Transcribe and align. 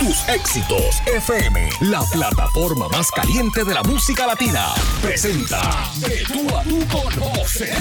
Tus 0.00 0.28
éxitos 0.28 1.02
FM, 1.06 1.68
la 1.82 2.00
plataforma 2.10 2.88
más 2.88 3.10
caliente 3.10 3.64
de 3.64 3.74
la 3.74 3.82
música 3.82 4.26
latina, 4.26 4.72
presenta 5.02 5.60
De 5.96 6.24
tú 6.26 6.48
a 6.56 6.62
con 6.64 7.34
José. 7.34 7.72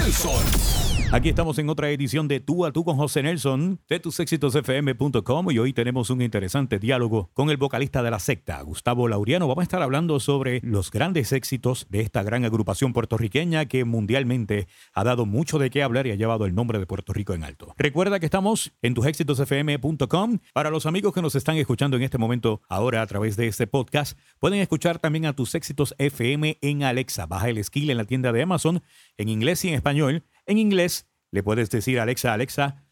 Aquí 1.10 1.30
estamos 1.30 1.58
en 1.58 1.70
otra 1.70 1.90
edición 1.90 2.28
de 2.28 2.42
Tú 2.42 2.66
a 2.66 2.74
Tú 2.74 2.84
con 2.84 2.98
José 2.98 3.24
Nelson 3.24 3.80
de 3.88 4.02
tusexitosfm.com 4.02 5.52
y 5.52 5.58
hoy 5.58 5.72
tenemos 5.72 6.10
un 6.10 6.22
interesante 6.22 6.80
diálogo 6.80 7.30
con 7.34 7.50
el 7.50 7.56
vocalista 7.56 8.04
de 8.04 8.12
la 8.12 8.20
secta, 8.20 8.62
Gustavo 8.62 9.08
Lauriano. 9.08 9.48
Vamos 9.48 9.62
a 9.62 9.64
estar 9.64 9.82
hablando 9.82 10.20
sobre 10.20 10.60
los 10.64 10.92
grandes 10.92 11.32
éxitos 11.32 11.88
de 11.90 12.02
esta 12.02 12.24
gran 12.24 12.44
agrupación 12.44 12.92
puertorriqueña 12.92 13.68
que 13.68 13.86
mundialmente 13.86 14.68
ha 14.94 15.06
dado 15.06 15.26
mucho 15.26 15.60
de 15.60 15.70
qué 15.70 15.82
hablar 15.82 16.08
y 16.08 16.12
ha 16.12 16.16
llevado 16.16 16.46
el 16.46 16.54
nombre 16.54 16.78
de 16.78 16.86
Puerto 16.86 17.14
Rico 17.14 17.34
en 17.34 17.46
alto. 17.46 17.74
Recuerda 17.78 18.20
que 18.20 18.26
estamos 18.26 18.74
en 18.82 18.94
tusexitosfm.com. 18.94 20.40
Para 20.52 20.70
los 20.70 20.86
amigos 20.86 21.14
que 21.14 21.22
nos 21.22 21.36
están 21.36 21.56
escuchando 21.56 21.96
en 21.96 22.04
este 22.04 22.18
momento 22.18 22.62
ahora 22.68 23.02
a 23.02 23.08
través 23.08 23.38
de 23.38 23.48
este 23.48 23.66
podcast, 23.66 24.20
pueden 24.40 24.60
escuchar 24.60 25.00
también 25.00 25.26
a 25.26 25.34
Tus 25.34 25.56
Éxitos 25.56 25.96
FM 26.00 26.58
en 26.62 26.84
Alexa. 26.84 27.28
Baja 27.28 27.48
el 27.48 27.64
skill 27.64 27.92
en 27.92 27.98
la 27.98 28.06
tienda 28.06 28.34
de 28.34 28.42
Amazon 28.42 28.84
en 29.16 29.30
inglés 29.30 29.64
y 29.64 29.70
en 29.70 29.76
español 29.76 30.26
en 30.48 30.58
inglés, 30.58 31.08
le 31.32 31.44
puedes 31.44 31.70
decir 31.70 32.00
Alexa, 32.00 32.34
Alexa, 32.34 32.84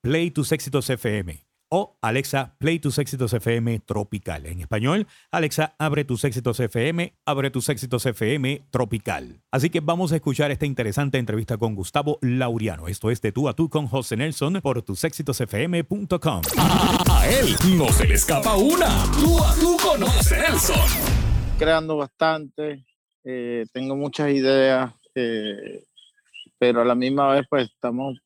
play 0.00 0.30
tus 0.30 0.52
éxitos 0.52 0.88
FM. 0.88 1.44
O 1.72 1.96
Alexa, 2.02 2.56
play 2.58 2.80
tus 2.80 2.98
éxitos 2.98 3.32
FM 3.32 3.78
tropical. 3.86 4.46
En 4.46 4.60
español, 4.60 5.06
Alexa, 5.30 5.76
abre 5.78 6.04
tus 6.04 6.24
éxitos 6.24 6.58
FM, 6.58 7.14
abre 7.24 7.50
tus 7.52 7.68
éxitos 7.68 8.04
FM 8.06 8.66
tropical. 8.70 9.40
Así 9.52 9.70
que 9.70 9.78
vamos 9.78 10.10
a 10.10 10.16
escuchar 10.16 10.50
esta 10.50 10.66
interesante 10.66 11.18
entrevista 11.18 11.58
con 11.58 11.76
Gustavo 11.76 12.18
Lauriano. 12.22 12.88
Esto 12.88 13.12
es 13.12 13.20
de 13.20 13.30
tú 13.30 13.48
a 13.48 13.54
tú 13.54 13.68
con 13.68 13.86
José 13.86 14.16
Nelson 14.16 14.60
por 14.62 14.82
tusexitosfm.com. 14.82 16.42
A 16.58 17.28
él 17.28 17.54
no 17.76 17.88
se 17.92 18.08
le 18.08 18.14
escapa 18.14 18.56
una. 18.56 19.04
Tú 19.12 19.38
a 19.38 19.54
tú 19.54 19.76
con 19.76 20.00
José 20.00 20.40
Nelson. 20.40 20.88
Creando 21.56 21.98
bastante, 21.98 22.84
eh, 23.22 23.64
tengo 23.72 23.94
muchas 23.94 24.30
ideas. 24.30 24.92
Eh, 25.14 25.84
pero 26.60 26.82
a 26.82 26.84
la 26.84 26.94
misma 26.94 27.32
vez 27.32 27.46
pues 27.48 27.70
estamos, 27.70 28.18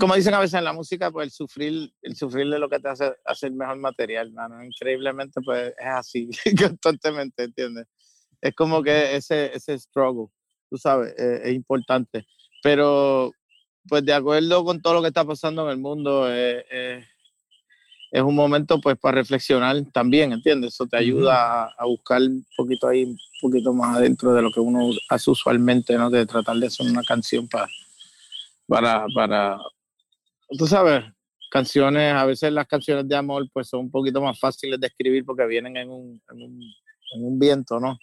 como 0.00 0.14
dicen 0.14 0.32
a 0.32 0.40
veces 0.40 0.54
en 0.54 0.64
la 0.64 0.72
música, 0.72 1.10
pues 1.10 1.26
el 1.26 1.30
sufrir, 1.30 1.92
el 2.00 2.16
sufrir 2.16 2.48
de 2.48 2.58
lo 2.58 2.70
que 2.70 2.80
te 2.80 2.88
hace 2.88 3.12
hacer 3.26 3.52
mejor 3.52 3.76
material, 3.76 4.32
mano. 4.32 4.64
Increíblemente 4.64 5.42
pues 5.44 5.74
es 5.78 5.86
así, 5.86 6.30
constantemente, 6.58 7.44
¿entiendes? 7.44 7.86
Es 8.40 8.54
como 8.54 8.82
que 8.82 9.14
ese, 9.14 9.54
ese 9.54 9.78
struggle, 9.78 10.28
tú 10.70 10.78
sabes, 10.78 11.14
eh, 11.18 11.42
es 11.44 11.54
importante. 11.54 12.26
Pero 12.62 13.30
pues 13.86 14.02
de 14.02 14.14
acuerdo 14.14 14.64
con 14.64 14.80
todo 14.80 14.94
lo 14.94 15.02
que 15.02 15.08
está 15.08 15.24
pasando 15.24 15.64
en 15.66 15.70
el 15.72 15.78
mundo, 15.78 16.32
eh, 16.32 16.64
eh, 16.70 17.04
es 18.10 18.22
un 18.22 18.34
momento 18.34 18.80
pues 18.80 18.96
para 18.98 19.16
reflexionar 19.16 19.76
también, 19.92 20.32
¿entiendes? 20.32 20.74
Eso 20.74 20.86
te 20.86 20.96
ayuda 20.96 21.66
a, 21.76 21.84
buscar 21.86 22.22
un 22.22 22.46
poquito 22.56 22.88
ahí, 22.88 23.04
un 23.04 23.18
poquito 23.40 23.72
más 23.72 23.96
adentro 23.96 24.32
de 24.32 24.42
lo 24.42 24.50
que 24.50 24.60
uno 24.60 24.90
hace 25.08 25.30
usualmente, 25.30 25.96
¿no? 25.96 26.10
De 26.10 26.24
tratar 26.26 26.56
de 26.56 26.66
hacer 26.66 26.86
una 26.86 27.02
canción 27.02 27.48
para, 27.48 27.68
para, 28.66 29.06
para, 29.14 29.58
tú 30.56 30.66
sabes, 30.66 31.04
canciones, 31.50 32.14
a 32.14 32.24
veces 32.24 32.52
las 32.52 32.66
canciones 32.66 33.08
de 33.08 33.16
amor 33.16 33.48
pues 33.52 33.68
son 33.68 33.80
un 33.80 33.90
poquito 33.90 34.20
más 34.20 34.38
fáciles 34.38 34.78
de 34.80 34.86
escribir 34.86 35.24
porque 35.24 35.46
vienen 35.46 35.76
en 35.76 35.90
un, 35.90 36.20
en 36.30 36.42
un, 36.42 36.62
en 37.14 37.24
un 37.24 37.38
viento, 37.38 37.80
¿no? 37.80 37.98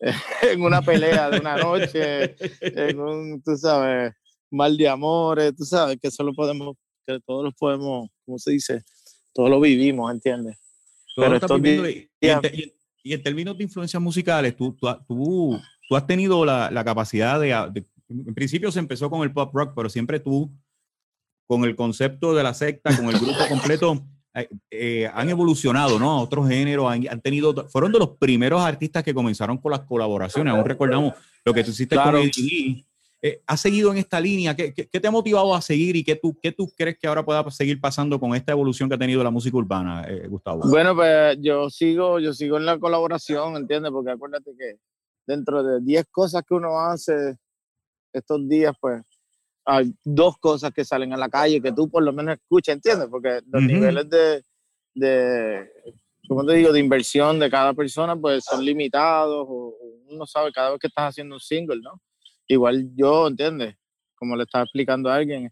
en 0.42 0.62
una 0.62 0.80
pelea 0.80 1.30
de 1.30 1.40
una 1.40 1.56
noche, 1.56 2.36
en 2.60 3.00
un, 3.00 3.42
tú 3.42 3.56
sabes, 3.56 4.14
mal 4.50 4.76
de 4.76 4.88
amores, 4.88 5.54
tú 5.56 5.64
sabes, 5.64 5.98
que 6.00 6.10
solo 6.10 6.32
podemos, 6.32 6.76
que 7.06 7.18
todos 7.26 7.44
los 7.44 7.54
podemos, 7.54 8.08
¿cómo 8.24 8.38
se 8.38 8.52
dice? 8.52 8.82
Todo 9.38 9.48
lo 9.48 9.60
vivimos, 9.60 10.10
¿entiendes? 10.10 10.58
Pero 11.14 11.36
y, 13.04 13.12
en, 13.12 13.22
términos 13.22 13.56
de 13.56 13.62
influencias 13.62 14.02
musicales, 14.02 14.56
tú, 14.56 14.76
tú, 15.06 15.56
tú, 15.88 15.96
has 15.96 16.06
tenido 16.08 16.44
la, 16.44 16.72
la 16.72 16.84
capacidad 16.84 17.38
de, 17.38 17.52
En 18.08 18.34
principio 18.34 18.72
se 18.72 18.80
empezó 18.80 19.08
con 19.08 19.22
el 19.22 19.32
pop 19.32 19.54
rock, 19.54 19.74
pero 19.76 19.88
siempre 19.88 20.18
tú, 20.18 20.50
con 21.46 21.62
el 21.64 21.76
concepto 21.76 22.34
de 22.34 22.42
la 22.42 22.52
secta, 22.52 22.96
con 22.96 23.06
el 23.10 23.20
grupo 23.20 23.38
completo, 23.48 24.04
eh, 24.34 24.48
eh, 24.72 25.10
han 25.14 25.28
evolucionado, 25.28 26.00
¿no? 26.00 26.20
Otros 26.20 26.48
géneros, 26.48 26.90
han, 26.90 27.20
tenido. 27.20 27.68
Fueron 27.68 27.92
de 27.92 28.00
los 28.00 28.16
primeros 28.18 28.60
artistas 28.60 29.04
que 29.04 29.14
comenzaron 29.14 29.58
con 29.58 29.70
las 29.70 29.82
colaboraciones. 29.82 30.52
Aún 30.52 30.64
recordamos 30.64 31.14
lo 31.44 31.54
que 31.54 31.62
tú 31.62 31.70
hiciste 31.70 31.94
con 31.94 32.16
Eddie 32.16 32.87
eh, 33.20 33.42
¿Has 33.46 33.60
seguido 33.60 33.90
en 33.90 33.98
esta 33.98 34.20
línea? 34.20 34.54
¿Qué, 34.54 34.72
te 34.72 35.08
ha 35.08 35.10
motivado 35.10 35.52
a 35.54 35.60
seguir 35.60 35.96
y 35.96 36.04
qué 36.04 36.14
tú, 36.14 36.38
qué 36.40 36.52
tú 36.52 36.70
crees 36.76 36.98
que 36.98 37.08
ahora 37.08 37.24
pueda 37.24 37.50
seguir 37.50 37.80
pasando 37.80 38.20
con 38.20 38.34
esta 38.34 38.52
evolución 38.52 38.88
que 38.88 38.94
ha 38.94 38.98
tenido 38.98 39.24
la 39.24 39.30
música 39.30 39.56
urbana, 39.56 40.04
eh, 40.08 40.28
Gustavo? 40.28 40.62
Bueno, 40.68 40.94
pues 40.94 41.36
yo 41.40 41.68
sigo, 41.68 42.20
yo 42.20 42.32
sigo 42.32 42.58
en 42.58 42.66
la 42.66 42.78
colaboración, 42.78 43.56
¿entiendes? 43.56 43.90
Porque 43.90 44.12
acuérdate 44.12 44.52
que 44.56 44.76
dentro 45.26 45.64
de 45.64 45.80
10 45.80 46.06
cosas 46.12 46.44
que 46.46 46.54
uno 46.54 46.78
hace 46.78 47.36
estos 48.12 48.48
días, 48.48 48.72
pues 48.80 49.02
hay 49.64 49.92
dos 50.04 50.38
cosas 50.38 50.70
que 50.72 50.84
salen 50.84 51.12
a 51.12 51.16
la 51.16 51.28
calle 51.28 51.60
que 51.60 51.72
tú 51.72 51.90
por 51.90 52.04
lo 52.04 52.12
menos 52.12 52.36
escuchas, 52.36 52.76
¿entiendes? 52.76 53.08
Porque 53.10 53.40
los 53.50 53.62
niveles 53.62 54.08
de, 54.08 54.42
de, 54.94 55.68
¿cómo 56.28 56.46
te 56.46 56.54
digo?, 56.54 56.72
de 56.72 56.78
inversión 56.78 57.40
de 57.40 57.50
cada 57.50 57.74
persona, 57.74 58.14
pues 58.14 58.44
son 58.44 58.64
limitados 58.64 59.44
o 59.48 59.74
uno 60.08 60.24
sabe 60.24 60.52
cada 60.52 60.70
vez 60.70 60.78
que 60.78 60.86
estás 60.86 61.10
haciendo 61.10 61.34
un 61.34 61.40
single, 61.40 61.80
¿no? 61.82 62.00
Igual 62.48 62.90
yo, 62.96 63.28
¿entiendes? 63.28 63.76
Como 64.16 64.34
le 64.34 64.44
estaba 64.44 64.64
explicando 64.64 65.10
a 65.10 65.16
alguien, 65.16 65.48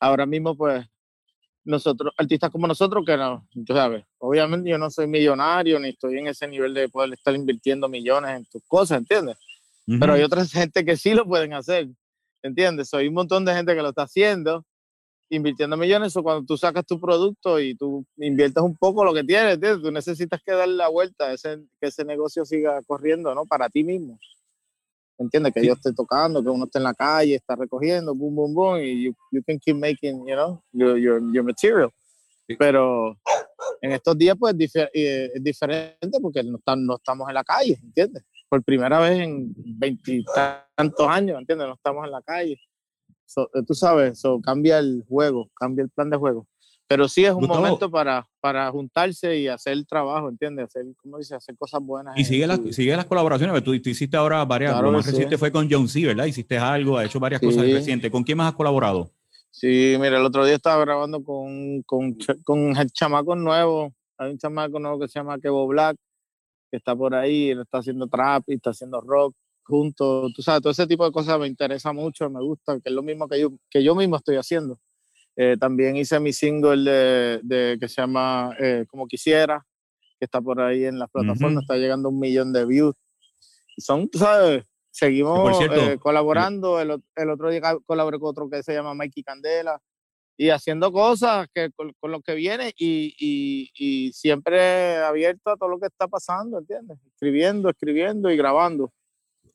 ahora 0.00 0.24
mismo 0.24 0.56
pues 0.56 0.86
nosotros, 1.64 2.14
artistas 2.16 2.50
como 2.50 2.66
nosotros, 2.66 3.04
que 3.04 3.16
no, 3.16 3.46
yo 3.52 3.74
sabes, 3.74 4.04
obviamente 4.18 4.70
yo 4.70 4.78
no 4.78 4.88
soy 4.88 5.08
millonario 5.08 5.78
ni 5.80 5.88
estoy 5.88 6.18
en 6.18 6.28
ese 6.28 6.46
nivel 6.46 6.72
de 6.72 6.88
poder 6.88 7.12
estar 7.12 7.34
invirtiendo 7.34 7.88
millones 7.88 8.36
en 8.36 8.44
tus 8.46 8.62
cosas, 8.66 8.98
¿entiendes? 8.98 9.36
Pero 10.00 10.14
hay 10.14 10.22
otra 10.22 10.44
gente 10.46 10.84
que 10.84 10.96
sí 10.96 11.12
lo 11.12 11.26
pueden 11.26 11.52
hacer, 11.52 11.88
¿entiendes? 12.42 12.94
Hay 12.94 13.08
un 13.08 13.14
montón 13.14 13.44
de 13.44 13.54
gente 13.54 13.74
que 13.74 13.82
lo 13.82 13.90
está 13.90 14.02
haciendo, 14.02 14.64
invirtiendo 15.28 15.76
millones, 15.76 16.16
o 16.16 16.22
cuando 16.22 16.46
tú 16.46 16.56
sacas 16.56 16.86
tu 16.86 17.00
producto 17.00 17.58
y 17.60 17.74
tú 17.74 18.06
inviertes 18.16 18.62
un 18.62 18.76
poco 18.76 19.04
lo 19.04 19.12
que 19.12 19.24
tienes, 19.24 19.54
¿entiendes? 19.54 19.82
Tú 19.82 19.90
necesitas 19.90 20.40
que 20.44 20.52
darle 20.52 20.76
la 20.76 20.88
vuelta, 20.88 21.32
ese, 21.32 21.58
que 21.80 21.88
ese 21.88 22.04
negocio 22.04 22.44
siga 22.44 22.80
corriendo, 22.86 23.34
¿no? 23.34 23.44
Para 23.44 23.68
ti 23.68 23.82
mismo. 23.82 24.18
¿Entiendes? 25.18 25.52
Que 25.52 25.66
yo 25.66 25.72
esté 25.72 25.92
tocando, 25.92 26.42
que 26.42 26.48
uno 26.50 26.64
esté 26.64 26.78
en 26.78 26.84
la 26.84 26.94
calle, 26.94 27.34
está 27.34 27.56
recogiendo, 27.56 28.14
boom, 28.14 28.34
boom, 28.34 28.54
boom, 28.54 28.80
y 28.80 29.04
you, 29.04 29.14
you 29.30 29.42
can 29.46 29.58
keep 29.58 29.76
making, 29.76 30.26
you 30.26 30.34
know, 30.34 30.62
your, 30.72 30.98
your, 30.98 31.20
your 31.32 31.44
material. 31.44 31.90
Pero 32.58 33.16
en 33.80 33.92
estos 33.92 34.16
días, 34.16 34.36
pues, 34.38 34.54
eh, 34.94 35.30
es 35.34 35.42
diferente 35.42 36.20
porque 36.20 36.42
no, 36.42 36.60
no 36.76 36.96
estamos 36.96 37.28
en 37.28 37.34
la 37.34 37.44
calle, 37.44 37.78
¿entiendes? 37.82 38.24
Por 38.48 38.62
primera 38.62 39.00
vez 39.00 39.18
en 39.20 39.52
veintitantos 39.56 41.08
años, 41.08 41.40
¿entiendes? 41.40 41.66
No 41.66 41.74
estamos 41.74 42.04
en 42.04 42.12
la 42.12 42.22
calle. 42.22 42.60
Eh, 43.36 43.62
tú 43.66 43.74
sabes, 43.74 44.12
eso 44.12 44.40
cambia 44.40 44.78
el 44.78 45.04
juego, 45.08 45.50
cambia 45.54 45.82
el 45.82 45.90
plan 45.90 46.08
de 46.10 46.16
juego. 46.16 46.46
Pero 46.88 47.08
sí 47.08 47.24
es 47.24 47.32
un 47.32 47.46
momento 47.46 47.90
para, 47.90 48.28
para 48.40 48.70
juntarse 48.70 49.36
y 49.38 49.48
hacer 49.48 49.72
el 49.72 49.86
trabajo, 49.86 50.28
¿entiendes? 50.28 50.66
Hacer, 50.66 50.84
¿cómo 50.96 51.18
dice? 51.18 51.34
Hacer 51.34 51.56
cosas 51.56 51.80
buenas. 51.82 52.16
Y 52.16 52.24
sigue, 52.24 52.46
las, 52.46 52.60
sigue 52.70 52.94
las 52.94 53.06
colaboraciones, 53.06 53.62
tú, 53.64 53.80
tú, 53.80 53.90
hiciste 53.90 54.16
ahora 54.16 54.44
varias, 54.44 54.80
lo 54.80 54.92
más 54.92 55.04
reciente 55.04 55.36
fue 55.36 55.50
con 55.50 55.68
John 55.70 55.88
C, 55.88 56.06
¿verdad? 56.06 56.26
Hiciste 56.26 56.56
algo, 56.56 56.96
ha 56.96 57.04
hecho 57.04 57.18
varias 57.18 57.40
cosas 57.40 57.62
recientes. 57.62 58.10
¿Con 58.10 58.22
quién 58.22 58.38
más 58.38 58.48
has 58.48 58.54
colaborado? 58.54 59.10
Sí, 59.50 59.96
mira, 59.98 60.18
el 60.18 60.24
otro 60.24 60.44
día 60.44 60.54
estaba 60.54 60.84
grabando 60.84 61.24
con, 61.24 61.82
con, 61.82 62.16
con 62.44 62.76
el 62.76 62.90
chamaco 62.92 63.34
nuevo, 63.34 63.92
hay 64.18 64.32
un 64.32 64.38
chamaco 64.38 64.78
nuevo 64.78 65.00
que 65.00 65.08
se 65.08 65.18
llama 65.18 65.38
Kevo 65.38 65.66
Black, 65.66 65.96
que 66.70 66.76
está 66.76 66.94
por 66.94 67.14
ahí, 67.14 67.50
él 67.50 67.62
está 67.62 67.78
haciendo 67.78 68.06
trap 68.06 68.44
y 68.48 68.54
está 68.54 68.70
haciendo 68.70 69.00
rock 69.00 69.34
juntos, 69.66 70.32
tú 70.32 70.42
sabes, 70.42 70.62
todo 70.62 70.70
ese 70.70 70.86
tipo 70.86 71.04
de 71.04 71.12
cosas 71.12 71.38
me 71.40 71.46
interesa 71.46 71.92
mucho, 71.92 72.30
me 72.30 72.40
gusta, 72.40 72.74
que 72.74 72.88
es 72.88 72.94
lo 72.94 73.02
mismo 73.02 73.28
que 73.28 73.40
yo, 73.40 73.52
que 73.68 73.82
yo 73.82 73.94
mismo 73.94 74.16
estoy 74.16 74.36
haciendo. 74.36 74.78
Eh, 75.38 75.56
también 75.60 75.96
hice 75.96 76.18
mi 76.18 76.32
single 76.32 77.40
de, 77.42 77.76
que 77.78 77.88
se 77.88 78.00
llama 78.00 78.56
eh, 78.58 78.86
Como 78.88 79.06
Quisiera, 79.06 79.64
que 80.18 80.24
está 80.24 80.40
por 80.40 80.60
ahí 80.62 80.84
en 80.86 80.98
las 80.98 81.10
plataformas, 81.10 81.62
está 81.62 81.76
llegando 81.76 82.08
a 82.08 82.12
un 82.12 82.18
millón 82.18 82.54
de 82.54 82.64
views. 82.64 82.96
Y 83.76 83.82
son, 83.82 84.08
¿sabes? 84.14 84.64
Seguimos 84.90 85.60
eh, 85.60 85.98
colaborando. 86.00 86.80
El, 86.80 86.90
otro 87.30 87.50
día 87.50 87.60
colaboré 87.84 88.18
con 88.18 88.30
otro 88.30 88.48
que 88.48 88.62
se 88.62 88.72
llama 88.72 88.94
Mikey 88.94 89.22
Candela 89.22 89.78
y 90.38 90.48
haciendo 90.48 90.90
cosas 90.90 91.48
que, 91.54 91.70
con, 91.76 91.92
lo 92.10 92.22
que 92.22 92.34
viene 92.34 92.72
y, 92.78 93.14
y, 93.18 94.12
siempre 94.14 94.96
abierto 94.96 95.50
a 95.50 95.56
todo 95.56 95.68
lo 95.68 95.78
que 95.78 95.86
está 95.86 96.08
pasando, 96.08 96.58
¿entiendes? 96.58 96.98
Escribiendo, 97.12 97.68
escribiendo 97.68 98.30
y 98.30 98.38
grabando. 98.38 98.90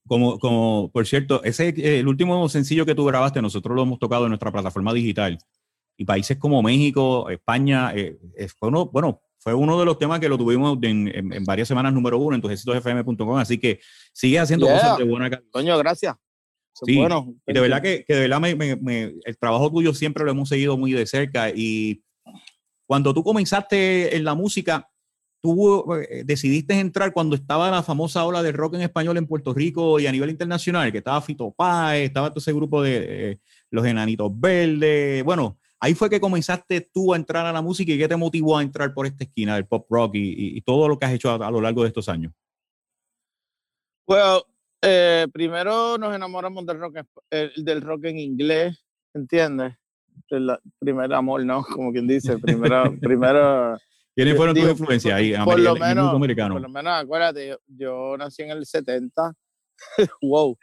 Como, 0.08 0.38
como, 0.38 0.92
por 0.92 1.08
cierto, 1.08 1.44
ese 1.44 1.74
el 2.00 2.08
último 2.08 2.48
sencillo 2.50 2.86
que 2.86 2.96
tú 2.96 3.06
grabaste, 3.06 3.42
nosotros 3.42 3.76
lo 3.76 3.84
hemos 3.84 4.00
tocado 4.00 4.26
en 4.26 4.30
nuestra 4.30 4.52
plataforma 4.52 4.94
digital 4.94 5.40
y 6.02 6.06
países 6.06 6.36
como 6.38 6.64
México, 6.64 7.30
España, 7.30 7.94
eh, 7.96 8.18
fue 8.58 8.70
uno, 8.70 8.88
bueno, 8.88 9.22
fue 9.38 9.54
uno 9.54 9.80
de 9.80 9.86
los 9.86 10.00
temas 10.00 10.20
que 10.20 10.28
lo 10.28 10.36
tuvimos 10.36 10.80
en, 10.82 11.46
varias 11.46 11.68
semanas 11.68 11.94
número 11.94 12.18
uno 12.18 12.36
en 12.36 12.42
tusexitosfm.com, 12.42 13.38
así 13.38 13.60
que 13.60 13.80
sigue 14.12 14.40
haciendo 14.40 14.66
cosas 14.66 14.98
de 14.98 15.04
buena 15.04 15.30
calidad. 15.30 15.48
Coño, 15.52 15.78
gracias. 15.78 16.16
Sí, 16.74 16.98
bueno, 16.98 17.36
y 17.46 17.54
de 17.54 17.60
verdad 17.60 17.84
que, 17.84 18.04
de 18.08 18.28
verdad 18.28 18.42
el 18.50 19.38
trabajo 19.38 19.70
tuyo 19.70 19.94
siempre 19.94 20.26
lo 20.26 20.32
hemos 20.32 20.50
seguido 20.50 20.76
muy 20.76 20.92
de 20.92 21.06
cerca 21.06 21.52
y 21.52 22.04
Cuando 22.88 23.14
tú 23.14 23.24
comenzaste 23.24 24.16
en 24.16 24.24
la 24.24 24.34
música, 24.34 24.90
tú 25.40 25.94
eh, 25.94 26.24
decidiste 26.26 26.80
entrar 26.80 27.14
cuando 27.14 27.36
estaba 27.36 27.70
la 27.70 27.84
famosa 27.84 28.26
ola 28.26 28.42
del 28.42 28.56
rock 28.56 28.74
en 28.74 28.82
español 28.82 29.18
en 29.18 29.28
Puerto 29.28 29.54
Rico 29.54 30.00
y 30.00 30.08
a 30.08 30.12
nivel 30.12 30.32
internacional, 30.32 30.92
que 30.92 30.98
estaba 30.98 31.22
Fito 31.22 31.52
Páez, 31.52 32.08
estaba 32.08 32.32
todo 32.32 32.40
ese 32.40 32.54
grupo 32.54 32.82
de 32.82 33.32
eh, 33.34 33.40
los 33.70 33.86
Enanitos 33.86 34.32
Verdes. 34.34 35.24
Bueno, 35.24 35.60
ahí 35.82 35.96
fue 35.96 36.10
que 36.10 36.22
comenzaste 36.22 36.90
tú 36.94 37.14
a 37.14 37.18
entrar 37.18 37.46
a 37.46 37.52
la 37.52 37.62
música 37.62 37.92
y 37.92 37.98
qué 37.98 38.08
te 38.08 38.16
motivó 38.16 38.58
a 38.58 38.62
entrar 38.62 38.94
por 38.94 39.06
esta 39.06 39.24
esquina 39.24 39.56
del 39.56 39.68
pop 39.68 39.86
rock 39.90 40.12
y, 40.14 40.62
todo 40.62 40.88
lo 40.88 40.98
que 40.98 41.06
has 41.06 41.14
hecho 41.14 41.32
a, 41.32 41.52
lo 41.52 41.60
largo 41.60 41.82
de 41.82 41.90
estos 41.90 42.08
años. 42.08 42.32
Bueno, 44.08 44.44
eh, 44.82 45.28
primero 45.34 45.98
nos 45.98 46.16
enamoramos 46.16 46.66
del 46.66 46.80
rock, 46.80 47.00
del 47.30 47.82
rock 47.82 48.06
en 48.06 48.20
inglés, 48.20 48.86
¿entiendes? 49.14 49.74
El 50.30 50.58
primer 50.80 51.14
amor, 51.14 51.44
¿no? 51.44 51.64
Como 51.64 51.92
quien 51.92 52.08
dice, 52.08 52.38
primero, 52.38 52.84
primero 53.02 53.78
¿Quiénes 54.16 54.36
fueron 54.36 54.56
tus 54.56 54.70
influencias 54.70 55.16
ahí? 55.16 55.34
Por, 55.46 55.60
lo 55.60 55.76
menos, 55.76 56.12
por 56.12 56.62
lo 56.62 56.70
menos, 56.70 56.94
acuérdate, 56.94 57.58
yo, 57.66 58.16
nací 58.18 58.44
en 58.44 58.52
el 58.52 58.66
70. 58.66 59.34
wow. 60.22 60.58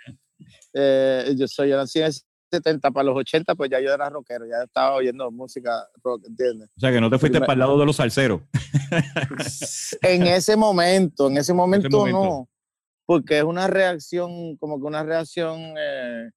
Eh, 0.75 1.35
yo, 1.37 1.49
soy, 1.49 1.71
yo 1.71 1.77
nací 1.77 1.99
en 1.99 2.07
el 2.07 2.13
70, 2.51 2.91
para 2.91 3.05
los 3.05 3.17
80, 3.17 3.55
pues 3.55 3.71
ya 3.71 3.81
yo 3.81 3.93
era 3.93 4.09
rockero, 4.09 4.47
ya 4.47 4.65
estaba 4.65 4.95
oyendo 4.95 5.31
música 5.31 5.87
rock, 6.03 6.25
¿entiendes? 6.27 6.69
O 6.77 6.81
sea, 6.81 6.91
que 6.91 7.01
no 7.01 7.11
te 7.11 7.19
fuiste 7.19 7.41
para 7.41 7.53
el 7.55 7.59
lado 7.61 7.79
de 7.79 7.87
los 7.87 7.97
salseros. 7.97 8.43
en 10.03 10.27
ese 10.27 10.57
momento, 10.57 11.29
en 11.29 11.39
ese 11.39 11.55
momento, 11.55 12.07
no, 12.07 12.49
porque 13.07 13.39
es 13.39 13.45
una 13.45 13.67
reacción, 13.67 14.57
como 14.57 14.79
que 14.79 14.87
una 14.87 15.03
reacción, 15.03 15.75
eh, 15.79 16.31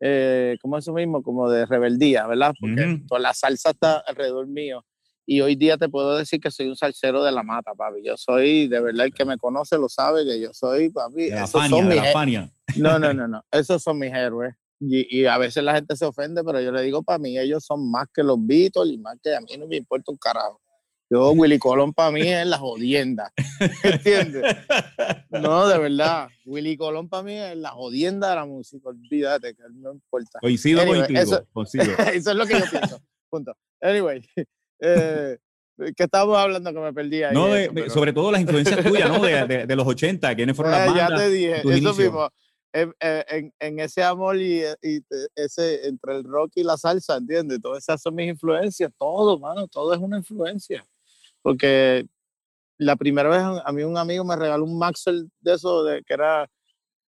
eh, 0.00 0.56
como 0.60 0.78
eso 0.78 0.92
mismo, 0.92 1.22
como 1.22 1.50
de 1.50 1.66
rebeldía, 1.66 2.26
¿verdad? 2.26 2.54
Porque 2.58 3.02
toda 3.06 3.20
la 3.20 3.34
salsa 3.34 3.70
está 3.70 3.98
alrededor 3.98 4.46
mío. 4.46 4.84
Y 5.28 5.40
hoy 5.40 5.56
día 5.56 5.76
te 5.76 5.88
puedo 5.88 6.16
decir 6.16 6.40
que 6.40 6.52
soy 6.52 6.68
un 6.68 6.76
salsero 6.76 7.24
de 7.24 7.32
la 7.32 7.42
mata, 7.42 7.74
papi. 7.74 8.00
Yo 8.04 8.16
soy, 8.16 8.68
de 8.68 8.80
verdad, 8.80 9.06
el 9.06 9.12
que 9.12 9.24
me 9.24 9.36
conoce 9.36 9.76
lo 9.76 9.88
sabe 9.88 10.24
que 10.24 10.40
yo 10.40 10.54
soy, 10.54 10.88
papi. 10.88 11.30
De 11.30 11.30
la 11.30 11.46
Fania, 11.48 11.84
de 11.84 11.94
la 11.96 12.04
Fania. 12.12 12.52
No, 12.76 12.98
no, 12.98 13.12
no, 13.14 13.26
no. 13.26 13.44
Esos 13.50 13.82
son 13.82 13.98
mis 13.98 14.12
héroes. 14.12 14.54
Y, 14.78 15.20
y, 15.20 15.26
a 15.26 15.38
veces 15.38 15.64
la 15.64 15.74
gente 15.74 15.96
se 15.96 16.04
ofende, 16.04 16.44
pero 16.44 16.60
yo 16.60 16.70
le 16.70 16.82
digo, 16.82 17.02
para 17.02 17.18
mí 17.18 17.38
ellos 17.38 17.64
son 17.64 17.90
más 17.90 18.06
que 18.12 18.22
los 18.22 18.36
Beatles 18.38 18.92
y 18.92 18.98
más 18.98 19.16
que 19.22 19.34
a 19.34 19.40
mí 19.40 19.56
no 19.58 19.66
me 19.66 19.76
importa 19.76 20.12
un 20.12 20.18
carajo. 20.18 20.60
Yo, 21.08 21.30
Willy 21.32 21.58
Colón 21.58 21.92
para 21.92 22.10
mí 22.10 22.22
es 22.22 22.46
la 22.46 22.58
jodienda. 22.58 23.32
¿Entiendes? 23.82 24.56
No, 25.30 25.66
de 25.68 25.78
verdad. 25.78 26.28
Willy 26.44 26.76
Colón 26.76 27.08
para 27.08 27.22
mí 27.22 27.34
es 27.34 27.56
la 27.56 27.70
jodienda 27.70 28.30
de 28.30 28.34
la 28.34 28.44
música. 28.44 28.88
Olvídate, 28.88 29.54
que 29.54 29.62
no 29.72 29.92
importa. 29.92 30.40
Coincido 30.40 30.84
contigo. 30.84 31.20
Eso, 31.20 31.46
eso, 32.12 32.30
es 32.30 32.36
lo 32.36 32.46
que 32.46 32.58
yo 32.58 32.64
pienso. 32.70 33.00
Punto. 33.30 33.56
Anyway, 33.80 34.22
eh, 34.80 35.38
¿Qué 35.76 36.04
estábamos 36.04 36.38
hablando 36.38 36.72
que 36.72 36.80
me 36.80 36.92
perdí 36.92 37.22
ahí? 37.22 37.34
No, 37.34 37.48
sobre 37.90 38.14
todo 38.14 38.32
las 38.32 38.40
influencias 38.40 38.82
tuyas, 38.82 39.10
¿no? 39.10 39.20
De, 39.22 39.66
de, 39.66 39.76
los 39.76 39.86
80, 39.86 40.34
¿quiénes 40.34 40.56
fueron 40.56 40.72
las 40.72 40.86
bandas? 40.86 41.10
Ya 41.10 41.16
te 41.16 41.28
dije, 41.28 41.56
eso 41.60 41.94
mismo. 41.94 42.30
En, 43.00 43.54
en, 43.58 43.80
ese 43.80 44.02
amor 44.02 44.36
y, 44.36 44.62
y, 44.82 45.00
ese 45.34 45.86
entre 45.86 46.16
el 46.16 46.24
rock 46.24 46.52
y 46.56 46.62
la 46.62 46.76
salsa, 46.76 47.16
¿entiendes? 47.16 47.60
Todas 47.62 47.82
esas 47.82 48.02
son 48.02 48.14
mis 48.14 48.28
influencias, 48.28 48.92
todo, 48.98 49.38
mano, 49.38 49.66
todo 49.66 49.94
es 49.94 50.00
una 50.00 50.18
influencia. 50.18 50.84
Porque 51.40 52.06
la 52.76 52.96
primera 52.96 53.28
vez 53.28 53.62
a 53.64 53.72
mí 53.72 53.82
un 53.82 53.96
amigo 53.96 54.24
me 54.24 54.36
regaló 54.36 54.64
un 54.64 54.78
Maxwell 54.78 55.30
de 55.40 55.54
eso, 55.54 55.84
de, 55.84 56.02
que 56.04 56.14
era 56.14 56.50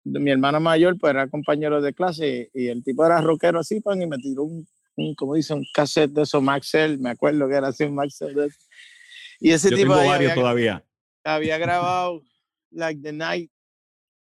de 0.05 0.21
mi 0.21 0.31
hermana 0.31 0.59
mayor, 0.59 0.97
pues 0.99 1.11
era 1.11 1.29
compañero 1.29 1.83
de 1.83 1.93
clase 1.93 2.51
y, 2.55 2.69
el 2.69 2.83
tipo 2.83 3.05
era 3.05 3.21
rockero 3.21 3.61
así, 3.61 3.81
pan, 3.81 4.01
y 4.01 4.07
me 4.07 4.17
tiró 4.17 4.45
un 4.45 4.67
como 5.17 5.35
dice, 5.35 5.55
un 5.55 5.65
cassette 5.73 6.13
de 6.13 6.23
esos 6.23 6.43
Maxell, 6.43 6.99
me 6.99 7.11
acuerdo 7.11 7.49
que 7.49 7.55
era 7.55 7.69
así 7.69 7.85
un 7.85 7.95
Maxell 7.95 8.35
de 8.35 8.51
Y 9.41 9.53
ese 9.53 9.69
tipo 9.71 9.95
tengo 9.95 10.09
varios 10.09 10.35
todavía. 10.35 10.85
Había 11.25 11.59
grabado 11.59 12.23
Like 12.71 13.03
the 13.03 13.13
Night, 13.13 13.51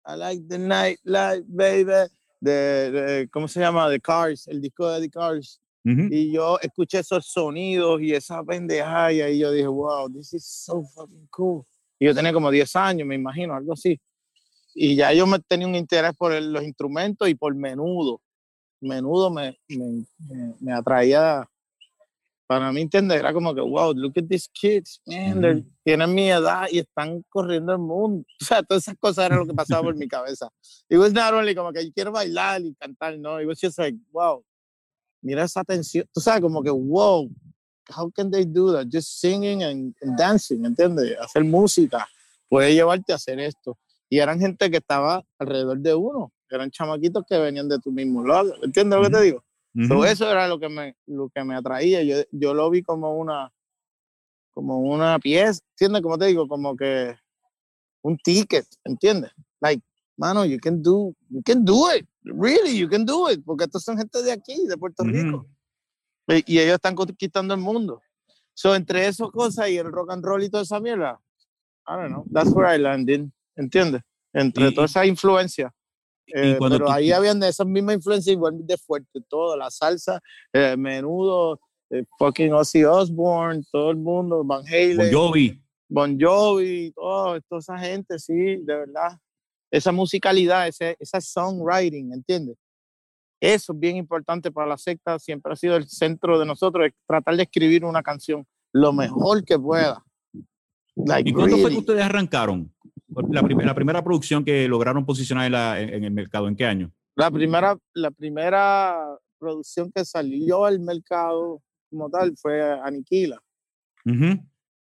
I 0.06 0.16
Like 0.16 0.48
the 0.48 0.58
Night, 0.58 1.00
Like 1.04 1.46
Baby, 1.48 2.10
de, 2.40 3.30
¿cómo 3.32 3.48
se 3.48 3.60
llama? 3.60 3.90
The 3.90 4.00
Cars, 4.00 4.48
el 4.48 4.62
disco 4.62 4.90
de 4.90 5.02
The 5.02 5.10
Cars. 5.10 5.60
Y 5.86 6.32
yo 6.32 6.58
escuché 6.62 7.00
esos 7.00 7.26
sonidos 7.26 8.02
y 8.02 8.14
esa 8.14 8.42
pendeja 8.42 9.12
y 9.12 9.20
ahí 9.20 9.40
yo 9.40 9.52
dije, 9.52 9.68
wow, 9.68 10.10
this 10.10 10.34
is 10.34 10.46
so 10.46 10.82
fucking 10.82 11.28
cool. 11.30 11.66
Y 12.00 12.06
yo 12.06 12.16
tenía 12.16 12.32
como 12.32 12.50
10 12.50 12.76
años, 12.78 13.06
me 13.06 13.16
imagino, 13.16 13.54
algo 13.54 13.74
así. 13.74 14.00
Y 14.74 14.96
ya 14.96 15.12
yo 15.12 15.28
me 15.28 15.40
tenía 15.40 15.68
un 15.68 15.76
interés 15.76 16.14
por 16.16 16.42
los 16.42 16.64
instrumentos 16.64 17.28
y 17.28 17.36
por 17.36 17.54
menudo 17.54 18.22
menudo 18.84 19.32
me, 19.32 19.58
me, 19.70 20.06
me, 20.60 20.74
atraía, 20.74 21.50
para 22.48 22.72
mí 22.72 22.82
entender, 22.82 23.20
era 23.20 23.34
como 23.34 23.54
que, 23.54 23.62
wow, 23.62 23.94
look 23.94 24.14
at 24.18 24.26
these 24.28 24.50
kids, 24.54 25.02
man, 25.06 25.66
tienen 25.84 26.14
mi 26.14 26.30
edad 26.30 26.68
y 26.72 26.80
están 26.80 27.24
corriendo 27.30 27.74
el 27.74 27.80
mundo. 27.80 28.26
O 28.42 28.46
sea, 28.46 28.62
todas 28.64 28.84
esas 28.84 28.96
cosas 29.00 29.26
eran 29.26 29.40
lo 29.40 29.48
que 29.48 29.54
pasaba 29.54 29.84
por 29.84 29.96
mi 29.96 30.08
cabeza. 30.08 30.50
It 30.90 30.98
was 30.98 31.14
not 31.14 31.34
only 31.34 31.56
como 31.56 31.72
que 31.72 31.86
yo 31.86 31.92
quiero 31.94 32.12
bailar 32.12 32.62
y 32.62 32.76
cantar, 32.76 33.18
no, 33.18 33.40
it 33.40 33.48
was 33.48 33.60
just 33.60 33.78
like, 33.78 33.98
wow, 34.12 34.44
mira 35.22 35.44
esa 35.44 35.62
atención, 35.62 36.06
tú 36.14 36.20
sabes, 36.20 36.42
como 36.42 36.62
que, 36.62 36.72
wow, 36.72 37.30
how 37.96 38.12
can 38.12 38.30
they 38.30 38.46
do 38.46 38.74
that? 38.74 38.88
Just 38.92 39.20
singing 39.20 39.64
and, 39.64 39.96
and 40.02 40.18
dancing, 40.18 40.66
¿entiendes? 40.66 41.18
Hacer 41.20 41.44
música 41.44 42.08
puede 42.50 42.74
llevarte 42.74 43.14
a 43.14 43.16
hacer 43.16 43.40
esto. 43.40 43.78
Y 44.10 44.20
eran 44.20 44.40
gente 44.40 44.70
que 44.70 44.78
estaba 44.78 45.24
alrededor 45.40 45.80
de 45.80 45.96
uno 45.96 46.32
eran 46.56 46.72
chamaquitos 46.72 47.24
que 47.28 47.38
venían 47.38 47.68
de 47.68 47.80
tu 47.80 47.92
mismo 47.92 48.26
lado. 48.26 48.54
¿Entiendes 48.62 49.00
lo 49.00 49.06
que 49.06 49.12
te 49.12 49.22
digo? 49.22 49.44
Eso 49.76 50.30
era 50.30 50.48
lo 50.48 50.60
que 50.60 50.70
me, 50.70 50.96
lo 51.08 51.30
que 51.30 51.44
me 51.44 51.56
atraía. 51.56 52.04
Yo, 52.04 52.18
yo 52.32 52.54
lo 52.54 52.70
vi 52.70 52.84
como 52.84 53.18
una, 53.18 53.52
como 54.52 54.80
una 54.80 55.20
pieza, 55.20 55.62
¿entiendes? 55.72 56.02
Como 56.02 56.18
te 56.18 56.26
digo, 56.28 56.48
como 56.48 56.76
que 56.76 57.16
un 58.04 58.18
ticket, 58.18 58.66
¿entiendes? 58.84 59.32
Like, 59.62 59.84
mano, 60.18 60.46
you 60.46 60.60
can 60.60 60.82
do, 60.82 61.14
you 61.30 61.42
can 61.44 61.66
do 61.66 61.90
it. 61.94 62.06
Really, 62.24 62.78
you 62.78 62.88
can 62.88 63.06
do 63.06 63.30
it. 63.30 63.44
Porque 63.44 63.66
estos 63.66 63.84
son 63.84 63.98
gente 63.98 64.22
de 64.22 64.32
aquí, 64.32 64.68
de 64.68 64.78
Puerto 64.78 65.04
Rico. 65.04 65.48
Y, 66.28 66.60
ellos 66.60 66.76
están 66.76 66.96
conquistando 66.96 67.54
el 67.54 67.60
mundo. 67.60 68.02
So, 68.54 68.76
entre 68.76 69.08
esas 69.08 69.30
cosas 69.32 69.70
y 69.70 69.78
el 69.78 69.92
rock 69.92 70.12
and 70.12 70.24
roll 70.24 70.44
y 70.44 70.50
toda 70.50 70.64
esa 70.64 70.80
mierda, 70.80 71.20
I 71.88 71.96
don't 71.96 72.10
know, 72.10 72.26
that's 72.32 72.52
where 72.52 72.68
I 72.74 72.78
landed, 72.78 73.30
¿entiendes? 73.56 74.02
Entre 74.32 74.72
toda 74.72 74.86
esa 74.86 75.06
influencia. 75.06 75.74
Eh, 76.28 76.58
pero 76.60 76.90
ahí 76.90 77.12
habían 77.12 77.42
esas 77.44 77.68
mismas 77.68 77.96
influencias 77.96 78.34
igual 78.34 78.56
de 78.66 78.78
fuerte, 78.78 79.22
todo, 79.28 79.58
la 79.58 79.70
salsa, 79.70 80.22
eh, 80.54 80.76
menudo, 80.78 81.60
eh, 81.90 82.06
fucking 82.18 82.54
Ozzy 82.54 82.84
Osbourne, 82.84 83.64
todo 83.72 83.92
el 83.92 83.98
mundo, 83.98 84.44
Van 84.44 84.66
Halen. 84.66 84.98
Bon 84.98 85.12
Jovi. 85.12 85.62
Bon 85.90 86.18
Jovi, 86.20 86.92
todo, 86.96 87.40
toda 87.42 87.60
esa 87.60 87.78
gente, 87.78 88.18
sí, 88.20 88.34
de 88.34 88.76
verdad. 88.76 89.18
Esa 89.70 89.92
musicalidad, 89.92 90.68
ese, 90.68 90.96
esa 91.00 91.20
songwriting, 91.20 92.14
¿entiendes? 92.14 92.58
Eso 93.42 93.74
es 93.74 93.80
bien 93.80 93.98
importante 93.98 94.52
para 94.52 94.68
la 94.68 94.78
secta, 94.78 95.20
siempre 95.20 95.52
ha 95.52 95.56
sido 95.56 95.76
el 95.76 95.88
centro 95.88 96.40
de 96.40 96.46
nosotros, 96.46 96.88
es 96.88 96.94
tratar 97.06 97.36
de 97.36 97.44
escribir 97.44 97.84
una 97.84 98.02
canción 98.02 98.46
lo 98.72 98.94
mejor 98.94 99.44
que 99.44 99.60
pueda. 99.60 100.04
¿Y 100.96 101.34
cuándo 101.34 101.58
fue 101.58 101.72
que 101.72 101.78
ustedes 101.78 102.04
arrancaron? 102.04 102.74
La, 103.30 103.42
la 103.42 103.76
primera 103.76 104.04
producción 104.04 104.44
que 104.44 104.68
lograron 104.68 105.06
posicionar 105.06 105.80
en, 105.80 106.04
el 106.04 106.12
mercado, 106.12 106.48
¿en 106.48 106.56
qué 106.56 106.66
año? 106.66 106.92
La 107.16 107.30
primera, 107.30 107.78
la 107.94 108.12
primera 108.12 109.18
producción 109.38 109.92
que 109.94 110.04
salió 110.06 110.66
al 110.66 110.80
mercado 110.80 111.62
como 111.90 112.10
tal 112.10 112.36
fue 112.38 112.62
Aniquila, 112.82 113.40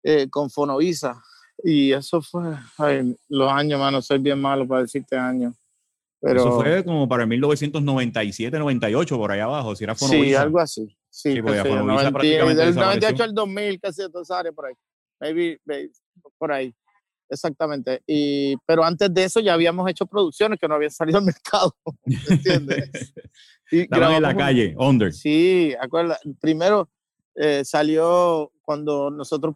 eh, 0.03 0.29
con 0.29 0.49
Fonovisa. 0.49 1.21
Y 1.63 1.91
eso 1.91 2.21
fue 2.21 2.55
los 3.27 3.51
años, 3.51 3.79
mano, 3.79 4.01
soy 4.01 4.19
bien 4.19 4.39
malo 4.39 4.67
para 4.67 4.83
decirte 4.83 5.17
años. 5.17 5.55
Pero, 6.21 6.41
eso 6.41 6.61
fue 6.61 6.83
como 6.83 7.07
para 7.07 7.25
1997, 7.25 8.59
98, 8.59 9.17
por 9.17 9.31
ahí 9.31 9.39
abajo, 9.39 9.75
si 9.75 9.83
era 9.85 9.95
Fonovisa. 9.95 10.25
Sí, 10.25 10.35
algo 10.35 10.59
así. 10.59 10.87
Sí, 11.09 11.33
sí 11.33 11.41
pues, 11.41 11.63
del 11.63 11.85
98 12.75 13.23
al 13.23 13.33
2000, 13.33 13.79
casi 13.79 14.01
de 14.03 14.09
todas 14.09 14.29
áreas 14.31 14.53
por 14.53 14.67
ahí. 14.67 14.73
maybe, 15.19 15.59
por 16.37 16.51
ahí. 16.51 16.73
Exactamente. 17.29 18.01
Y, 18.07 18.57
pero 18.65 18.83
antes 18.83 19.13
de 19.13 19.23
eso 19.23 19.39
ya 19.39 19.53
habíamos 19.53 19.89
hecho 19.89 20.05
producciones 20.05 20.59
que 20.59 20.67
no 20.67 20.75
habían 20.75 20.91
salido 20.91 21.19
al 21.19 21.25
mercado. 21.25 21.75
¿Entiendes? 22.29 23.13
Y 23.71 23.81
en 23.81 24.21
la 24.21 24.35
calle, 24.35 24.75
under. 24.77 25.13
Sí, 25.13 25.75
acuerda. 25.79 26.17
Primero 26.41 26.89
eh, 27.35 27.63
salió 27.63 28.51
cuando 28.63 29.11
nosotros 29.11 29.55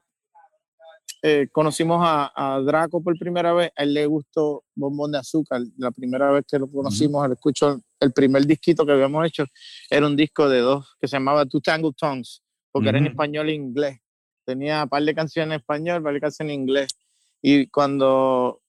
eh, 1.24 1.48
conocimos 1.52 2.00
a, 2.02 2.62
Draco 2.64 3.02
por 3.02 3.18
primera 3.18 3.54
vez. 3.54 3.72
A 3.76 3.84
él 3.84 3.94
le 3.96 4.06
gustó 4.06 4.66
Bombón 4.76 5.14
de 5.14 5.18
Azúcar. 5.18 5.62
La 5.78 5.90
primera 5.90 6.32
vez 6.32 6.46
que 6.48 6.60
lo 6.60 6.70
conocimos, 6.70 7.26
él 7.26 7.32
escuchó 7.32 7.82
el 8.00 8.14
primer 8.14 8.46
disquito 8.46 8.86
que 8.86 8.92
habíamos 8.92 9.26
hecho. 9.26 9.46
Era 9.90 10.06
un 10.06 10.16
disco 10.16 10.48
de 10.48 10.60
dos 10.60 10.96
que 11.02 11.08
se 11.08 11.16
llamaba 11.16 11.46
Two 11.48 11.62
Tangle 11.62 11.94
Tongues, 11.98 12.44
porque 12.72 12.90
era 12.90 13.00
en 13.00 13.08
español 13.08 13.50
e 13.50 13.54
inglés. 13.54 13.98
Tenía 14.46 14.84
un 14.84 14.90
par 14.90 15.02
de 15.02 15.16
canciones 15.16 15.56
en 15.56 15.60
español, 15.62 16.00
un 16.00 16.04
par 16.04 16.14
de 16.14 16.20
canciones 16.20 16.54
en 16.54 16.62
inglés 16.62 16.88
y 17.46 17.68
cuando 17.68 18.62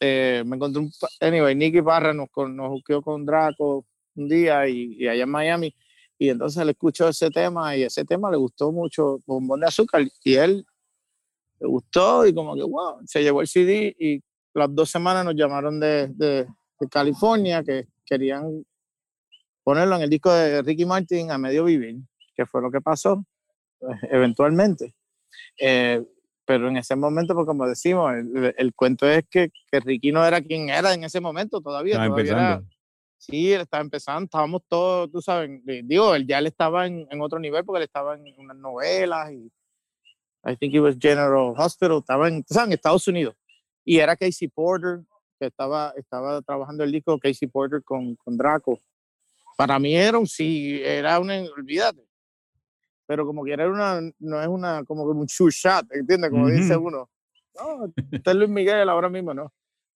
eh, 0.00 0.42
me 0.44 0.56
encontré 0.56 0.82
un. 0.82 0.90
Anyway, 1.20 1.54
Nicky 1.54 1.80
Parra 1.80 2.12
nos, 2.12 2.28
nos 2.36 2.82
con 3.04 3.24
Draco 3.24 3.86
un 4.16 4.28
día 4.28 4.68
y, 4.68 5.06
allá 5.06 5.22
en 5.22 5.30
Miami. 5.30 5.74
Y 6.18 6.30
entonces 6.30 6.60
él 6.60 6.68
escuchó 6.70 7.08
ese 7.08 7.30
tema 7.30 7.76
y 7.76 7.84
ese 7.84 8.04
tema 8.04 8.28
le 8.28 8.36
gustó 8.36 8.72
mucho, 8.72 9.20
Bombón 9.24 9.60
de 9.60 9.68
Azúcar, 9.68 10.02
y 10.24 10.34
él 10.34 10.66
le 11.60 11.68
gustó 11.68 12.26
y 12.26 12.34
como 12.34 12.56
que, 12.56 12.62
wow, 12.62 13.00
se 13.06 13.22
llevó 13.22 13.40
el 13.40 13.46
CD 13.46 13.94
y 13.98 14.20
las 14.52 14.74
dos 14.74 14.90
semanas 14.90 15.24
nos 15.24 15.36
llamaron 15.36 15.78
de, 15.78 16.08
de, 16.08 16.46
California 16.90 17.62
que 17.62 17.86
querían 18.04 18.64
ponerlo 19.62 19.96
en 19.96 20.02
el 20.02 20.10
disco 20.10 20.32
de 20.32 20.62
Ricky 20.62 20.86
Martin 20.86 21.30
a 21.30 21.38
medio 21.38 21.64
vivir, 21.64 21.98
que 22.34 22.46
fue 22.46 22.60
lo 22.62 22.70
que 22.70 22.80
pasó 22.80 23.24
eventualmente. 24.10 24.94
Eh, 25.58 26.04
pero 26.50 26.66
en 26.66 26.78
ese 26.78 26.96
momento, 26.96 27.32
pues 27.32 27.46
como 27.46 27.64
decimos, 27.64 28.12
el, 28.12 28.52
el 28.58 28.74
cuento 28.74 29.08
es 29.08 29.24
que, 29.30 29.52
que, 29.70 29.78
Ricky 29.78 30.10
no 30.10 30.26
era 30.26 30.40
quien 30.40 30.68
era 30.68 30.92
en 30.92 31.04
ese 31.04 31.20
momento 31.20 31.60
todavía. 31.60 31.92
Estaba 31.92 32.08
todavía 32.08 32.32
empezando. 32.32 32.66
Era, 32.66 32.76
sí, 33.18 33.52
él 33.52 33.60
estaba 33.60 33.80
empezando, 33.84 34.24
estábamos 34.24 34.62
todos, 34.66 35.12
tú 35.12 35.22
sabes, 35.22 35.48
digo, 35.84 36.12
él 36.12 36.26
ya 36.26 36.40
él 36.40 36.48
estaba 36.48 36.88
en, 36.88 37.06
en, 37.08 37.20
otro 37.20 37.38
nivel 37.38 37.64
porque 37.64 37.76
él 37.78 37.84
estaba 37.84 38.16
en 38.16 38.34
unas 38.36 38.56
novelas 38.56 39.30
y 39.30 39.52
I 40.44 40.56
think 40.56 40.74
it 40.74 40.80
was 40.80 40.96
General 40.98 41.54
Hospital, 41.56 41.98
estaba 41.98 42.26
en, 42.26 42.42
tú 42.42 42.52
sabes, 42.52 42.66
en 42.66 42.72
Estados 42.72 43.06
Unidos. 43.06 43.36
Y 43.84 43.98
era 43.98 44.16
Casey 44.16 44.48
Porter, 44.48 45.02
que 45.38 45.46
estaba, 45.46 45.94
estaba 45.96 46.42
trabajando 46.42 46.82
el 46.82 46.90
disco 46.90 47.16
Casey 47.20 47.46
Porter 47.46 47.80
con, 47.84 48.16
con 48.16 48.36
Draco. 48.36 48.76
Para 49.56 49.78
mí 49.78 49.94
era 49.94 50.18
un 50.18 50.26
sí, 50.26 50.82
era 50.82 51.20
una, 51.20 51.40
olvídate. 51.56 52.09
Pero 53.10 53.26
como 53.26 53.44
que 53.44 53.52
era 53.52 53.68
una, 53.68 54.00
no 54.20 54.40
es 54.40 54.46
una, 54.46 54.84
como 54.84 55.02
un 55.02 55.26
shoot 55.26 55.50
shot, 55.50 55.84
¿entiendes? 55.90 56.30
Como 56.30 56.44
uh 56.44 56.48
-huh. 56.48 56.54
dice 56.54 56.76
uno. 56.76 57.10
No, 57.56 57.92
este 58.12 58.30
es 58.30 58.36
Luis 58.36 58.48
Miguel 58.48 58.88
ahora 58.88 59.08
mismo, 59.08 59.34
¿no? 59.34 59.52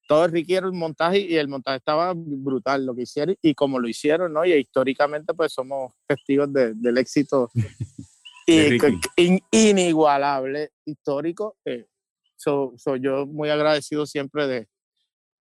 Todo 0.08 0.26
requiere 0.26 0.66
el 0.66 0.72
montaje 0.72 1.20
y 1.20 1.36
el 1.36 1.46
montaje 1.46 1.76
estaba 1.76 2.12
brutal 2.16 2.84
lo 2.84 2.92
que 2.92 3.02
hicieron 3.02 3.36
y 3.40 3.54
como 3.54 3.78
lo 3.78 3.86
hicieron, 3.86 4.32
¿no? 4.32 4.44
Y 4.44 4.54
históricamente 4.54 5.32
pues 5.32 5.52
somos 5.52 5.92
testigos 6.08 6.52
de, 6.52 6.74
del 6.74 6.98
éxito 6.98 7.52
y, 8.48 8.78
in, 9.16 9.40
inigualable 9.52 10.72
histórico. 10.84 11.56
Eh, 11.64 11.86
so, 12.34 12.74
so 12.76 12.96
yo 12.96 13.26
muy 13.26 13.48
agradecido 13.48 14.06
siempre 14.06 14.48
de, 14.48 14.68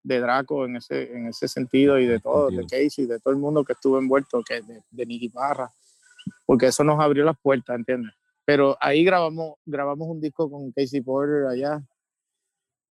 de 0.04 0.20
Draco 0.20 0.64
en 0.64 0.76
ese, 0.76 1.10
en 1.12 1.26
ese 1.26 1.48
sentido 1.48 1.98
y 1.98 2.06
de 2.06 2.20
todo, 2.20 2.50
de 2.50 2.64
Casey, 2.66 3.06
de 3.06 3.18
todo 3.18 3.34
el 3.34 3.40
mundo 3.40 3.64
que 3.64 3.72
estuvo 3.72 3.98
envuelto, 3.98 4.44
que 4.44 4.62
de, 4.62 4.80
de 4.92 5.06
Nicky 5.06 5.30
Parra, 5.30 5.68
porque 6.46 6.66
eso 6.66 6.84
nos 6.84 7.00
abrió 7.00 7.24
las 7.24 7.36
puertas, 7.40 7.76
¿entiendes? 7.76 8.12
Pero 8.44 8.76
ahí 8.80 9.04
grabamos, 9.04 9.54
grabamos 9.64 10.08
un 10.08 10.20
disco 10.20 10.50
con 10.50 10.70
Casey 10.72 11.00
Porter 11.00 11.46
allá 11.46 11.82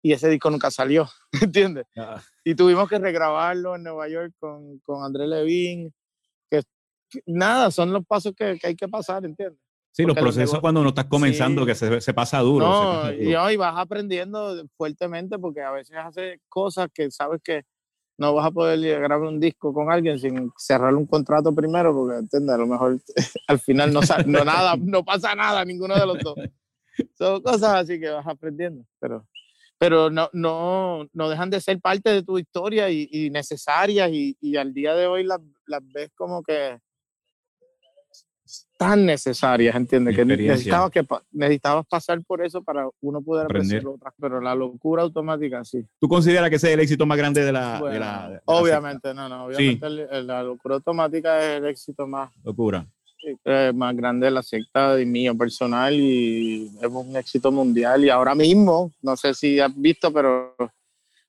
y 0.03 0.13
ese 0.13 0.29
disco 0.29 0.51
nunca 0.51 0.71
salió, 0.71 1.09
¿entiendes? 1.43 1.87
Ah. 1.97 2.23
Y 2.45 2.55
tuvimos 2.55 2.89
que 2.89 2.99
regrabarlo 2.99 3.77
en 3.77 3.83
Nueva 3.83 4.09
York 4.09 4.33
con, 4.39 4.79
con 4.81 5.05
André 5.05 5.27
Levine, 5.27 5.93
que, 6.51 6.63
que, 7.09 7.23
nada, 7.27 7.71
son 7.71 7.93
los 7.93 8.05
pasos 8.07 8.33
que, 8.37 8.59
que 8.59 8.69
hay 8.69 8.77
que 8.77 8.89
pasar, 8.89 9.25
¿entiendes? 9.25 9.61
Sí, 9.93 10.05
Porque 10.05 10.21
los 10.21 10.23
procesos 10.23 10.39
negocio, 10.39 10.61
cuando 10.61 10.81
uno 10.81 10.91
está 10.91 11.09
comenzando, 11.09 11.63
sí, 11.63 11.67
que 11.67 11.75
se, 11.75 12.01
se, 12.01 12.15
pasa 12.15 12.39
duro. 12.39 12.65
No, 12.65 12.73
se 12.81 12.97
pasa 12.97 13.13
duro. 13.13 13.51
Y, 13.51 13.55
y 13.55 13.57
vas 13.57 13.75
aprendiendo 13.77 14.65
fuertemente 14.77 15.37
porque 15.37 15.63
a 15.63 15.73
veces 15.73 15.97
haces 15.97 16.41
cosas 16.49 16.89
que 16.95 17.11
sabes 17.11 17.41
que 17.43 17.65
no 18.21 18.35
vas 18.35 18.47
a 18.47 18.51
poder 18.51 19.01
grabar 19.01 19.27
un 19.27 19.41
disco 19.41 19.73
con 19.73 19.91
alguien 19.91 20.19
sin 20.19 20.53
cerrar 20.59 20.95
un 20.95 21.07
contrato 21.07 21.55
primero, 21.55 21.95
porque 21.95 22.19
entiendes, 22.19 22.55
a 22.55 22.59
lo 22.59 22.67
mejor 22.67 23.01
al 23.49 23.59
final 23.59 23.95
no, 23.95 24.01
no, 24.27 24.45
nada, 24.45 24.77
no 24.79 25.03
pasa 25.03 25.35
nada, 25.35 25.65
ninguno 25.65 25.99
de 25.99 26.07
los 26.07 26.19
dos. 26.19 26.35
Son 27.17 27.41
cosas 27.41 27.77
así 27.77 27.99
que 27.99 28.11
vas 28.11 28.27
aprendiendo, 28.27 28.85
pero, 29.01 29.27
pero 29.79 30.11
no, 30.11 30.29
no, 30.35 31.09
no 31.15 31.31
dejan 31.31 31.49
de 31.49 31.63
ser 31.63 31.81
parte 31.81 32.11
de 32.11 32.23
tu 32.23 32.39
historia 32.39 32.91
y, 32.91 33.09
y 33.11 33.31
necesarias 33.31 34.11
y, 34.13 34.37
y, 34.39 34.57
al 34.57 34.75
día 34.75 34.95
de 34.95 35.07
hoy 35.07 35.25
las, 35.25 35.41
las 35.65 35.81
ves 35.91 36.11
como 36.15 36.43
que 36.43 36.79
tan 38.77 39.05
necesarias, 39.05 39.75
¿entiendes? 39.77 40.17
Que 40.17 40.25
necesitabas, 40.25 40.91
que 40.91 41.05
necesitabas 41.33 41.87
pasar 41.87 42.23
por 42.25 42.45
eso 42.45 42.63
para 42.63 42.89
uno 43.01 43.21
poder 43.21 43.47
aprender 43.47 43.87
otras, 43.87 44.15
pero 44.19 44.41
la 44.41 44.55
locura 44.55 45.03
automática, 45.03 45.65
sí. 45.65 45.85
¿Tú 45.99 46.09
consideras 46.09 46.51
que 46.51 46.57
ese 46.57 46.69
es 46.69 46.75
el 46.75 46.81
éxito 46.81 47.07
más 47.07 47.19
grande 47.19 47.45
de 47.45 47.53
la... 47.53 47.79
Bueno, 47.79 47.95
de 47.95 48.01
la, 48.01 48.29
de 48.29 48.35
la 48.35 48.43
obviamente, 48.47 49.09
secta? 49.09 49.15
no, 49.15 49.29
no, 49.29 49.45
obviamente 49.45 49.89
sí. 49.89 50.03
el, 50.11 50.27
la 50.27 50.43
locura 50.43 50.77
automática 50.77 51.39
es 51.39 51.59
el 51.59 51.67
éxito 51.67 52.07
más... 52.07 52.31
Locura. 52.43 52.87
Eh, 53.45 53.73
más 53.75 53.95
grande 53.95 54.27
de 54.27 54.31
la 54.31 54.43
secta 54.43 54.99
y 54.99 55.05
mío 55.05 55.37
personal 55.37 55.95
y 55.95 56.71
es 56.81 56.89
un 56.89 57.15
éxito 57.17 57.53
mundial 57.53 58.03
y 58.03 58.09
ahora 58.09 58.35
mismo, 58.35 58.91
no 59.03 59.15
sé 59.15 59.35
si 59.35 59.61
has 59.61 59.79
visto, 59.79 60.11
pero 60.11 60.55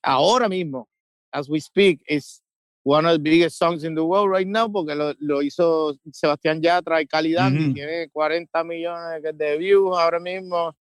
ahora 0.02 0.48
mismo, 0.48 0.88
as 1.34 1.50
we 1.50 1.60
speak, 1.60 2.02
es 2.06 2.42
one 2.84 3.06
of 3.06 3.14
the 3.14 3.20
biggest 3.20 3.58
songs 3.58 3.84
in 3.84 3.94
the 3.94 4.04
world 4.04 4.30
right 4.30 4.48
now, 4.48 4.68
porque 4.68 4.96
lo, 4.96 5.14
lo 5.20 5.42
hizo 5.42 5.98
Sebastián 6.12 6.62
Yatra 6.62 7.02
y 7.02 7.06
Calidad, 7.06 7.52
uh 7.52 7.56
-huh. 7.56 7.70
y 7.70 7.74
tiene 7.74 8.10
40 8.10 8.64
millones 8.64 9.22
de 9.38 9.58
views 9.58 9.98
ahora 9.98 10.20
mismo. 10.20 10.76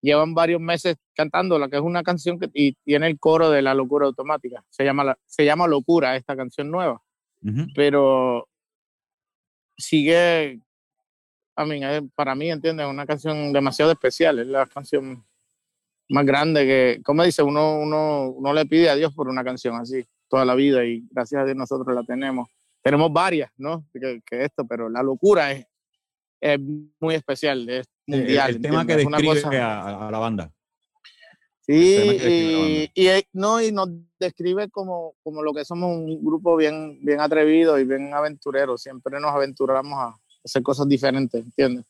Llevan 0.00 0.34
varios 0.34 0.60
meses 0.60 0.96
cantándola, 1.14 1.68
que 1.68 1.76
es 1.76 1.82
una 1.82 2.02
canción 2.02 2.38
que 2.38 2.50
y 2.52 2.74
tiene 2.84 3.06
el 3.06 3.18
coro 3.18 3.50
de 3.50 3.62
La 3.62 3.74
Locura 3.74 4.06
Automática. 4.06 4.62
Se 4.68 4.84
llama, 4.84 5.02
la, 5.02 5.18
se 5.24 5.44
llama 5.44 5.66
Locura, 5.66 6.14
esta 6.16 6.36
canción 6.36 6.70
nueva. 6.70 7.00
Pero 7.74 8.48
sigue, 9.76 10.60
I 11.58 11.64
mean, 11.66 12.10
para 12.14 12.34
mí, 12.34 12.50
¿entiendes? 12.50 12.86
Es 12.86 12.90
una 12.90 13.06
canción 13.06 13.52
demasiado 13.52 13.92
especial. 13.92 14.38
Es 14.38 14.46
la 14.46 14.66
canción 14.66 15.24
más 16.08 16.24
grande 16.24 16.64
que, 16.66 17.02
como 17.02 17.22
dice, 17.22 17.42
uno, 17.42 17.78
uno, 17.78 18.30
uno 18.30 18.52
le 18.52 18.64
pide 18.66 18.88
a 18.88 18.96
Dios 18.96 19.12
por 19.14 19.28
una 19.28 19.44
canción 19.44 19.76
así 19.76 20.06
toda 20.28 20.44
la 20.44 20.54
vida 20.54 20.84
y 20.84 21.06
gracias 21.10 21.42
a 21.42 21.44
Dios 21.44 21.56
nosotros 21.56 21.94
la 21.94 22.02
tenemos. 22.02 22.48
Tenemos 22.82 23.12
varias, 23.12 23.50
¿no? 23.56 23.84
Que, 23.92 24.20
que 24.26 24.44
esto, 24.44 24.66
pero 24.66 24.88
la 24.88 25.02
locura 25.02 25.52
es, 25.52 25.66
es 26.40 26.58
muy 27.00 27.14
especial, 27.14 27.68
es 27.68 27.86
mundial. 28.06 28.50
El, 28.50 28.56
el 28.56 28.62
tema 28.62 28.86
que 28.86 28.96
describe 28.96 29.42
cosa... 29.42 29.48
a, 29.48 30.08
a, 30.08 30.10
la 30.10 30.18
banda. 30.18 30.52
Sí, 31.66 32.90
y, 32.94 33.08
y, 33.08 33.08
no, 33.32 33.62
y 33.62 33.72
nos 33.72 33.88
describe 34.20 34.68
como, 34.68 35.14
como 35.22 35.42
lo 35.42 35.54
que 35.54 35.64
somos 35.64 35.96
un 35.96 36.22
grupo 36.22 36.56
bien, 36.56 36.98
bien 37.02 37.20
atrevido 37.20 37.78
y 37.78 37.84
bien 37.84 38.12
aventurero. 38.12 38.76
Siempre 38.76 39.18
nos 39.18 39.32
aventuramos 39.32 39.98
a 39.98 40.14
hacer 40.44 40.62
cosas 40.62 40.86
diferentes, 40.86 41.42
¿entiendes? 41.42 41.86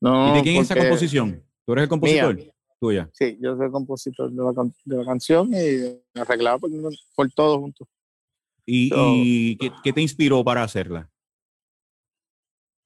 No, 0.00 0.30
¿Y 0.32 0.38
de 0.38 0.42
quién 0.42 0.56
es 0.56 0.70
esa 0.70 0.76
composición? 0.80 1.44
¿Tú 1.66 1.72
eres 1.72 1.82
el 1.82 1.88
compositor? 1.90 2.34
Mía. 2.34 2.53
Tuya. 2.84 3.08
Sí, 3.14 3.38
yo 3.40 3.56
soy 3.56 3.70
compositor 3.70 4.30
de 4.30 4.42
la, 4.42 4.52
de 4.84 4.96
la 4.98 5.04
canción 5.06 5.50
y 5.54 6.20
arreglado 6.20 6.60
por, 6.60 6.70
por 7.16 7.32
todos 7.32 7.58
juntos. 7.58 7.88
¿Y, 8.66 8.90
so, 8.90 8.96
y 9.14 9.56
¿qué, 9.56 9.72
¿qué, 9.82 9.92
te 9.94 10.02
inspiró 10.02 10.44
para 10.44 10.62
hacerla? 10.62 11.10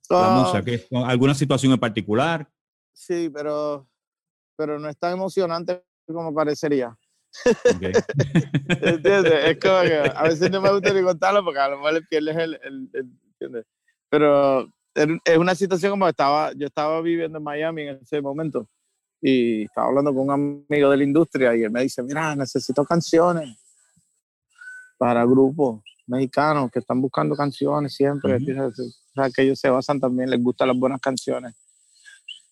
La 0.08 0.26
Ah. 0.26 0.40
música, 0.40 0.64
¿qué, 0.64 0.86
¿alguna 1.04 1.34
situación 1.34 1.72
en 1.72 1.80
particular? 1.80 2.48
Sí, 2.92 3.28
pero, 3.34 3.88
pero 4.56 4.78
no 4.78 4.88
es 4.88 4.96
tan 4.96 5.14
emocionante 5.14 5.82
como 6.06 6.32
parecería. 6.32 6.96
Okay. 7.74 7.92
¿Entiendes? 8.80 9.32
Es 9.46 9.58
como 9.58 9.82
que 9.82 10.12
a 10.14 10.22
veces 10.22 10.48
no 10.48 10.60
me 10.60 10.72
gusta 10.72 10.94
ni 10.94 11.02
contarlo 11.02 11.44
porque 11.44 11.58
a 11.58 11.70
lo 11.70 11.78
mejor 11.78 11.94
le 11.94 12.02
pierdes 12.02 12.36
el, 12.36 12.54
el, 12.62 12.90
el 12.92 13.12
¿entiendes? 13.32 13.66
Pero 14.08 14.72
es 14.94 15.38
una 15.38 15.56
situación 15.56 15.90
como 15.90 16.06
estaba, 16.08 16.52
yo 16.52 16.68
estaba 16.68 17.00
viviendo 17.02 17.38
en 17.38 17.44
Miami 17.44 17.82
en 17.82 17.98
ese 18.00 18.22
momento 18.22 18.68
y 19.20 19.64
estaba 19.64 19.88
hablando 19.88 20.14
con 20.14 20.30
un 20.30 20.64
amigo 20.68 20.90
de 20.90 20.96
la 20.96 21.04
industria 21.04 21.56
y 21.56 21.62
él 21.62 21.70
me 21.70 21.82
dice, 21.82 22.02
mira, 22.02 22.34
necesito 22.36 22.84
canciones 22.84 23.58
para 24.96 25.24
grupos 25.24 25.82
mexicanos 26.06 26.70
que 26.70 26.78
están 26.78 27.00
buscando 27.00 27.36
canciones 27.36 27.94
siempre, 27.94 28.34
uh 28.34 28.38
-huh. 28.38 28.72
o 28.72 29.12
sea, 29.14 29.30
que 29.30 29.42
ellos 29.42 29.58
se 29.60 29.70
basan 29.70 30.00
también, 30.00 30.30
les 30.30 30.42
gustan 30.42 30.68
las 30.68 30.76
buenas 30.76 31.00
canciones. 31.00 31.54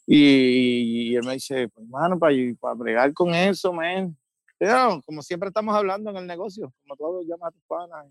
Y, 0.06 1.11
y 1.11 1.16
él 1.16 1.25
me 1.25 1.32
dice, 1.35 1.68
pues, 1.68 1.87
mano, 1.88 2.18
para, 2.18 2.35
para 2.61 2.75
bregar 2.75 3.12
con 3.12 3.35
eso, 3.35 3.73
man. 3.73 4.16
Pero, 4.58 5.02
como 5.04 5.20
siempre 5.20 5.49
estamos 5.49 5.75
hablando 5.75 6.11
en 6.11 6.16
el 6.16 6.26
negocio, 6.26 6.73
como 6.82 6.96
todos 6.96 7.26
llaman 7.26 7.49
a 7.49 7.50
tus 7.50 7.62
panas. 7.66 8.06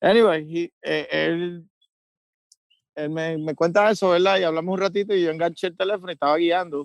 Anyway, 0.00 0.56
he, 0.56 0.72
eh, 0.82 1.08
él, 1.10 1.68
él 2.94 3.10
me, 3.10 3.38
me, 3.38 3.54
cuenta 3.54 3.90
eso, 3.90 4.10
¿verdad? 4.10 4.38
Y 4.38 4.44
hablamos 4.44 4.74
un 4.74 4.80
ratito 4.80 5.14
y 5.14 5.22
yo 5.22 5.30
enganché 5.30 5.68
el 5.68 5.76
teléfono 5.76 6.10
y 6.10 6.14
estaba 6.14 6.36
guiando. 6.36 6.84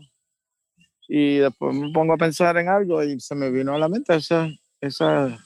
Y 1.08 1.38
después 1.38 1.76
me 1.76 1.92
pongo 1.92 2.14
a 2.14 2.18
pensar 2.18 2.58
en 2.58 2.68
algo 2.68 3.04
y 3.04 3.20
se 3.20 3.36
me 3.36 3.52
vino 3.52 3.76
a 3.76 3.80
la 3.80 3.88
mente 3.88 4.16
esa, 4.16 4.48
esa 4.82 5.38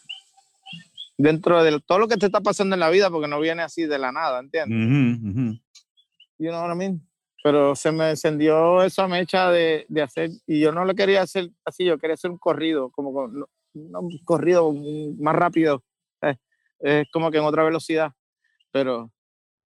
dentro 1.18 1.62
de 1.62 1.80
todo 1.82 2.00
lo 2.00 2.08
que 2.08 2.16
te 2.16 2.28
está 2.28 2.40
pasando 2.40 2.76
en 2.76 2.80
la 2.80 2.90
vida, 2.90 3.10
porque 3.10 3.28
no 3.28 3.42
viene 3.42 3.62
así 3.62 3.86
de 3.86 4.00
la 4.00 4.12
nada, 4.12 4.40
¿entiendes? 4.40 4.78
Uh 4.78 4.92
-huh, 4.92 5.20
uh 5.22 5.36
-huh. 5.36 5.62
You 6.38 6.50
know 6.50 6.62
what 6.62 6.74
I 6.74 6.78
mean? 6.78 7.02
Pero 7.44 7.76
se 7.76 7.92
me 7.92 8.12
encendió 8.12 8.82
esa 8.84 9.08
mecha 9.08 9.52
de, 9.52 9.86
de, 9.90 10.02
hacer, 10.02 10.30
y 10.48 10.62
yo 10.62 10.72
no 10.72 10.86
lo 10.86 10.96
quería 10.96 11.22
hacer 11.22 11.50
así, 11.66 11.84
yo 11.84 11.98
quería 11.98 12.14
hacer 12.14 12.32
un 12.32 12.38
corrido, 12.38 12.90
como 12.90 13.28
no, 13.28 13.48
un 13.74 14.18
corrido 14.24 14.74
más 15.20 15.36
rápido, 15.36 15.84
es 16.22 16.38
eh, 16.82 17.06
como 17.12 17.32
que 17.32 17.38
en 17.38 17.44
otra 17.44 17.64
velocidad, 17.64 18.12
pero 18.72 19.12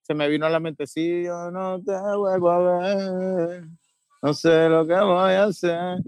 se 0.01 0.15
me 0.15 0.27
vino 0.27 0.45
a 0.47 0.49
la 0.49 0.59
mente, 0.59 0.87
si 0.87 1.23
yo 1.23 1.51
no 1.51 1.81
te 1.81 1.91
vuelvo 2.17 2.49
a 2.49 2.59
ver, 2.59 3.63
no 4.23 4.33
sé 4.33 4.69
lo 4.69 4.87
que 4.87 4.93
voy 4.93 5.33
a 5.33 5.43
hacer, 5.43 5.99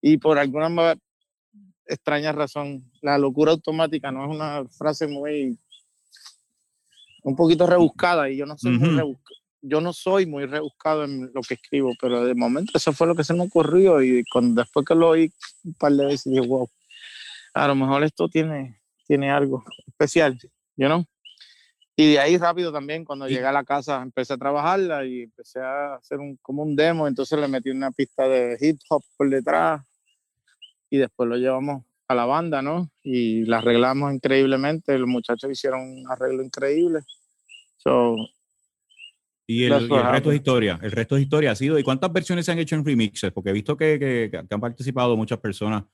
y 0.00 0.18
por 0.18 0.38
alguna 0.38 0.94
extraña 1.84 2.30
razón, 2.30 2.88
la 3.02 3.18
locura 3.18 3.50
automática 3.50 4.12
no 4.12 4.24
es 4.24 4.30
una 4.30 4.64
frase 4.68 5.08
muy 5.08 5.58
un 7.24 7.34
poquito 7.34 7.66
rebuscada 7.66 8.30
y 8.30 8.36
yo 8.36 8.46
no 8.46 8.56
soy 8.56 8.78
muy 8.78 9.16
yo 9.62 9.80
no 9.80 9.92
soy 9.92 10.26
muy 10.26 10.46
rebuscado 10.46 11.02
en 11.02 11.32
lo 11.34 11.40
que 11.40 11.54
escribo, 11.54 11.92
pero 12.00 12.24
de 12.24 12.36
momento 12.36 12.70
eso 12.76 12.92
fue 12.92 13.08
lo 13.08 13.16
que 13.16 13.24
se 13.24 13.34
me 13.34 13.42
ocurrió 13.42 14.00
y 14.00 14.22
cuando, 14.30 14.62
después 14.62 14.86
que 14.86 14.94
lo 14.94 15.08
oí 15.08 15.32
un 15.64 15.74
par 15.74 15.92
de 15.92 16.06
veces 16.06 16.32
dije, 16.32 16.46
wow, 16.46 16.68
a 17.52 17.66
lo 17.66 17.74
mejor 17.74 18.04
esto 18.04 18.28
tiene, 18.28 18.80
tiene 19.08 19.28
algo 19.32 19.64
especial, 19.88 20.38
you 20.76 20.86
know? 20.86 21.04
Y 21.96 22.12
de 22.12 22.18
ahí 22.18 22.36
rápido 22.36 22.70
también, 22.70 23.04
cuando 23.04 23.26
llegué 23.26 23.46
a 23.46 23.52
la 23.52 23.64
casa, 23.64 24.02
empecé 24.02 24.34
a 24.34 24.38
trabajarla 24.38 25.06
y 25.06 25.22
empecé 25.22 25.60
a 25.60 25.94
hacer 25.94 26.18
un, 26.18 26.36
como 26.42 26.62
un 26.62 26.76
demo, 26.76 27.08
entonces 27.08 27.38
le 27.38 27.48
metí 27.48 27.70
una 27.70 27.90
pista 27.90 28.28
de 28.28 28.58
hip 28.60 28.78
hop 28.90 29.02
por 29.16 29.30
detrás 29.30 29.82
y 30.90 30.98
después 30.98 31.26
lo 31.26 31.36
llevamos 31.36 31.84
a 32.08 32.14
la 32.14 32.26
banda, 32.26 32.60
¿no? 32.60 32.90
Y 33.02 33.46
la 33.46 33.58
arreglamos 33.58 34.12
increíblemente, 34.12 34.98
los 34.98 35.08
muchachos 35.08 35.50
hicieron 35.50 35.80
un 35.80 36.10
arreglo 36.10 36.42
increíble. 36.42 37.00
So, 37.78 38.16
y 39.48 39.64
el, 39.64 39.88
resto 39.88 40.32
es 40.32 40.36
historia, 40.36 40.78
el 40.82 40.90
resto 40.90 41.16
es 41.16 41.22
historia. 41.22 41.52
Ha 41.52 41.54
sido, 41.54 41.78
¿y 41.78 41.84
cuántas 41.84 42.12
versiones 42.12 42.44
se 42.44 42.52
han 42.52 42.58
hecho 42.58 42.74
en 42.74 42.84
remixes? 42.84 43.30
Porque 43.30 43.50
he 43.50 43.52
visto 43.52 43.76
que, 43.76 43.98
que, 43.98 44.36
han 44.36 44.60
participado 44.60 45.16
muchas 45.16 45.38
personas. 45.38 45.84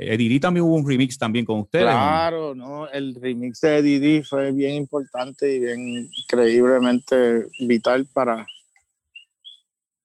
Eddie 0.00 0.40
también 0.40 0.64
hubo 0.64 0.76
un 0.76 0.88
remix 0.88 1.18
también 1.18 1.44
con 1.44 1.60
ustedes. 1.60 1.84
Claro, 1.84 2.54
¿no? 2.54 2.88
El 2.88 3.14
remix 3.14 3.60
de 3.60 3.78
Eddie 3.78 4.24
fue 4.24 4.52
bien 4.52 4.74
importante 4.74 5.54
y 5.54 5.58
bien 5.60 6.08
increíblemente 6.12 7.46
vital 7.60 8.06
para, 8.12 8.46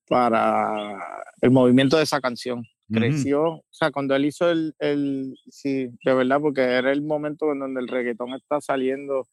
para 0.08 0.98
el 1.42 1.52
movimiento 1.52 1.98
de 1.98 2.04
esa 2.04 2.20
canción 2.20 2.66
creció, 2.92 3.44
o 3.44 3.66
sea, 3.72 3.92
cuando 3.92 4.16
él 4.16 4.26
hizo 4.26 4.50
el, 4.50 4.76
el, 4.80 5.36
sí, 5.50 5.90
de 6.04 6.14
verdad, 6.14 6.40
porque 6.40 6.62
era 6.62 6.92
el 6.92 7.02
momento 7.02 7.52
en 7.52 7.60
donde 7.60 7.82
el 7.82 7.88
reggaetón 7.88 8.34
está 8.34 8.62
saliendo, 8.62 9.28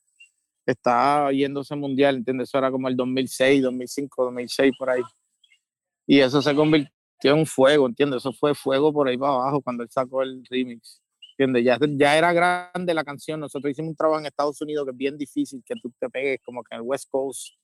está 0.64 1.31
yéndose 1.33 1.76
mundial, 1.76 2.16
¿entiendes? 2.16 2.49
Eso 2.49 2.59
era 2.59 2.71
como 2.71 2.88
el 2.88 2.97
2006, 2.97 3.62
2005, 3.62 4.25
2006, 4.25 4.73
por 4.78 4.90
ahí. 4.90 5.02
Y 6.07 6.21
eso 6.21 6.40
se 6.40 6.54
convirtió 6.54 6.92
en 7.31 7.47
fuego, 7.47 7.87
¿entiendes? 7.87 8.19
Eso 8.19 8.33
fue 8.33 8.55
fuego 8.55 8.93
por 8.93 9.09
ahí 9.09 9.17
para 9.17 9.33
abajo 9.35 9.61
cuando 9.61 9.83
él 9.83 9.91
sacó 9.91 10.23
el 10.23 10.45
remix, 10.50 11.00
¿entiendes? 11.33 11.64
Ya, 11.64 11.79
ya 11.97 12.17
era 12.17 12.33
grande 12.33 12.95
la 12.95 13.05
canción, 13.05 13.41
nosotros 13.41 13.71
hicimos 13.71 13.91
un 13.91 13.97
trabajo 13.97 14.21
en 14.21 14.26
Estados 14.26 14.61
Unidos 14.61 14.85
que 14.87 14.91
es 14.91 14.97
bien 14.97 15.17
difícil 15.17 15.62
que 15.64 15.75
tú 15.76 15.93
te 15.99 16.09
pegues 16.09 16.41
como 16.45 16.62
que 16.62 16.75
en 16.75 16.81
el 16.81 16.87
West 16.87 17.09
Coast 17.11 17.55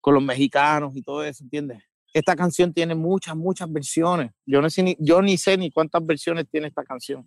con 0.00 0.14
los 0.14 0.22
mexicanos 0.22 0.94
y 0.96 1.02
todo 1.02 1.24
eso, 1.24 1.42
¿entiendes? 1.44 1.82
esta 2.14 2.36
canción 2.36 2.72
tiene 2.72 2.94
muchas, 2.94 3.36
muchas 3.36 3.70
versiones. 3.70 4.30
Yo, 4.46 4.62
no 4.62 4.70
sé 4.70 4.84
ni, 4.84 4.96
yo 5.00 5.20
ni 5.20 5.36
sé 5.36 5.58
ni 5.58 5.72
cuántas 5.72 6.06
versiones 6.06 6.48
tiene 6.48 6.68
esta 6.68 6.84
canción. 6.84 7.26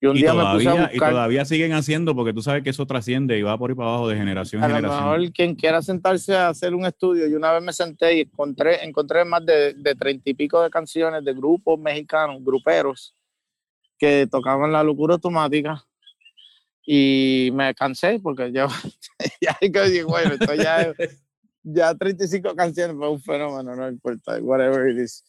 Y, 0.00 0.24
todavía, 0.24 0.90
y 0.92 0.98
todavía 0.98 1.44
siguen 1.44 1.72
haciendo 1.72 2.14
porque 2.14 2.32
tú 2.32 2.42
sabes 2.42 2.62
que 2.62 2.70
eso 2.70 2.86
trasciende 2.86 3.38
y 3.38 3.42
va 3.42 3.56
por 3.56 3.70
ahí 3.70 3.76
para 3.76 3.88
abajo 3.88 4.08
de 4.08 4.16
generación 4.16 4.62
en 4.62 4.68
generación. 4.68 5.02
A 5.02 5.06
lo 5.06 5.18
mejor 5.18 5.32
quien 5.32 5.54
quiera 5.54 5.80
sentarse 5.82 6.36
a 6.36 6.48
hacer 6.48 6.74
un 6.74 6.84
estudio, 6.84 7.26
y 7.26 7.34
una 7.34 7.52
vez 7.52 7.62
me 7.62 7.72
senté 7.72 8.16
y 8.16 8.20
encontré, 8.20 8.84
encontré 8.84 9.24
más 9.24 9.44
de 9.44 9.94
treinta 9.98 10.30
y 10.30 10.34
pico 10.34 10.62
de 10.62 10.70
canciones 10.70 11.24
de 11.24 11.32
grupos 11.32 11.78
mexicanos, 11.78 12.44
gruperos, 12.44 13.16
que 13.98 14.26
tocaban 14.30 14.72
la 14.72 14.82
locura 14.82 15.14
automática 15.14 15.82
y 16.84 17.50
me 17.52 17.74
cansé 17.74 18.20
porque 18.22 18.52
yo 18.52 18.68
ya 19.40 19.56
digo, 19.60 20.08
bueno, 20.08 20.34
esto 20.34 20.54
ya 20.54 20.92
ya 21.66 21.94
35 21.94 22.54
canciones 22.54 22.96
fue 22.96 23.10
un 23.10 23.20
fenómeno, 23.20 23.74
no 23.74 23.88
importa, 23.88 24.38
whatever 24.40 24.88
it 24.88 24.98
is. 24.98 25.24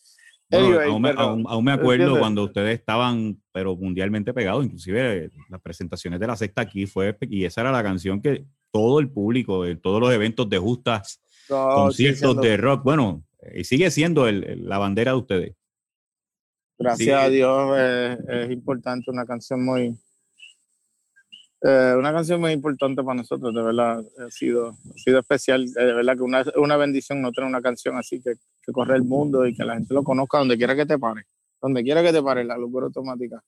Aún, 0.52 1.64
me, 1.64 1.72
acuerdo 1.72 2.18
cuando 2.18 2.44
ustedes 2.44 2.80
estaban, 2.80 3.42
pero 3.52 3.76
mundialmente 3.76 4.34
pegados, 4.34 4.66
inclusive 4.66 5.32
las 5.50 5.62
presentaciones 5.62 6.20
de 6.20 6.28
la 6.28 6.36
sexta 6.36 6.62
aquí 6.62 6.86
fue, 6.86 7.18
y 7.22 7.46
esa 7.46 7.62
era 7.62 7.72
la 7.72 7.84
canción 7.84 8.22
que 8.22 8.46
todo 8.72 9.00
el 9.00 9.10
público, 9.10 9.64
de 9.64 9.76
todos 9.76 10.00
los 10.00 10.14
eventos 10.14 10.50
de 10.50 10.58
justas, 10.58 11.22
conciertos 11.48 12.40
de 12.42 12.58
rock, 12.58 12.84
bueno, 12.84 13.24
y 13.54 13.64
sigue 13.64 13.92
siendo 13.92 14.30
la 14.32 14.78
bandera 14.78 15.12
de 15.12 15.18
ustedes. 15.18 15.56
Gracias 16.80 17.24
a 17.24 17.30
Dios 17.30 17.78
es 18.30 18.52
importante, 18.52 19.10
una 19.10 19.26
canción 19.26 19.66
muy, 19.66 19.98
eh, 21.62 21.96
una 21.98 22.14
canción 22.14 22.40
muy 22.40 22.52
importante 22.52 23.04
para 23.04 23.16
nosotros, 23.16 23.54
de 23.54 23.62
verdad, 23.62 24.00
ha 24.00 24.30
sido, 24.30 24.70
ha 24.70 24.98
sido 24.98 25.20
especial, 25.20 25.64
eh, 25.64 25.84
de 25.84 25.94
verdad 25.94 26.16
que 26.16 26.22
una, 26.22 26.46
una 26.56 26.78
bendición 26.78 27.22
no 27.22 27.32
tener 27.32 27.50
una 27.50 27.62
canción 27.62 27.98
así 27.98 28.22
que, 28.22 28.34
que, 28.62 28.72
corre 28.72 28.96
el 28.96 29.04
mundo 29.04 29.46
y 29.48 29.56
que 29.56 29.66
la 29.66 29.74
gente 29.74 29.94
lo 29.94 30.04
conozca 30.04 30.38
donde 30.38 30.58
quiera 30.58 30.76
que 30.76 30.86
te 30.86 31.00
pare, 31.00 31.24
donde 31.62 31.84
quiera 31.84 32.04
que 32.04 32.14
te 32.14 32.22
pare, 32.22 32.44
la 32.44 32.58
locura 32.58 32.86
automática. 32.86 33.44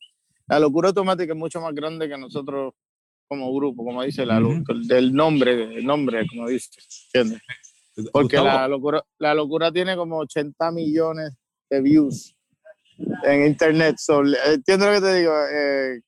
La 0.48 0.60
locura 0.60 0.90
automática 0.90 1.34
es 1.34 1.40
mucho 1.40 1.62
más 1.62 1.76
grande 1.76 2.10
que 2.10 2.18
nosotros 2.18 2.74
como 3.28 3.54
grupo, 3.54 3.86
como 3.86 4.02
dice, 4.02 4.26
la, 4.26 4.42
del 4.88 5.14
nombre, 5.14 5.78
el 5.78 5.86
nombre, 5.86 6.26
como 6.28 6.48
dice, 6.48 6.72
¿entiendes? 7.14 7.44
Porque 8.12 8.38
la 8.38 8.68
locura, 8.68 9.04
la 9.20 9.36
locura 9.36 9.72
tiene 9.72 9.96
como 9.96 10.18
80 10.18 10.72
millones 10.72 11.34
de 11.70 11.82
views 11.82 12.36
en 13.24 13.46
internet. 13.46 13.98
entiendo 14.48 14.88
lo 14.88 14.94
que 14.94 15.02
te 15.02 15.16
digo. 15.16 15.34
Eh, 15.54 16.02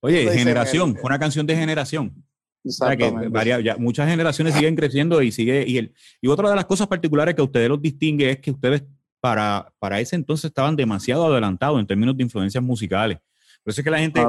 Oye, 0.00 0.30
generación, 0.32 0.94
fue 0.94 1.08
una 1.08 1.18
canción 1.18 1.46
de 1.46 1.56
generación. 1.56 2.24
O 2.64 2.70
sea 2.70 2.96
que 2.96 3.10
muchas 3.78 4.08
generaciones 4.08 4.54
siguen 4.54 4.76
creciendo 4.76 5.22
y 5.22 5.32
sigue. 5.32 5.64
Y, 5.66 5.78
el, 5.78 5.94
y 6.20 6.28
otra 6.28 6.50
de 6.50 6.56
las 6.56 6.66
cosas 6.66 6.86
particulares 6.86 7.34
que 7.34 7.40
a 7.40 7.44
ustedes 7.44 7.68
los 7.68 7.80
distingue 7.80 8.30
es 8.30 8.38
que 8.38 8.50
ustedes 8.50 8.84
para, 9.20 9.72
para 9.78 10.00
ese 10.00 10.16
entonces 10.16 10.46
estaban 10.46 10.76
demasiado 10.76 11.26
adelantados 11.26 11.78
en 11.80 11.86
términos 11.86 12.16
de 12.16 12.22
influencias 12.22 12.62
musicales. 12.62 13.18
Por 13.62 13.72
eso 13.72 13.80
es 13.80 13.84
que 13.84 13.90
la 13.90 13.98
gente 13.98 14.20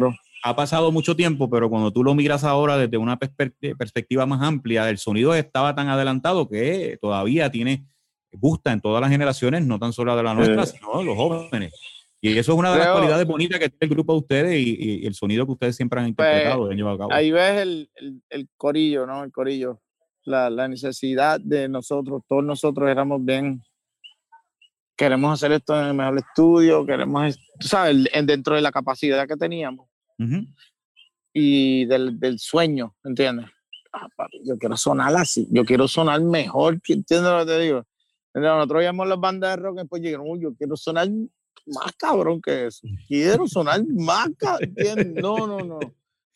ha 0.43 0.55
pasado 0.55 0.91
mucho 0.91 1.15
tiempo, 1.15 1.49
pero 1.49 1.69
cuando 1.69 1.91
tú 1.91 2.03
lo 2.03 2.13
miras 2.15 2.43
ahora 2.43 2.77
desde 2.77 2.97
una 2.97 3.17
perspectiva 3.17 4.25
más 4.25 4.41
amplia, 4.41 4.89
el 4.89 4.97
sonido 4.97 5.33
estaba 5.35 5.75
tan 5.75 5.87
adelantado 5.87 6.49
que 6.49 6.97
todavía 7.01 7.49
tiene, 7.51 7.85
gusta 8.33 8.71
en 8.71 8.81
todas 8.81 9.01
las 9.01 9.09
generaciones, 9.09 9.65
no 9.65 9.79
tan 9.79 9.93
solo 9.93 10.15
de 10.15 10.23
la 10.23 10.33
nuestra, 10.33 10.65
sino 10.65 10.99
de 10.99 11.05
los 11.05 11.15
jóvenes. 11.15 11.73
Y 12.23 12.37
eso 12.37 12.51
es 12.51 12.57
una 12.57 12.71
de 12.71 12.77
las 12.77 12.91
cualidades 12.91 13.25
bonitas 13.25 13.59
que 13.59 13.69
tiene 13.69 13.89
el 13.89 13.89
grupo 13.89 14.13
de 14.13 14.19
ustedes 14.19 14.59
y, 14.59 15.05
el 15.07 15.15
sonido 15.15 15.45
que 15.45 15.53
ustedes 15.53 15.75
siempre 15.75 15.99
han 15.99 16.13
pues, 16.13 16.27
interpretado, 16.27 17.09
Ahí 17.11 17.31
ves 17.31 17.61
el, 17.61 17.89
el, 18.29 18.47
corillo, 18.57 19.07
¿no? 19.07 19.23
El 19.23 19.31
corillo. 19.31 19.81
La, 20.23 20.51
la, 20.51 20.67
necesidad 20.67 21.39
de 21.39 21.67
nosotros, 21.67 22.21
todos 22.27 22.43
nosotros 22.43 22.87
éramos 22.87 23.25
bien. 23.25 23.63
Queremos 24.95 25.33
hacer 25.33 25.51
esto 25.53 25.79
en 25.79 25.87
el 25.87 25.93
mejor 25.95 26.19
estudio, 26.19 26.85
queremos, 26.85 27.39
tú 27.59 27.67
sabes, 27.67 28.07
dentro 28.23 28.53
de 28.53 28.61
la 28.61 28.71
capacidad 28.71 29.27
que 29.27 29.35
teníamos 29.35 29.89
y 31.33 31.85
del, 31.85 32.19
del, 32.19 32.39
sueño, 32.39 32.95
¿entiendes? 33.03 33.47
Ah, 33.93 34.07
yo 34.43 34.57
quiero 34.57 34.77
sonar 34.77 35.15
así, 35.15 35.47
yo 35.51 35.65
quiero 35.65 35.87
sonar 35.87 36.21
mejor, 36.21 36.79
¿entiendes 36.87 37.31
lo 37.31 37.39
que 37.39 37.45
te 37.45 37.59
digo? 37.59 37.83
Nosotros 38.33 38.79
veíamos 38.79 39.07
las 39.07 39.19
bandas 39.19 39.55
de 39.55 39.63
rock 39.63 39.75
y 39.75 39.79
después 39.79 40.01
llegaron, 40.01 40.27
uy, 40.29 40.41
yo 40.41 40.53
quiero 40.55 40.77
sonar 40.77 41.09
más 41.73 41.91
cabrón 41.97 42.41
que 42.41 42.67
eso. 42.67 42.87
Quiero 43.07 43.47
sonar 43.47 43.81
más 43.87 44.29
cabrón. 44.37 44.73
No, 45.15 45.47
no, 45.47 45.59
no. 45.59 45.79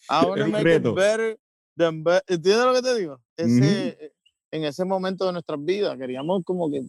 Ahora 0.08 0.48
me 0.48 0.80
ver 0.80 1.40
¿Entiendes 1.78 2.66
lo 2.66 2.74
que 2.74 2.82
te 2.82 2.96
digo? 2.96 3.20
Ese, 3.36 4.14
En 4.52 4.64
ese 4.64 4.86
momento 4.86 5.26
de 5.26 5.34
nuestras 5.34 5.64
vidas 5.64 5.98
queríamos 5.98 6.44
como 6.46 6.70
que... 6.70 6.82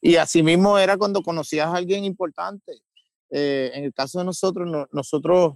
Y 0.00 0.16
así 0.16 0.42
mismo 0.42 0.78
era 0.78 0.96
cuando 0.96 1.22
conocías 1.22 1.66
a 1.66 1.76
alguien 1.76 2.04
importante. 2.04 2.80
Eh, 3.30 3.70
en 3.74 3.84
el 3.84 3.92
caso 3.92 4.18
de 4.18 4.24
nosotros, 4.24 4.88
nosotros 4.92 5.54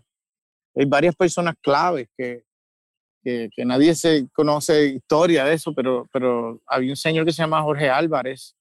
hay 0.75 0.87
varias 0.87 1.15
personas 1.15 1.55
claves 1.61 2.09
que, 2.17 2.45
que, 3.23 3.49
que, 3.55 3.65
nadie 3.65 3.95
se 3.95 4.29
conoce 4.33 4.87
historia 4.87 5.45
de 5.45 5.55
eso, 5.55 5.73
pero, 5.75 6.09
pero 6.13 6.61
había 6.67 6.91
un 6.91 6.97
señor 6.97 7.25
que 7.25 7.33
se 7.33 7.43
llama 7.43 7.63
Jorge 7.63 7.89
Álvarez, 7.91 8.57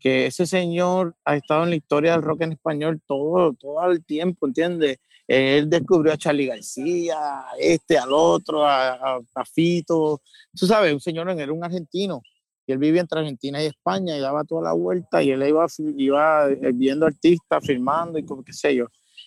que 0.00 0.26
ese 0.26 0.46
señor 0.46 1.14
ha 1.24 1.36
estado 1.36 1.64
en 1.64 1.70
la 1.70 1.76
historia 1.76 2.12
del 2.12 2.22
rock 2.22 2.42
en 2.42 2.52
español 2.52 3.00
todo, 3.06 3.52
todo 3.54 3.90
el 3.90 4.04
tiempo, 4.04 4.46
¿entiendes? 4.46 4.98
Él 5.28 5.68
descubrió 5.68 6.12
a 6.12 6.16
Charlie 6.16 6.46
García, 6.46 7.16
a 7.18 7.46
este, 7.58 7.98
al 7.98 8.12
otro, 8.12 8.64
a, 8.64 9.16
a, 9.16 9.44
Fito. 9.44 10.22
Tú 10.54 10.66
sabes, 10.66 10.92
un 10.92 11.00
señor 11.00 11.28
era 11.28 11.52
un 11.52 11.64
argentino 11.64 12.22
y 12.66 12.72
él 12.72 12.78
vivía 12.78 13.00
entre 13.00 13.20
Argentina 13.20 13.62
y 13.62 13.66
España 13.66 14.16
y 14.16 14.20
daba 14.20 14.44
toda 14.44 14.62
la 14.62 14.72
vuelta 14.72 15.22
y 15.22 15.30
él 15.30 15.46
iba, 15.46 15.66
iba 15.78 16.50
eh, 16.50 16.72
viendo 16.74 17.06
artistas, 17.06 17.64
firmando 17.64 18.18
y 18.18 18.24
como 18.24 18.42
qué 18.42 18.52
sé 18.52 18.74
yo. 18.74 18.86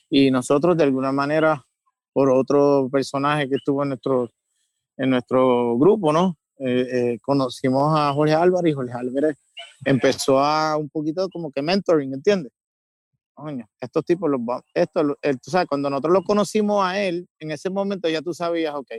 Y 0.09 0.29
nosotros 0.29 0.75
de 0.75 0.83
alguna 0.83 1.11
manera, 1.11 1.65
por 2.11 2.29
otro 2.29 2.89
personaje 2.91 3.47
que 3.47 3.55
estuvo 3.55 3.83
en 3.83 3.89
nuestro, 3.89 4.29
en 4.99 5.09
nuestro 5.09 5.77
grupo, 5.77 6.13
¿no? 6.13 6.37
Eh, 6.59 6.87
eh, 6.91 7.19
conocimos 7.21 7.97
a 7.97 8.13
Jorge 8.13 8.33
Álvarez 8.33 8.71
y 8.71 8.75
Jorge 8.75 8.93
Álvarez 8.93 9.37
empezó 9.85 10.39
a 10.39 10.75
un 10.75 10.89
poquito 10.89 11.29
como 11.29 11.51
que 11.51 11.61
mentoring, 11.61 12.13
¿entiendes? 12.13 12.51
Coño, 13.33 13.65
estos 13.79 14.03
tipos, 14.03 14.29
los, 14.29 14.41
esto, 14.73 15.15
tú 15.41 15.49
sabes, 15.49 15.67
cuando 15.67 15.89
nosotros 15.89 16.13
lo 16.13 16.23
conocimos 16.23 16.85
a 16.85 17.01
él, 17.01 17.25
en 17.39 17.51
ese 17.51 17.69
momento 17.69 18.09
ya 18.09 18.21
tú 18.21 18.33
sabías, 18.33 18.75
ok, 18.75 18.91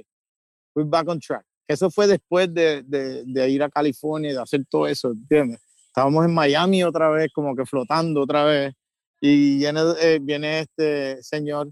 we're 0.75 0.89
back 0.89 1.07
on 1.09 1.21
track. 1.21 1.45
Eso 1.69 1.91
fue 1.91 2.07
después 2.07 2.53
de, 2.53 2.83
de, 2.83 3.23
de 3.27 3.51
ir 3.51 3.63
a 3.63 3.69
California 3.69 4.31
y 4.31 4.35
de 4.35 4.41
hacer 4.41 4.65
todo 4.71 4.87
eso, 4.87 5.11
¿entiendes? 5.11 5.61
Estábamos 5.87 6.25
en 6.25 6.33
Miami 6.33 6.83
otra 6.83 7.11
vez, 7.11 7.31
como 7.35 7.55
que 7.55 7.67
flotando 7.67 8.23
otra 8.23 8.45
vez, 8.45 8.73
y 9.21 9.59
viene, 9.59 9.81
eh, 10.01 10.19
viene 10.23 10.61
este 10.61 11.23
señor 11.23 11.71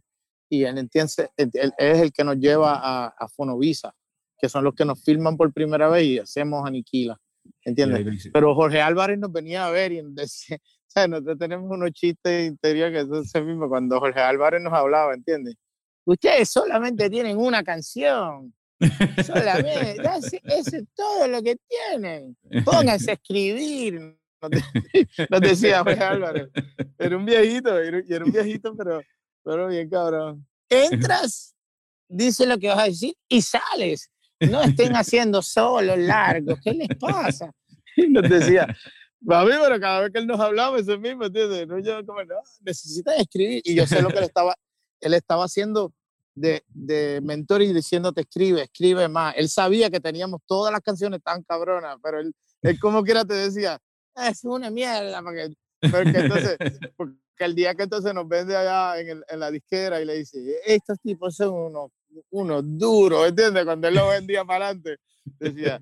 y 0.51 0.65
él, 0.65 0.77
entiende, 0.77 1.31
él, 1.39 1.73
es 1.79 1.99
el 1.99 2.13
que 2.13 2.25
nos 2.25 2.37
lleva 2.37 2.75
a, 2.75 3.07
a 3.07 3.29
Fonovisa 3.29 3.95
que 4.39 4.49
son 4.49 4.65
los 4.65 4.75
que 4.75 4.85
nos 4.85 5.03
filman 5.03 5.37
por 5.37 5.53
primera 5.53 5.89
vez 5.89 6.05
y 6.05 6.19
hacemos 6.19 6.67
Aniquila, 6.67 7.19
¿entiendes? 7.65 8.31
Pero 8.33 8.55
Jorge 8.55 8.81
Álvarez 8.81 9.19
nos 9.19 9.33
venía 9.33 9.67
a 9.67 9.71
ver 9.71 9.93
y 9.93 10.01
decía, 10.15 10.59
¿sabes? 10.87 11.11
Nosotros 11.11 11.39
tenemos 11.39 11.71
unos 11.71 11.91
chistes 11.93 12.49
interiores 12.49 13.07
que 13.07 13.39
es 13.39 13.45
mismo 13.45 13.69
cuando 13.69 13.99
Jorge 14.01 14.21
Álvarez 14.21 14.63
nos 14.63 14.73
hablaba, 14.73 15.15
¿entiendes? 15.15 15.57
Ustedes 16.05 16.49
solamente 16.49 17.11
tienen 17.11 17.37
una 17.37 17.63
canción. 17.63 18.55
Solamente, 19.27 20.01
eso 20.45 20.77
es 20.77 20.85
todo 20.95 21.29
lo 21.29 21.43
que 21.43 21.57
tienen. 21.69 22.37
Pónganse 22.65 23.11
a 23.11 23.15
escribir. 23.15 24.17
Nos, 24.41 25.41
decía 25.43 25.83
Jorge 25.83 26.03
Álvarez. 26.03 26.49
Era 26.97 27.17
un 27.17 27.25
viejito, 27.27 27.77
era, 27.79 28.01
era 28.09 28.25
un 28.25 28.33
viejito, 28.33 28.75
pero, 28.77 29.03
pero 29.43 29.69
bien 29.69 29.91
cabrón. 29.91 30.47
Entras, 30.71 31.55
dice 32.09 32.47
lo 32.47 32.59
que 32.59 32.69
vas 32.69 32.79
a 32.79 32.85
decir 32.85 33.15
y 33.29 33.43
sales. 33.43 34.11
No 34.41 34.63
estén 34.63 34.95
haciendo 34.95 35.43
solos 35.43 35.99
largos. 35.99 36.59
¿Qué 36.63 36.73
les 36.73 36.89
pasa? 36.99 37.53
Y 37.97 38.09
nos 38.09 38.29
decía, 38.29 38.65
a 38.65 39.45
mí, 39.45 39.51
pero 39.61 39.81
cada 39.81 40.01
vez 40.03 40.13
que 40.13 40.19
él 40.21 40.27
nos 40.27 40.41
hablaba, 40.41 40.79
eso 40.79 40.99
mismo, 40.99 41.25
¿entiendes? 41.25 41.67
No, 41.67 41.79
yo 41.79 42.05
como, 42.07 42.23
no, 42.25 42.37
necesitas 42.61 43.19
escribir. 43.19 43.63
Y 43.65 43.75
yo 43.75 43.87
sé 43.87 44.01
lo 44.01 44.09
que 44.09 44.19
él 44.19 44.25
estaba, 44.25 44.55
él 45.01 45.15
estaba 45.15 45.45
haciendo 45.45 45.93
de, 46.35 46.63
de 46.69 47.21
mentor 47.23 47.63
y 47.63 47.73
diciéndote, 47.73 48.21
escribe, 48.21 48.63
escribe 48.63 49.09
más. 49.09 49.35
Él 49.37 49.49
sabía 49.49 49.91
que 49.91 50.01
teníamos 50.01 50.41
todas 50.47 50.73
las 50.73 50.81
canciones 50.81 51.21
tan 51.23 51.43
cabronas, 51.43 51.97
pero 52.03 52.21
él, 52.21 52.33
él 52.63 52.79
como 52.79 53.03
quiera 53.03 53.25
te 53.25 53.35
decía, 53.35 53.79
es 54.17 54.45
una 54.45 54.71
mierda, 54.71 55.23
porque, 55.23 55.55
porque 55.91 56.19
entonces, 56.19 56.57
porque 56.97 57.17
el 57.39 57.55
día 57.55 57.75
que 57.75 57.85
entonces 57.85 58.15
nos 58.15 58.29
vende 58.29 58.57
allá 58.57 59.01
en, 59.01 59.09
el, 59.09 59.25
en 59.29 59.41
la 59.41 59.51
disquera 59.51 60.01
y 60.01 60.05
le 60.05 60.15
dice, 60.19 60.61
estos 60.65 61.01
tipos 61.01 61.37
son 61.37 61.55
unos, 61.55 61.91
unos 62.31 62.63
duros, 62.65 63.29
¿entiendes? 63.29 63.65
Cuando 63.65 63.89
él 63.89 63.95
lo 63.95 64.09
vendía 64.09 64.45
para 64.45 64.67
adelante, 64.67 64.99
decía, 65.39 65.81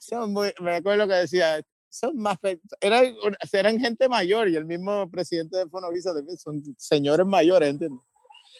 son 0.00 0.32
muy, 0.32 0.52
me 0.60 0.76
acuerdo 0.76 1.06
que 1.06 1.14
decía, 1.14 1.60
son 1.88 2.16
más, 2.16 2.38
eran, 2.80 3.14
eran 3.52 3.80
gente 3.80 4.08
mayor 4.08 4.48
y 4.48 4.56
el 4.56 4.64
mismo 4.64 5.10
presidente 5.10 5.56
de 5.56 5.68
Fonovisa 5.68 6.12
son 6.38 6.62
señores 6.76 7.26
mayores, 7.26 7.70
¿entiendes? 7.70 8.00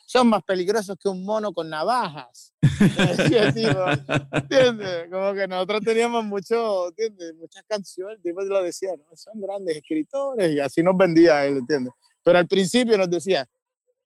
Son 0.07 0.29
más 0.29 0.43
peligrosos 0.45 0.97
que 1.03 1.09
un 1.09 1.25
mono 1.25 1.53
con 1.53 1.69
navajas. 1.69 2.55
¿entiendes? 4.33 5.09
Como 5.11 5.35
que 5.35 5.49
nosotros 5.49 5.81
teníamos 5.83 6.25
mucho, 6.25 6.89
¿entiendes? 6.89 7.35
Muchas 7.35 7.65
canciones, 7.67 8.23
tipo 8.23 8.41
lo 8.43 8.63
decía, 8.63 8.91
¿no? 8.97 9.17
son 9.17 9.41
grandes 9.41 9.77
escritores 9.77 10.53
y 10.53 10.61
así 10.61 10.83
nos 10.83 10.97
vendía 10.97 11.45
él, 11.45 11.57
¿entiendes? 11.59 11.93
Pero 12.23 12.39
al 12.39 12.47
principio 12.47 12.97
nos 12.97 13.11
decía, 13.11 13.49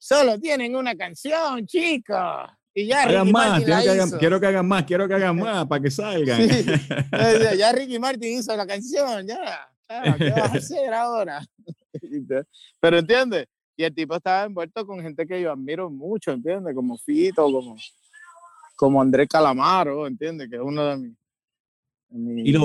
solo 0.01 0.41
tienen 0.41 0.75
una 0.75 0.97
canción, 0.97 1.65
chicos. 1.67 2.51
Y 2.75 2.87
ya 2.87 3.03
hagan 3.03 3.31
más, 3.31 3.63
quiero 3.63 3.83
que 3.83 3.91
hagan, 3.91 4.11
quiero 4.11 4.41
que 4.41 4.47
hagan, 4.47 4.69
más, 4.69 4.85
quiero 4.85 5.09
que 5.09 5.15
hagan 5.15 5.37
más 5.41 5.67
para 5.67 5.83
que 5.83 5.91
salgan. 5.91 6.49
Sí. 6.49 6.65
ya 7.59 7.73
Ricky 7.73 7.99
Martin 7.99 8.39
hizo 8.39 8.57
la 8.57 8.67
canción, 8.67 9.27
ya. 9.27 9.69
¿Qué 10.17 10.31
vas 10.31 10.41
a 10.41 10.45
hacer 10.57 10.95
ahora? 10.95 11.45
Pero 12.81 12.99
entiendes, 12.99 13.47
y 13.77 13.85
el 13.85 13.95
tipo 13.95 14.17
estaba 14.17 14.45
envuelto 14.45 14.87
con 14.87 15.03
gente 15.03 15.27
que 15.27 15.41
yo 15.41 15.53
admiro 15.53 15.91
mucho, 15.91 16.33
¿entiendes? 16.33 16.75
Como 16.75 16.97
Fito, 16.97 17.43
como, 17.43 17.77
como 18.77 19.03
Andrés 19.03 19.29
Calamaro, 19.29 20.07
¿entiendes? 20.07 20.49
Que 20.49 20.57
es 20.57 20.63
uno 20.63 20.87
de 20.87 20.97
mis, 20.97 22.57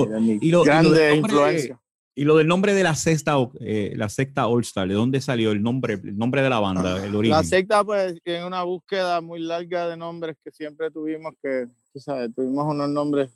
grandes 0.64 1.16
influencias. 1.16 1.78
Y 2.18 2.24
lo 2.24 2.34
del 2.34 2.46
nombre 2.46 2.72
de 2.72 2.82
la 2.82 2.94
sexta, 2.94 3.36
eh, 3.60 3.92
la 3.94 4.08
secta 4.08 4.46
All 4.46 4.62
Star, 4.62 4.88
¿de 4.88 4.94
dónde 4.94 5.20
salió 5.20 5.52
el 5.52 5.62
nombre, 5.62 6.00
el 6.02 6.16
nombre 6.16 6.40
de 6.40 6.48
la 6.48 6.60
banda, 6.60 7.04
el 7.04 7.14
origen? 7.14 7.36
La 7.36 7.44
secta, 7.44 7.84
pues, 7.84 8.18
en 8.24 8.44
una 8.44 8.62
búsqueda 8.62 9.20
muy 9.20 9.38
larga 9.38 9.86
de 9.86 9.98
nombres 9.98 10.34
que 10.42 10.50
siempre 10.50 10.90
tuvimos 10.90 11.34
que, 11.42 11.66
tú 11.92 12.00
sabes, 12.00 12.34
tuvimos 12.34 12.64
unos 12.68 12.88
nombres, 12.88 13.30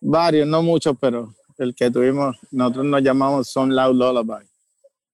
varios, 0.00 0.46
no 0.46 0.62
muchos, 0.62 0.96
pero 1.00 1.34
el 1.58 1.74
que 1.74 1.90
tuvimos, 1.90 2.36
nosotros 2.52 2.86
nos 2.86 3.02
llamamos 3.02 3.50
Son 3.50 3.74
Loud 3.74 3.96
Lullaby. 3.96 4.46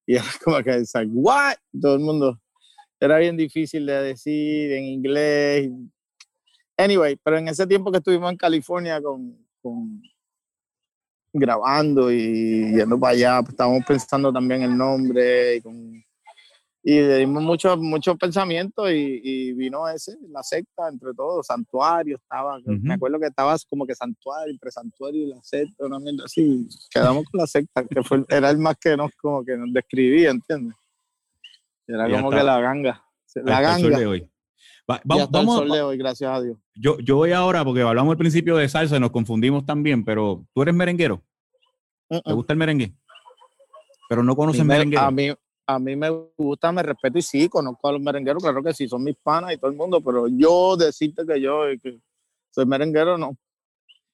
Y 0.04 0.16
era 0.16 0.24
como 0.44 0.62
que, 0.62 0.76
es 0.76 0.90
like, 0.92 1.10
what? 1.14 1.54
Todo 1.80 1.94
el 1.94 2.00
mundo, 2.00 2.38
era 3.00 3.16
bien 3.16 3.38
difícil 3.38 3.86
de 3.86 3.94
decir 3.94 4.72
en 4.72 4.84
inglés. 4.84 5.70
Anyway, 6.76 7.16
pero 7.24 7.38
en 7.38 7.48
ese 7.48 7.66
tiempo 7.66 7.90
que 7.90 7.96
estuvimos 7.96 8.30
en 8.30 8.36
California 8.36 9.00
con, 9.00 9.38
con 9.62 10.02
grabando 11.32 12.10
y 12.10 12.74
yendo 12.74 12.98
para 12.98 13.12
allá, 13.12 13.40
pues, 13.40 13.50
estábamos 13.50 13.84
pensando 13.86 14.32
también 14.32 14.62
el 14.62 14.76
nombre 14.76 15.56
y, 15.56 15.60
con, 15.60 16.04
y 16.82 17.00
le 17.00 17.16
dimos 17.18 17.42
mucho, 17.42 17.76
mucho 17.76 18.16
pensamiento 18.16 18.90
y, 18.90 19.52
vino 19.52 19.88
ese, 19.88 20.16
la 20.30 20.42
secta, 20.42 20.88
entre 20.88 21.12
todos, 21.14 21.46
santuario, 21.46 22.16
estaba, 22.16 22.58
me 22.64 22.94
acuerdo 22.94 23.18
que 23.18 23.26
estabas 23.26 23.64
como 23.66 23.86
que 23.86 23.94
santuario, 23.94 24.52
entre 24.52 24.70
santuario 24.70 25.24
y 25.24 25.26
la 25.26 25.42
secta, 25.42 25.86
una 25.86 25.98
así, 26.24 26.66
quedamos 26.90 27.24
con 27.30 27.40
la 27.40 27.46
secta, 27.46 27.84
que 27.84 28.02
fue, 28.02 28.24
era 28.28 28.50
el 28.50 28.58
más 28.58 28.76
que 28.80 28.96
nos, 28.96 29.10
como 29.16 29.44
que 29.44 29.56
nos 29.56 29.72
describía, 29.72 30.30
¿entiendes? 30.30 30.76
Era 31.86 32.08
como 32.10 32.30
que 32.30 32.42
la 32.42 32.60
ganga, 32.60 33.02
la 33.34 33.60
ganga. 33.60 34.08
hoy. 34.08 34.30
Vamos, 35.04 35.28
el 35.32 35.46
sol 35.46 35.70
de 35.70 35.82
hoy, 35.82 35.96
gracias 35.98 36.30
a 36.30 36.40
Dios. 36.40 36.56
Yo, 36.74 36.98
yo 36.98 37.16
voy 37.16 37.32
ahora, 37.32 37.64
porque 37.64 37.82
hablamos 37.82 38.12
al 38.12 38.18
principio 38.18 38.56
de 38.56 38.68
salsa 38.68 38.96
y 38.96 39.00
nos 39.00 39.10
confundimos 39.10 39.66
también, 39.66 40.04
pero 40.04 40.44
¿tú 40.54 40.62
eres 40.62 40.74
merenguero? 40.74 41.22
¿Te 42.08 42.32
gusta 42.32 42.54
el 42.54 42.58
merengue? 42.58 42.94
Pero 44.08 44.22
no 44.22 44.34
conoces 44.34 44.64
merengue. 44.64 44.96
A 44.96 45.10
mí, 45.10 45.28
a 45.66 45.78
mí 45.78 45.96
me 45.96 46.08
gusta, 46.36 46.72
me 46.72 46.82
respeto 46.82 47.18
y 47.18 47.22
sí, 47.22 47.48
conozco 47.48 47.88
a 47.88 47.92
los 47.92 48.00
merengueros, 48.00 48.42
claro 48.42 48.62
que 48.62 48.72
sí, 48.72 48.88
son 48.88 49.04
mis 49.04 49.16
panas 49.16 49.52
y 49.52 49.58
todo 49.58 49.70
el 49.70 49.76
mundo, 49.76 50.00
pero 50.00 50.26
yo 50.26 50.76
decirte 50.76 51.26
que 51.26 51.40
yo 51.40 51.64
que 51.82 52.00
soy 52.50 52.64
merenguero, 52.64 53.18
no. 53.18 53.36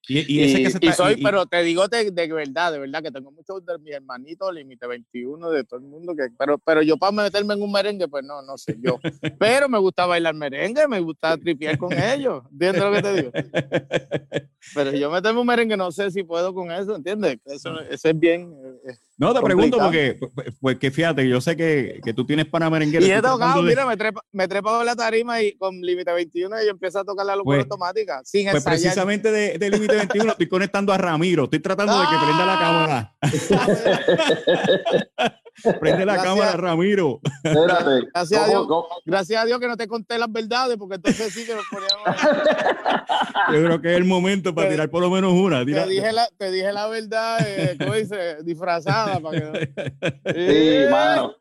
Y, 0.07 0.65
ese 0.65 0.79
que 0.79 0.93
soy, 0.93 1.23
pero 1.23 1.47
te 1.47 1.63
digo 1.63 1.89
de, 1.89 2.11
de, 2.11 2.33
verdad, 2.33 2.73
de 2.73 2.79
verdad, 2.79 3.03
que 3.03 3.11
tengo 3.11 3.31
muchos 3.31 3.65
de 3.65 3.79
mis 3.79 3.95
hermanitos, 3.95 4.55
límite 4.55 4.87
21, 4.87 5.51
de 5.51 5.65
todo 5.65 5.81
el 5.81 5.87
mundo, 5.87 6.15
que, 6.15 6.29
pero, 6.39 6.59
pero 6.59 6.83
yo 6.83 6.97
para 6.99 7.13
meterme 7.13 7.55
en 7.55 7.63
un 7.63 7.73
merengue, 7.73 8.07
pues 8.09 8.25
no, 8.25 8.43
no 8.43 8.59
sé 8.59 8.77
yo. 8.81 8.99
pero 9.39 9.69
me 9.69 9.79
gusta 9.79 10.05
bailar 10.05 10.35
merengue, 10.35 10.87
me 10.89 11.01
gusta 11.01 11.37
tripear 11.39 11.79
con 11.79 11.93
ellos, 11.93 12.43
¿entiendes 12.53 12.83
lo 12.83 12.93
que 12.93 13.03
te 13.03 13.15
digo? 13.15 13.31
Pero 14.75 14.93
yo 14.93 15.11
meterme 15.11 15.41
un 15.41 15.47
merengue, 15.47 15.77
no 15.77 15.93
sé 15.93 16.11
si 16.11 16.23
puedo 16.23 16.55
con 16.55 16.71
eso, 16.71 16.97
¿entiendes? 16.97 17.39
Eso, 17.45 17.79
eso 17.81 18.09
es 18.09 18.19
bien. 18.19 18.55
Eh, 18.87 18.95
no, 19.17 19.33
te 19.33 19.41
pregunto 19.41 19.79
porque, 19.79 20.19
pues, 20.35 20.49
pues 20.61 20.79
que 20.79 20.91
fíjate, 20.91 21.29
yo 21.29 21.41
sé 21.41 21.57
que, 21.57 22.01
que 22.05 22.13
tú 22.13 22.27
tienes 22.27 22.47
para 22.47 22.69
merengue. 22.69 22.99
Y 23.01 23.11
he 23.11 23.23
tocado, 23.23 23.63
mira, 23.63 23.87
me 23.87 23.97
trepa, 23.97 24.23
me 24.33 24.49
trepa 24.49 24.85
la 24.85 24.97
tarima 24.97 25.41
y 25.41 25.57
con 25.57 25.81
límite 25.81 26.13
21 26.13 26.63
y 26.63 26.65
yo 26.65 26.71
empiezo 26.71 27.01
a 27.01 27.05
tocar 27.05 27.25
la 27.25 27.37
locura 27.37 27.59
pues, 27.59 27.67
automática, 27.67 28.21
sin 28.25 28.51
Pues 28.51 28.65
precisamente 28.65 29.31
de 29.31 29.71
límite 29.71 29.97
21 29.97 30.33
estoy 30.33 30.49
conectando 30.49 30.93
a 30.93 30.99
Ramiro, 30.99 31.45
estoy 31.45 31.61
tratando 31.61 31.99
de 31.99 32.07
que 32.07 32.17
prenda 32.25 32.47
la 32.47 32.59
cámara. 32.59 33.15
Prende 35.81 36.05
la 36.05 36.21
cámara, 36.21 36.53
Ramiro. 36.53 37.21
Espérate. 37.43 38.09
Gracias, 38.13 38.43
a 38.43 38.49
Dios, 38.49 38.67
gracias 39.05 39.43
a 39.43 39.47
Dios 39.47 39.61
que 39.61 39.69
no 39.69 39.77
te 39.77 39.87
conté 39.87 40.19
las 40.19 40.31
verdades, 40.31 40.77
porque 40.77 40.97
entonces 40.97 41.33
sí 41.33 41.47
que 41.47 41.55
nos 41.55 41.65
poníamos. 41.71 42.05
Yo 43.53 43.65
creo 43.65 43.81
que 43.81 43.93
es 43.93 43.97
el 43.97 44.05
momento 44.05 44.55
para 44.55 44.69
tirar 44.69 44.91
por 44.91 45.03
lo 45.03 45.11
menos 45.11 45.33
una. 45.33 45.65
Te, 45.65 45.87
dije 45.87 46.13
la, 46.13 46.29
te 46.37 46.51
dije 46.51 46.73
la 46.73 46.89
verdad, 46.89 47.39
eh, 47.47 47.77
¿cómo 47.79 47.95
dice? 47.95 48.43
Disfrazada. 48.43 49.04
Para 49.23 49.31
que... 49.31 50.85
Sí, 50.85 50.91
mano. 50.91 51.35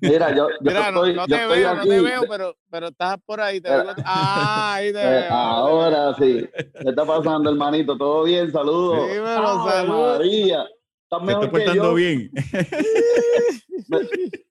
Mira, 0.00 0.34
yo, 0.34 0.48
yo 0.48 0.56
Mira, 0.60 0.88
estoy, 0.88 1.14
no, 1.14 1.22
no 1.22 1.26
te 1.28 1.46
veo, 1.46 1.74
no 1.76 1.82
te 1.84 2.00
veo, 2.00 2.22
pero, 2.28 2.56
pero 2.68 2.88
estás 2.88 3.16
por 3.24 3.40
ahí. 3.40 3.60
Te 3.60 3.70
veo. 3.70 3.94
Ah, 4.04 4.74
ahí 4.74 4.92
te 4.92 5.00
eh, 5.00 5.10
veo. 5.10 5.30
Ahora 5.32 6.14
sí. 6.14 6.48
¿Qué 6.52 6.88
está 6.88 7.04
pasando, 7.04 7.50
hermanito? 7.50 7.96
¿Todo 7.96 8.24
bien? 8.24 8.50
Saludos. 8.50 8.98
Sí, 9.08 9.16
pero 9.22 9.64
saludos. 9.64 10.18
María. 10.18 10.66
¿Estás 11.04 11.22
mejor 11.22 11.44
estoy 11.44 11.60
portando 11.60 11.90
yo? 11.90 11.94
bien. 11.94 12.30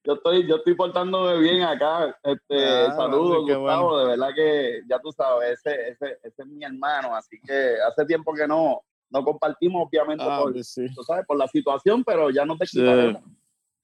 yo 0.06 0.14
estoy, 0.14 0.48
yo 0.48 0.56
estoy 0.56 0.76
portándome 0.76 1.40
bien 1.40 1.64
acá. 1.64 2.18
Este, 2.24 2.66
ah, 2.66 2.96
saludos, 2.96 3.42
Gustavo. 3.42 3.90
Bueno. 3.90 3.98
De 3.98 4.06
verdad 4.06 4.30
que 4.34 4.82
ya 4.88 5.00
tú 5.00 5.12
sabes, 5.12 5.60
ese, 5.60 5.90
ese, 5.90 6.18
ese 6.24 6.42
es 6.44 6.48
mi 6.48 6.64
hermano, 6.64 7.14
así 7.14 7.38
que 7.46 7.76
hace 7.86 8.06
tiempo 8.06 8.34
que 8.34 8.48
no, 8.48 8.82
no 9.14 9.24
compartimos, 9.24 9.88
obviamente, 9.88 10.26
ah, 10.28 10.40
por, 10.42 10.64
sí. 10.64 10.88
tú 10.94 11.04
sabes, 11.04 11.26
por 11.28 11.38
la 11.38 11.48
situación, 11.48 12.04
pero 12.04 12.32
ya 12.32 12.46
no 12.46 12.58
te 12.58 12.66
quitaremos. 12.66 13.22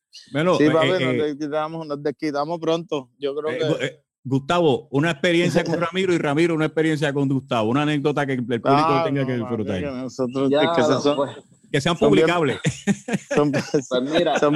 Sí. 0.09 0.31
Bueno, 0.33 0.55
sí, 0.55 0.67
papi, 0.71 0.87
eh, 0.87 0.91
nos, 0.91 1.01
eh, 1.01 1.17
desquitamos, 1.35 1.87
nos 1.87 2.03
desquitamos 2.03 2.59
pronto. 2.59 3.09
Yo 3.19 3.35
creo 3.35 3.51
eh, 3.51 3.77
que. 3.79 3.85
Eh, 3.85 4.03
Gustavo, 4.21 4.87
una 4.91 5.11
experiencia 5.11 5.63
con 5.63 5.79
Ramiro 5.79 6.13
y 6.13 6.17
Ramiro 6.17 6.53
una 6.53 6.65
experiencia 6.65 7.13
con 7.13 7.29
Gustavo. 7.29 7.69
Una 7.69 7.83
anécdota 7.83 8.25
que 8.25 8.33
el 8.33 8.43
público 8.43 8.67
ah, 8.67 9.03
tenga 9.05 9.21
no, 9.21 9.27
que 9.27 9.37
disfrutar. 9.37 9.79
Que, 9.79 9.85
nosotros, 9.85 10.49
ya, 10.49 10.75
que, 10.75 10.83
son, 10.83 11.15
pues, 11.15 11.31
que, 11.71 11.81
sean 11.81 11.97
publicables. 11.97 12.59
Son, 13.33 13.51
pues 13.51 13.87
mira, 14.01 14.37
son, 14.39 14.55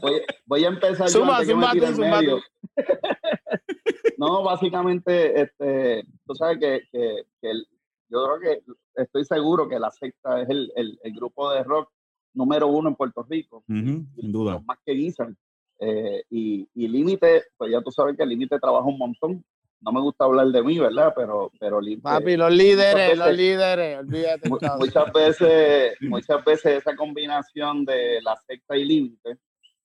voy, 0.00 0.22
voy, 0.46 0.64
a 0.64 0.68
empezar. 0.68 1.08
Suma, 1.10 1.42
yo 1.42 1.50
suma, 1.50 1.72
suma 1.94 2.20
No, 4.18 4.42
básicamente, 4.42 5.42
este, 5.42 6.04
tú 6.24 6.34
sabes 6.34 6.58
que, 6.58 6.80
que, 6.90 7.24
que 7.40 7.50
el, 7.50 7.66
yo 8.08 8.24
creo 8.24 8.40
que 8.40 8.71
estoy 9.02 9.24
seguro 9.24 9.68
que 9.68 9.78
la 9.78 9.90
secta 9.90 10.40
es 10.42 10.48
el, 10.48 10.72
el, 10.76 10.98
el 11.02 11.12
grupo 11.12 11.50
de 11.50 11.62
rock 11.62 11.90
número 12.34 12.66
uno 12.68 12.88
en 12.88 12.96
Puerto 12.96 13.24
Rico. 13.28 13.64
Uh 13.68 13.72
-huh, 13.72 14.14
sin 14.14 14.32
duda. 14.32 14.62
Más 14.66 14.78
que 14.84 14.92
guisan. 14.92 15.36
Eh, 15.80 16.22
y, 16.30 16.68
y 16.74 16.88
Límite, 16.88 17.44
pues 17.56 17.72
ya 17.72 17.80
tú 17.82 17.90
sabes 17.90 18.16
que 18.16 18.24
Límite 18.24 18.58
trabaja 18.58 18.86
un 18.86 18.98
montón. 18.98 19.44
no 19.82 19.92
me 19.92 20.00
gusta 20.00 20.24
hablar 20.24 20.46
de 20.46 20.62
mí, 20.62 20.78
¿verdad? 20.78 21.12
Pero, 21.14 21.50
pero 21.58 21.80
Papi, 22.02 22.36
los 22.36 22.52
líderes, 22.52 23.18
los 23.18 23.36
líderes, 23.36 23.98
olvídate. 23.98 24.48
Muchas 24.48 25.12
veces, 25.12 25.96
muchas 26.00 26.44
veces 26.44 26.78
esa 26.78 26.94
combinación 26.94 27.84
de 27.84 28.20
la 28.22 28.36
secta 28.46 28.76
y 28.76 28.84
límite, 28.84 29.38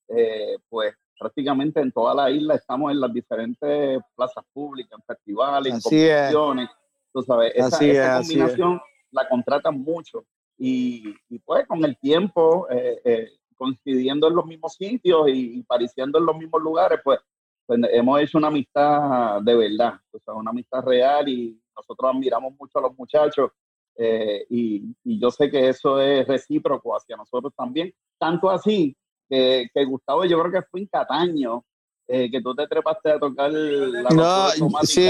eh, 0.09 0.55
pues 0.69 0.93
prácticamente 1.19 1.81
en 1.81 1.91
toda 1.91 2.13
la 2.13 2.29
isla 2.29 2.55
estamos 2.55 2.91
en 2.91 2.99
las 2.99 3.11
diferentes 3.11 3.99
plazas 4.15 4.43
públicas, 4.53 4.99
en 4.99 5.03
festivales, 5.03 5.73
en 5.73 5.81
competiciones. 5.81 6.69
Tú 7.11 7.23
sabes, 7.23 7.53
esa, 7.55 8.19
combinación 8.19 8.79
la 9.17 9.27
contratan 9.27 9.79
mucho. 9.79 10.25
Y, 10.57 11.13
pues 11.45 11.67
con 11.67 11.83
el 11.85 11.97
tiempo, 11.97 12.67
eh, 12.69 12.99
eh, 13.03 13.29
coincidiendo 13.55 14.27
en 14.27 14.35
los 14.35 14.45
mismos 14.45 14.73
sitios 14.73 15.27
y, 15.27 15.59
y 15.59 15.63
pareciendo 15.63 16.17
en 16.17 16.25
los 16.25 16.37
mismos 16.37 16.61
lugares, 16.61 16.99
pues 17.03 17.19
pues 17.67 17.81
hemos 17.91 18.21
hecho 18.21 18.37
una 18.37 18.47
amistad 18.47 19.41
de 19.41 19.53
verdad, 19.53 19.99
o 20.11 20.19
sea, 20.19 20.33
una 20.33 20.51
amistad 20.51 20.81
real 20.83 21.27
y 21.27 21.61
nosotros 21.75 22.11
admiramos 22.15 22.53
mucho 22.57 22.79
a 22.79 22.83
los 22.83 22.97
muchachos 22.97 23.51
eh, 23.97 24.45
y, 24.49 24.95
yo 25.03 25.29
sé 25.31 25.49
que 25.49 25.67
eso 25.69 25.99
es 25.99 26.25
recíproco 26.27 26.95
hacia 26.95 27.17
nosotros 27.17 27.51
también. 27.57 27.93
Tanto 28.17 28.49
así 28.49 28.95
que, 29.29 29.69
Gustavo, 29.85 30.23
yo 30.23 30.39
creo 30.39 30.51
que 30.51 30.67
fue 30.69 30.81
en 30.81 30.87
Cataño, 30.87 31.65
eh, 32.07 32.31
que 32.31 32.41
tú 32.41 32.55
te 32.55 32.67
trepaste 32.67 33.11
a 33.11 33.19
tocar 33.19 33.51
la 33.51 34.09
no, 34.11 34.49
Sí, 34.83 35.05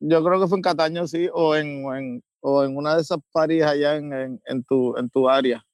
yo 0.00 0.24
creo 0.24 0.40
que 0.40 0.48
fue 0.48 0.58
en 0.58 0.62
Cataño, 0.62 1.06
sí, 1.06 1.28
o 1.32 1.54
en, 1.54 2.22
o 2.40 2.64
en 2.64 2.76
una 2.76 2.96
de 2.96 3.02
esas 3.02 3.18
paris 3.32 3.62
allá 3.62 3.96
en, 3.96 4.40
en, 4.44 4.64
tu, 4.64 4.96
en 4.96 5.10
tu 5.10 5.28
área, 5.28 5.64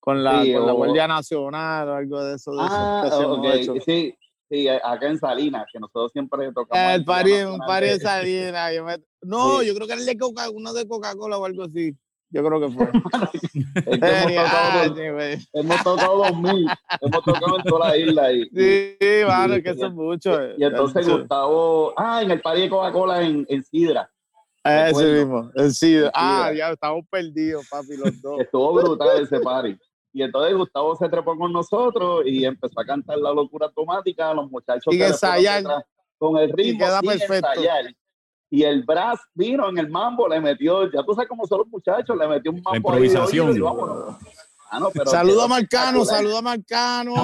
con 0.00 0.22
la, 0.22 0.38
con 0.38 0.66
la 0.66 0.72
Guardia 0.72 1.06
Nacional 1.06 1.88
o 1.88 1.94
algo 1.94 2.24
de 2.24 2.36
eso. 2.36 2.52
De 2.52 2.58
ah, 2.60 3.80
sí, 3.84 4.14
Sí, 4.50 4.66
acá 4.66 5.08
en 5.08 5.18
Salinas, 5.18 5.66
que 5.70 5.78
nosotros 5.78 6.10
siempre 6.12 6.50
tocamos. 6.52 6.94
El 6.94 7.04
pari, 7.04 7.32
un 7.42 7.58
pari 7.58 7.88
de 7.88 8.00
Salinas. 8.00 8.72
No, 9.20 9.62
yo 9.62 9.74
creo 9.74 9.86
que 9.86 9.92
era 9.92 10.00
el 10.00 10.06
de 10.06 10.16
Coca, 10.16 10.48
uno 10.48 10.72
de 10.72 10.88
Coca-Cola 10.88 11.36
o 11.38 11.44
algo 11.44 11.64
así. 11.64 11.94
Yo 12.30 12.44
creo 12.44 12.60
que 12.60 12.68
fue. 12.68 12.86
hemos, 15.52 15.82
tocado, 15.82 16.18
dos 16.18 16.38
mil, 16.38 16.68
hemos 17.00 17.24
tocado 17.24 17.58
en 17.58 17.64
toda 17.64 17.88
la 17.88 17.96
isla. 17.96 18.32
Y, 18.32 18.44
sí, 18.44 18.96
vale, 19.26 19.60
que 19.62 19.74
son 19.74 19.94
muchos. 19.94 20.38
Y, 20.56 20.64
entonces 20.64 21.08
Gustavo, 21.08 21.94
ah, 21.96 22.22
en 22.22 22.30
el 22.30 22.40
pari 22.40 22.62
de 22.62 22.70
Coca-Cola 22.70 23.22
en, 23.22 23.44
en 23.48 23.64
Sidra. 23.64 24.10
Ese 24.68 25.04
mismo, 25.04 25.50
en 25.54 25.72
Sidra. 25.72 26.10
Ah, 26.14 26.52
ya 26.56 26.70
estamos 26.70 27.04
perdidos, 27.10 27.66
papi, 27.68 27.96
los 27.96 28.20
dos. 28.20 28.40
Estuvo 28.40 28.74
brutal 28.74 29.22
ese 29.22 29.40
pari. 29.40 29.78
Y 30.12 30.22
entonces 30.22 30.56
Gustavo 30.56 30.96
se 30.96 31.08
trepó 31.08 31.36
con 31.36 31.52
nosotros 31.52 32.22
y 32.26 32.44
empezó 32.44 32.80
a 32.80 32.84
cantar 32.84 33.18
la 33.18 33.32
locura 33.32 33.66
automática. 33.66 34.34
Los 34.34 34.50
muchachos 34.50 34.92
y 34.92 35.02
ensayar 35.02 35.64
con 36.18 36.36
el 36.38 36.50
ritmo. 36.52 36.72
Y 36.72 36.78
queda 36.78 37.00
perfecto. 37.00 37.60
Y 38.50 38.62
el 38.62 38.82
Brass 38.82 39.20
vino 39.34 39.68
en 39.68 39.76
el 39.78 39.90
mambo, 39.90 40.26
le 40.26 40.40
metió, 40.40 40.90
ya 40.90 41.02
tú 41.02 41.12
sabes 41.12 41.28
cómo 41.28 41.46
son 41.46 41.58
los 41.58 41.68
muchachos, 41.68 42.16
le 42.16 42.26
metió 42.26 42.50
un 42.50 42.62
mambo. 42.62 42.76
improvisación. 42.76 43.50
Ahí, 43.50 43.60
ah, 44.70 44.80
no, 44.80 44.90
saluda 45.04 45.44
a 45.44 45.48
Marcano, 45.48 46.04
saluda 46.04 46.38
a 46.38 46.42
Marcano. 46.42 47.14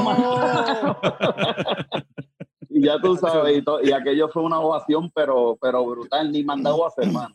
Y 2.75 2.85
ya 2.85 2.99
tú 3.01 3.17
sabes, 3.17 3.63
y, 3.63 3.89
y, 3.89 3.93
aquello 3.93 4.29
fue 4.29 4.43
una 4.43 4.61
ovación, 4.61 5.11
pero, 5.15 5.57
pero 5.61 5.85
brutal, 5.85 6.31
ni 6.31 6.45
mandado 6.45 6.85
a 6.85 6.89
hacer, 6.89 7.05
hermano 7.05 7.35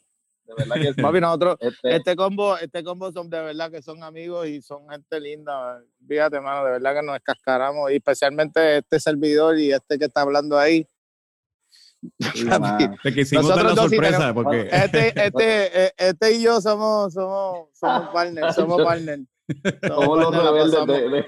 de 0.49 0.56
verdad 0.56 0.75
que 0.75 0.93
sí. 0.93 1.02
Papi, 1.02 1.21
nosotros, 1.21 1.58
este, 1.60 1.95
este, 1.95 2.15
combo, 2.15 2.58
este 2.58 2.84
combo 2.84 3.12
son 3.12 3.30
de 3.30 3.39
verdad 3.39 3.71
que 3.71 3.82
son 3.82 4.04
amigos 4.04 4.47
y 4.47 4.62
son 4.62 4.89
gente 4.89 5.19
linda. 5.19 5.82
Fíjate, 6.08 6.38
hermano, 6.38 6.65
de 6.65 6.71
verdad 6.71 6.95
que 6.95 7.06
nos 7.06 7.19
cascaramos, 7.19 7.91
y 7.91 7.95
especialmente 7.95 8.78
este 8.78 8.99
servidor 8.99 9.60
y 9.60 9.71
este 9.71 9.99
que 9.99 10.06
está 10.06 10.21
hablando 10.21 10.58
ahí. 10.58 10.88
te 13.04 13.13
quisimos 13.13 13.47
dar 13.47 13.63
la 13.63 13.75
sorpresa 13.75 14.34
porque 14.34 14.62
este, 14.71 15.08
este, 15.25 15.86
e, 15.86 15.93
este 15.97 16.34
y 16.34 16.41
yo 16.41 16.62
somos, 16.62 17.13
somos, 17.13 17.69
somos 17.73 18.10
partners, 18.13 18.56
somos 18.56 18.82
partners. 18.82 19.25
Somos 19.88 20.19
los 20.19 20.43
rebeldes 20.43 20.86
de, 20.86 21.25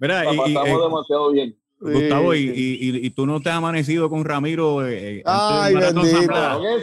Mira, 0.00 0.32
y, 0.32 0.36
pasamos 0.38 0.48
y, 0.48 0.82
demasiado 0.82 1.30
bien. 1.32 1.58
Gustavo, 1.80 2.34
y, 2.34 2.40
y, 2.40 3.06
y, 3.06 3.10
tú 3.10 3.24
no 3.26 3.40
te 3.40 3.50
has 3.50 3.56
amanecido 3.56 4.10
con 4.10 4.24
Ramiro 4.24 4.84
eh, 4.86 5.18
eh 5.18 5.22
Ay, 5.24 5.76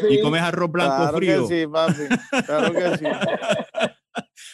y 0.10 0.22
comes 0.22 0.42
arroz 0.42 0.72
blanco 0.72 0.96
claro 0.96 1.18
frío. 1.18 1.48
Que 1.48 1.62
sí, 1.62 1.68
papi. 1.68 2.46
Claro 2.46 2.74
que 2.74 2.98
sí. 2.98 3.06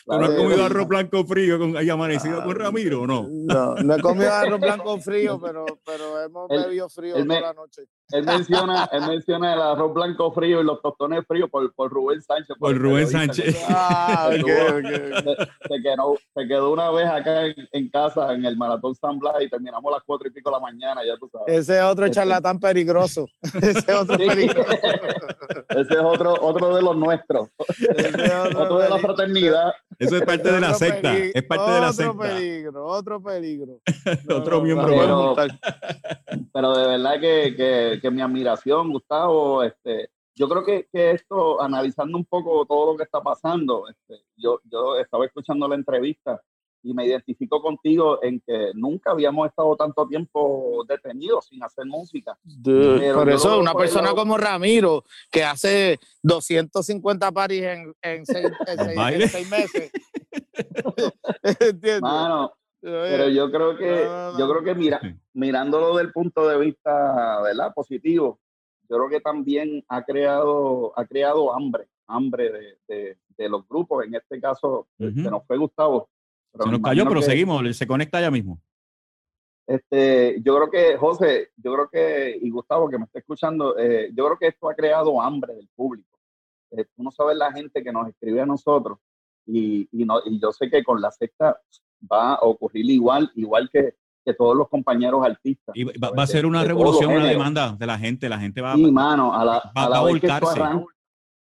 ¿Tú 0.05 0.13
no 0.13 0.25
has 0.25 0.31
comido 0.31 0.65
arroz 0.65 0.87
blanco 0.87 1.25
frío 1.25 1.59
con, 1.59 1.83
y 1.83 1.89
amanecido 1.89 2.43
con 2.43 2.55
Ramiro 2.55 3.01
o 3.01 3.07
no? 3.07 3.27
No, 3.29 3.75
no 3.75 3.95
he 3.95 4.01
comido 4.01 4.33
arroz 4.33 4.59
blanco 4.59 4.99
frío, 4.99 5.39
pero, 5.39 5.65
pero 5.85 6.21
hemos 6.21 6.49
bebido 6.49 6.89
frío 6.89 7.15
toda 7.23 7.41
la 7.41 7.53
noche. 7.53 7.83
Él 8.11 8.25
menciona, 8.25 8.89
él 8.91 9.01
menciona 9.07 9.53
el 9.53 9.61
arroz 9.61 9.93
blanco 9.93 10.31
frío 10.31 10.61
y 10.61 10.63
los 10.63 10.81
tostones 10.81 11.25
fríos 11.27 11.49
por, 11.49 11.73
por 11.73 11.91
Rubén 11.91 12.21
Sánchez. 12.21 12.55
Por, 12.59 12.77
Rubén 12.77 13.07
Sánchez. 13.07 13.65
Ah, 13.69 14.29
okay, 14.29 14.43
Se, 14.43 15.81
quedó, 15.81 16.15
se, 16.35 16.47
quedó, 16.47 16.71
una 16.71 16.91
vez 16.91 17.07
acá 17.07 17.45
en, 17.45 17.89
casa 17.89 18.33
en 18.33 18.45
el 18.45 18.57
Maratón 18.57 18.95
San 18.95 19.19
Blas 19.19 19.35
y 19.41 19.49
terminamos 19.49 19.91
a 19.91 19.97
las 19.97 20.03
cuatro 20.05 20.27
y 20.27 20.31
pico 20.31 20.49
de 20.49 20.55
la 20.55 20.59
mañana, 20.59 21.01
ya 21.05 21.17
tú 21.17 21.29
sabes. 21.31 21.47
Ese 21.47 21.77
es 21.77 21.83
otro 21.83 22.05
este 22.05 22.15
charlatán 22.15 22.59
peligroso. 22.59 23.27
Ese 23.61 23.79
es 23.79 23.95
otro 23.95 24.17
peligroso. 24.17 24.69
Ese 25.69 25.93
es 25.93 26.01
otro, 26.03 26.33
otro 26.41 26.75
de 26.75 26.81
los 26.81 26.95
nuestros. 26.95 27.49
otro, 28.55 28.79
de 28.79 28.89
la 28.89 28.97
fraternidad. 28.99 29.73
Eso 30.01 30.17
es 30.17 30.23
parte 30.23 30.51
de 30.51 30.59
la 30.59 30.73
secta. 30.73 31.15
Es 31.15 31.43
parte 31.43 31.71
de 31.71 31.79
la 31.79 31.93
secta. 31.93 32.11
Otro 32.11 32.21
peligro, 32.21 32.85
otro 32.87 33.21
peligro. 33.21 33.79
otro 34.35 34.61
miembro. 34.61 34.87
Pero, 34.87 35.35
pero, 36.51 36.75
de 36.75 36.87
verdad 36.87 37.19
que, 37.19 37.55
que 37.55 37.99
que 38.01 38.11
mi 38.11 38.21
admiración, 38.21 38.91
Gustavo, 38.91 39.63
este, 39.63 40.09
yo 40.33 40.49
creo 40.49 40.65
que, 40.65 40.87
que, 40.91 41.11
esto, 41.11 41.61
analizando 41.61 42.17
un 42.17 42.25
poco 42.25 42.65
todo 42.65 42.93
lo 42.93 42.97
que 42.97 43.03
está 43.03 43.21
pasando, 43.21 43.87
este, 43.89 44.25
yo, 44.35 44.59
yo 44.63 44.97
estaba 44.97 45.25
escuchando 45.25 45.67
la 45.67 45.75
entrevista 45.75 46.41
y 46.83 46.93
me 46.93 47.05
identifico 47.05 47.61
contigo 47.61 48.23
en 48.23 48.39
que 48.41 48.71
nunca 48.73 49.11
habíamos 49.11 49.47
estado 49.47 49.75
tanto 49.75 50.07
tiempo 50.07 50.83
detenidos 50.87 51.45
sin 51.47 51.63
hacer 51.63 51.85
música. 51.85 52.37
por 53.13 53.29
eso, 53.29 53.59
una 53.59 53.73
persona 53.73 54.13
como 54.13 54.37
Ramiro, 54.37 55.03
que 55.31 55.43
hace 55.43 55.99
250 56.23 57.31
paris 57.31 57.63
en, 57.63 57.93
en, 58.01 58.25
seis, 58.25 58.51
en, 58.67 59.29
seis, 59.29 59.49
meses. 59.49 59.91
¿Entiendes? 61.59 62.11
Pero 62.81 63.29
yo 63.29 63.51
creo 63.51 63.77
que, 63.77 64.07
yo 64.39 64.49
creo 64.49 64.63
que 64.63 64.73
mira, 64.73 64.99
mirándolo 65.33 65.89
desde 65.89 66.07
el 66.07 66.11
punto 66.11 66.47
de 66.47 66.57
vista 66.57 67.41
¿verdad? 67.41 67.71
positivo, 67.75 68.39
yo 68.89 68.97
creo 68.97 69.09
que 69.09 69.21
también 69.21 69.85
ha 69.87 70.03
creado, 70.03 70.91
ha 70.97 71.05
creado 71.05 71.53
hambre, 71.53 71.87
hambre 72.07 72.51
de, 72.87 73.17
de, 73.37 73.49
los 73.49 73.67
grupos. 73.67 74.05
En 74.05 74.15
este 74.15 74.41
caso, 74.41 74.87
se 74.97 75.11
nos 75.11 75.45
fue 75.45 75.57
Gustavo. 75.57 76.09
Se 76.59 76.69
nos 76.69 76.81
cayó, 76.81 77.07
pero 77.07 77.21
seguimos, 77.21 77.75
se 77.75 77.87
conecta 77.87 78.21
ya 78.21 78.31
mismo. 78.31 78.59
Este, 79.67 80.41
yo 80.43 80.55
creo 80.55 80.69
que, 80.69 80.97
José, 80.97 81.51
yo 81.55 81.73
creo 81.73 81.89
que, 81.89 82.37
y 82.41 82.49
Gustavo 82.49 82.89
que 82.89 82.97
me 82.97 83.05
está 83.05 83.19
escuchando, 83.19 83.77
eh, 83.77 84.09
yo 84.13 84.25
creo 84.25 84.37
que 84.37 84.47
esto 84.47 84.69
ha 84.69 84.75
creado 84.75 85.21
hambre 85.21 85.53
del 85.55 85.69
público. 85.75 86.19
Eh, 86.71 86.85
tú 86.95 87.03
no 87.03 87.11
sabes 87.11 87.37
la 87.37 87.51
gente 87.51 87.83
que 87.83 87.91
nos 87.91 88.07
escribe 88.07 88.41
a 88.41 88.45
nosotros 88.45 88.97
y, 89.45 89.87
y, 89.91 90.05
no, 90.05 90.19
y 90.25 90.41
yo 90.41 90.51
sé 90.51 90.69
que 90.69 90.83
con 90.83 91.01
la 91.01 91.11
secta 91.11 91.59
va 92.11 92.35
a 92.35 92.41
ocurrir 92.41 92.89
igual, 92.89 93.31
igual 93.35 93.69
que, 93.71 93.95
que 94.25 94.33
todos 94.33 94.55
los 94.55 94.69
compañeros 94.69 95.25
artistas. 95.25 95.75
Y 95.75 95.85
va, 95.85 96.11
a 96.15 96.27
ser 96.27 96.45
una 96.45 96.63
revolución, 96.63 97.11
una 97.11 97.27
demanda 97.27 97.73
de 97.73 97.85
la 97.85 97.97
gente, 97.97 98.29
la 98.29 98.39
gente 98.39 98.61
va, 98.61 98.75
sí, 98.75 98.91
mano, 98.91 99.33
a 99.33 99.45
la, 99.45 99.71
a 99.73 99.89
la 99.89 100.03
vez 100.03 100.21
que 100.21 100.27
esto 100.27 100.49
arranque, 100.49 100.85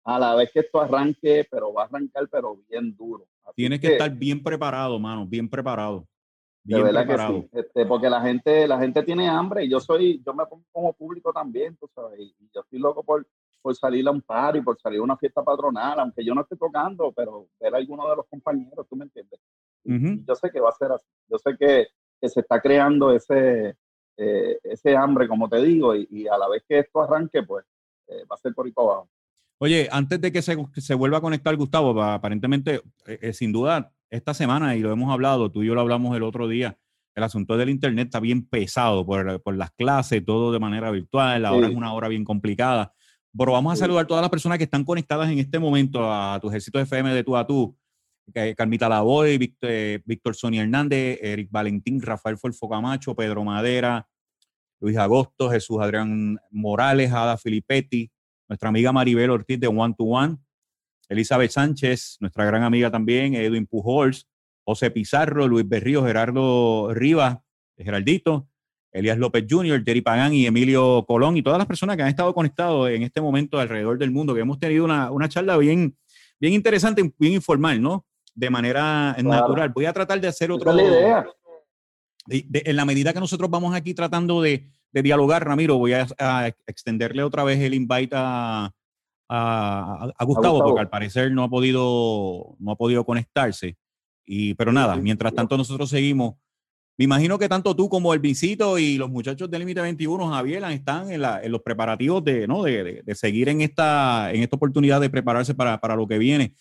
a 0.04 0.18
la 0.18 0.34
vez 0.34 0.50
que 0.52 0.60
esto 0.60 0.80
arranque, 0.80 1.48
pero 1.50 1.72
va 1.72 1.82
a 1.82 1.86
arrancar, 1.86 2.28
pero 2.30 2.56
bien 2.68 2.96
duro. 2.96 3.26
Tienes 3.54 3.80
que, 3.80 3.92
estar 3.92 4.10
bien 4.10 4.42
preparado, 4.42 4.98
mano, 4.98 5.26
bien 5.26 5.48
preparado. 5.48 6.06
Bien 6.62 6.80
de 6.80 6.84
verdad 6.84 7.06
preparado. 7.06 7.34
que 7.34 7.40
sí, 7.40 7.48
este, 7.52 7.86
porque 7.86 8.10
la 8.10 8.20
gente, 8.20 8.68
la 8.68 8.78
gente 8.78 9.02
tiene 9.02 9.28
hambre 9.28 9.64
y 9.64 9.70
yo 9.70 9.80
soy, 9.80 10.22
yo 10.24 10.34
me 10.34 10.44
pongo 10.46 10.64
como 10.70 10.92
público 10.92 11.32
también, 11.32 11.76
tú 11.76 11.88
sabes, 11.94 12.20
y, 12.20 12.34
yo 12.52 12.60
estoy 12.60 12.78
loco 12.78 13.02
por, 13.02 13.26
por 13.62 13.74
salir 13.74 14.06
a 14.06 14.10
un 14.10 14.20
par 14.20 14.56
y 14.56 14.60
por 14.60 14.78
salir 14.78 15.00
a 15.00 15.04
una 15.04 15.16
fiesta 15.16 15.42
patronal, 15.42 16.00
aunque 16.00 16.24
yo 16.24 16.34
no 16.34 16.42
esté 16.42 16.56
tocando, 16.56 17.12
pero 17.12 17.48
ver 17.58 17.74
a 17.74 17.78
alguno 17.78 18.08
de 18.08 18.16
los 18.16 18.26
compañeros, 18.26 18.86
tú 18.88 18.96
me 18.96 19.04
entiendes. 19.04 19.40
Yo 19.84 20.34
sé 20.34 20.50
que 20.50 20.60
va 20.60 20.68
a 20.68 20.72
ser 20.72 20.92
así. 20.92 21.06
Yo 21.28 21.38
sé 21.38 21.56
que, 21.58 21.88
que 22.20 22.28
se 22.28 22.40
está 22.40 22.60
creando 22.60 23.12
ese, 23.12 23.76
eh, 24.22 24.58
ese 24.64 24.94
hambre, 24.94 25.26
como 25.26 25.48
te 25.48 25.62
digo, 25.62 25.94
y, 25.94 26.28
a 26.28 26.36
la 26.36 26.48
vez 26.48 26.62
que 26.68 26.80
esto 26.80 27.00
arranque, 27.00 27.42
pues 27.42 27.64
eh, 28.08 28.24
va 28.30 28.34
a 28.34 28.38
ser 28.38 28.52
por 28.54 28.66
ahí 28.66 28.72
para 28.72 28.88
abajo. 28.88 29.08
Oye, 29.62 29.88
antes 29.92 30.18
de 30.22 30.32
que 30.32 30.40
se, 30.40 30.56
se 30.78 30.94
vuelva 30.94 31.18
a 31.18 31.20
conectar 31.20 31.54
Gustavo, 31.54 32.02
aparentemente, 32.02 32.80
eh, 33.06 33.34
sin 33.34 33.52
duda, 33.52 33.92
esta 34.08 34.32
semana, 34.32 34.74
y 34.74 34.80
lo 34.80 34.90
hemos 34.90 35.12
hablado, 35.12 35.50
tú 35.52 35.62
y 35.62 35.66
yo 35.66 35.74
lo 35.74 35.82
hablamos 35.82 36.16
el 36.16 36.22
otro 36.22 36.48
día, 36.48 36.78
el 37.14 37.22
asunto 37.22 37.58
del 37.58 37.68
Internet 37.68 38.06
está 38.06 38.20
bien 38.20 38.46
pesado 38.46 39.04
por, 39.04 39.42
por 39.42 39.54
las 39.54 39.70
clases, 39.72 40.24
todo 40.24 40.50
de 40.50 40.58
manera 40.58 40.90
virtual, 40.90 41.44
ahora 41.44 41.68
es 41.68 41.74
una 41.74 41.92
hora 41.92 42.08
bien 42.08 42.24
complicada. 42.24 42.94
Pero 43.36 43.52
vamos 43.52 43.74
a 43.74 43.76
saludar 43.76 44.04
a 44.04 44.06
todas 44.06 44.22
las 44.22 44.30
personas 44.30 44.56
que 44.56 44.64
están 44.64 44.82
conectadas 44.82 45.30
en 45.30 45.38
este 45.38 45.58
momento 45.58 46.10
a 46.10 46.38
tu 46.40 46.48
ejército 46.48 46.80
FM 46.80 47.12
de 47.12 47.22
tú 47.22 47.36
a 47.36 47.46
tú. 47.46 47.76
Carmita 48.56 48.88
Lavoy, 48.88 49.38
Víctor, 49.38 49.70
eh, 49.70 50.00
Víctor 50.06 50.36
Sonia 50.36 50.62
Hernández, 50.62 51.18
Eric 51.20 51.50
Valentín, 51.50 52.00
Rafael 52.00 52.38
Folfo 52.38 52.68
Camacho, 52.68 53.14
Pedro 53.14 53.44
Madera, 53.44 54.08
Luis 54.78 54.96
Agosto, 54.96 55.50
Jesús 55.50 55.78
Adrián 55.80 56.38
Morales, 56.50 57.12
Ada 57.12 57.36
Filipetti, 57.36 58.10
nuestra 58.50 58.68
amiga 58.68 58.90
Maribel 58.90 59.30
Ortiz 59.30 59.60
de 59.60 59.68
One 59.68 59.94
to 59.96 60.04
One, 60.04 60.36
Elizabeth 61.08 61.52
Sánchez, 61.52 62.16
nuestra 62.18 62.44
gran 62.44 62.64
amiga 62.64 62.90
también, 62.90 63.34
Edwin 63.34 63.64
Pujols, 63.64 64.26
José 64.64 64.90
Pizarro, 64.90 65.46
Luis 65.46 65.68
Berrío, 65.68 66.04
Gerardo 66.04 66.92
Rivas, 66.92 67.38
Geraldito, 67.78 68.48
Elías 68.90 69.18
López 69.18 69.46
Jr., 69.48 69.84
Jerry 69.84 70.00
Pagán 70.00 70.34
y 70.34 70.46
Emilio 70.46 71.04
Colón 71.06 71.36
y 71.36 71.42
todas 71.42 71.58
las 71.58 71.66
personas 71.68 71.96
que 71.96 72.02
han 72.02 72.08
estado 72.08 72.34
conectados 72.34 72.90
en 72.90 73.04
este 73.04 73.20
momento 73.20 73.60
alrededor 73.60 73.98
del 73.98 74.10
mundo, 74.10 74.34
que 74.34 74.40
hemos 74.40 74.58
tenido 74.58 74.84
una, 74.84 75.12
una 75.12 75.28
charla 75.28 75.56
bien, 75.56 75.96
bien 76.40 76.52
interesante, 76.52 77.08
bien 77.18 77.34
informal, 77.34 77.80
¿no? 77.80 78.04
De 78.34 78.50
manera 78.50 79.14
natural. 79.22 79.68
Voy 79.68 79.84
a 79.84 79.92
tratar 79.92 80.20
de 80.20 80.26
hacer 80.26 80.50
otro... 80.50 80.74
idea. 80.74 81.24
en 82.26 82.76
la 82.76 82.84
medida 82.84 83.12
que 83.12 83.20
nosotros 83.20 83.48
vamos 83.48 83.76
aquí 83.76 83.94
tratando 83.94 84.42
de, 84.42 84.68
de 84.92 85.02
dialogar, 85.02 85.44
Ramiro, 85.44 85.78
voy 85.78 85.92
a, 85.92 86.06
extenderle 86.66 87.22
otra 87.22 87.44
vez 87.44 87.60
el 87.60 87.74
invite 87.74 88.14
a, 88.14 88.72
a, 89.28 90.24
Gustavo, 90.24 90.62
porque 90.64 90.80
al 90.80 90.90
parecer 90.90 91.32
no 91.32 91.44
ha 91.44 91.48
podido, 91.48 92.56
no 92.58 92.72
ha 92.72 92.76
podido 92.76 93.04
conectarse. 93.04 93.76
Y, 94.24 94.54
pero 94.54 94.72
nada, 94.72 94.96
mientras 94.96 95.34
tanto 95.34 95.56
nosotros 95.56 95.90
seguimos 95.90 96.34
me 97.00 97.04
imagino 97.04 97.38
que 97.38 97.48
tanto 97.48 97.74
tú 97.74 97.88
como 97.88 98.12
el 98.12 98.20
Visito 98.20 98.78
y 98.78 98.98
los 98.98 99.08
muchachos 99.08 99.50
del 99.50 99.60
Límite 99.60 99.80
21, 99.80 100.28
Javier, 100.32 100.62
están 100.64 101.10
en, 101.10 101.22
la, 101.22 101.42
en, 101.42 101.50
los 101.50 101.62
preparativos 101.62 102.22
de, 102.22 102.46
¿no? 102.46 102.62
de, 102.62 103.02
de, 103.02 103.14
seguir 103.14 103.48
en 103.48 103.62
esta, 103.62 104.30
en 104.30 104.42
esta 104.42 104.56
oportunidad 104.56 105.00
de 105.00 105.08
prepararse 105.08 105.54
para, 105.54 105.80
para, 105.80 105.96
lo 105.96 106.06
que 106.06 106.18
viene. 106.18 106.52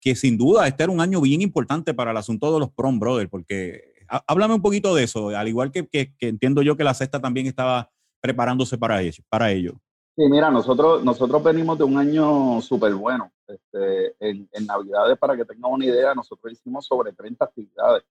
Que 0.00 0.16
sin 0.16 0.36
duda 0.36 0.66
este 0.66 0.82
era 0.82 0.92
un 0.92 1.00
año 1.00 1.20
bien 1.20 1.42
importante 1.42 1.94
para 1.94 2.10
el 2.10 2.16
asunto 2.16 2.52
de 2.52 2.58
los 2.58 2.72
Prom 2.72 2.98
Brothers, 2.98 3.30
porque 3.30 3.93
háblame 4.26 4.54
un 4.54 4.62
poquito 4.62 4.94
de 4.94 5.04
eso, 5.04 5.28
al 5.28 5.48
igual 5.48 5.70
que, 5.70 5.86
que, 5.88 6.14
entiendo 6.20 6.62
yo 6.62 6.76
que 6.76 6.84
la 6.84 6.94
sexta 6.94 7.20
también 7.20 7.46
estaba 7.46 7.90
preparándose 8.20 8.78
para 8.78 9.02
ello. 9.02 9.22
Para 9.28 9.50
ello. 9.50 9.72
Sí, 10.16 10.22
mira, 10.30 10.50
nosotros, 10.50 11.04
nosotros 11.04 11.42
venimos 11.42 11.76
de 11.76 11.84
un 11.84 11.98
año 11.98 12.60
súper 12.60 12.94
bueno. 12.94 13.32
Este, 13.46 14.14
en, 14.20 14.48
en 14.52 14.66
Navidades, 14.66 15.18
para 15.18 15.36
que 15.36 15.44
tengan 15.44 15.72
una 15.72 15.84
idea, 15.84 16.14
nosotros 16.14 16.52
hicimos 16.52 16.86
sobre 16.86 17.12
30 17.12 17.44
actividades 17.44 18.04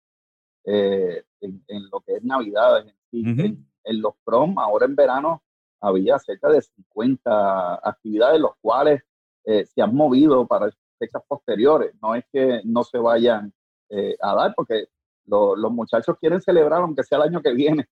eh, 0.65 1.23
en, 1.41 1.89
lo 1.91 1.99
que 2.01 2.15
es 2.15 2.23
Navidad. 2.23 2.85
En, 3.11 4.01
los 4.01 4.13
prom, 4.23 4.57
ahora 4.57 4.85
en 4.85 4.95
verano, 4.95 5.43
había 5.81 6.17
cerca 6.19 6.49
de 6.49 6.61
50 6.61 7.75
actividades, 7.87 8.39
los 8.39 8.55
cuales 8.61 9.01
eh, 9.45 9.65
se 9.65 9.81
han 9.81 9.93
movido 9.93 10.47
para 10.47 10.69
fechas 10.97 11.21
posteriores. 11.27 11.93
No 12.01 12.15
es 12.15 12.25
que 12.31 12.61
no 12.63 12.83
se 12.83 12.97
vayan 12.97 13.53
eh, 13.89 14.15
a 14.21 14.35
dar, 14.35 14.53
porque 14.55 14.87
los 15.25 15.71
muchachos 15.71 16.15
quieren 16.19 16.41
celebrar, 16.41 16.81
aunque 16.81 17.03
sea 17.03 17.17
el 17.17 17.25
año 17.25 17.41
que 17.41 17.53
viene. 17.53 17.87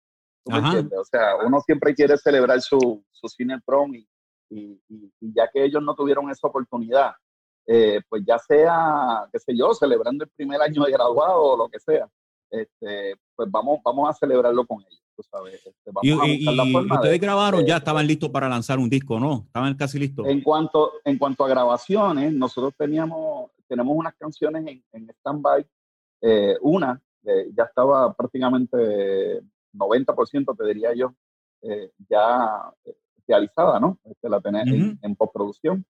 O 0.46 1.04
sea, 1.06 1.36
uno 1.46 1.62
siempre 1.62 1.94
quiere 1.94 2.18
celebrar 2.18 2.62
su, 2.62 3.04
su 3.12 3.28
cine 3.28 3.60
prom 3.64 3.94
y, 3.94 4.08
y, 4.50 4.82
ya 5.20 5.48
que 5.52 5.64
ellos 5.64 5.84
no 5.84 5.96
tuvieron 5.96 6.30
esa 6.30 6.48
oportunidad, 6.48 7.14
pues 8.10 8.24
ya 8.26 8.40
sea, 8.40 9.28
qué 9.32 9.40
sé 9.40 9.56
yo, 9.56 9.74
celebrando 9.74 10.24
el 10.24 10.32
primer 10.32 10.62
año 10.62 10.84
de 10.84 10.92
graduado 10.92 11.42
o 11.42 11.58
lo 11.58 11.70
que 11.70 11.80
sea, 11.80 12.10
este, 12.50 13.16
pues 13.36 13.50
vamos, 13.50 13.80
vamos 13.84 14.10
a 14.10 14.14
celebrarlo 14.14 14.66
con 14.66 14.82
ellos. 14.82 15.02
Este, 15.54 15.92
y, 16.02 16.14
ustedes 16.92 17.20
grabaron, 17.20 17.66
ya 17.66 17.78
estaban 17.78 18.08
listos 18.08 18.30
para 18.30 18.50
lanzar 18.50 18.80
un 18.80 18.90
disco, 18.90 19.20
¿no? 19.20 19.44
Estaban 19.46 19.76
casi 19.76 20.00
listos. 20.00 20.28
En 20.28 20.42
cuanto, 20.42 20.94
en 21.06 21.18
cuanto 21.18 21.46
a 21.46 21.50
grabaciones, 21.50 22.34
nosotros 22.34 22.74
teníamos, 22.78 23.52
tenemos 23.68 23.96
unas 23.96 24.16
canciones 24.16 24.66
en, 24.66 24.84
en 24.92 25.10
stand-by. 25.10 25.66
Eh, 26.24 26.56
una 26.62 27.02
ya 27.24 27.64
estaba 27.64 28.14
prácticamente 28.14 29.42
90%, 29.74 30.58
te 30.58 30.66
diría 30.66 30.94
yo, 30.94 31.14
eh, 31.62 31.92
ya 32.10 32.72
eh, 32.86 32.96
realizada, 33.28 33.80
¿no? 33.80 34.00
Este, 34.04 34.30
la 34.30 34.42
tenés 34.42 34.68
en, 35.02 35.16
postproducción. 35.16 35.86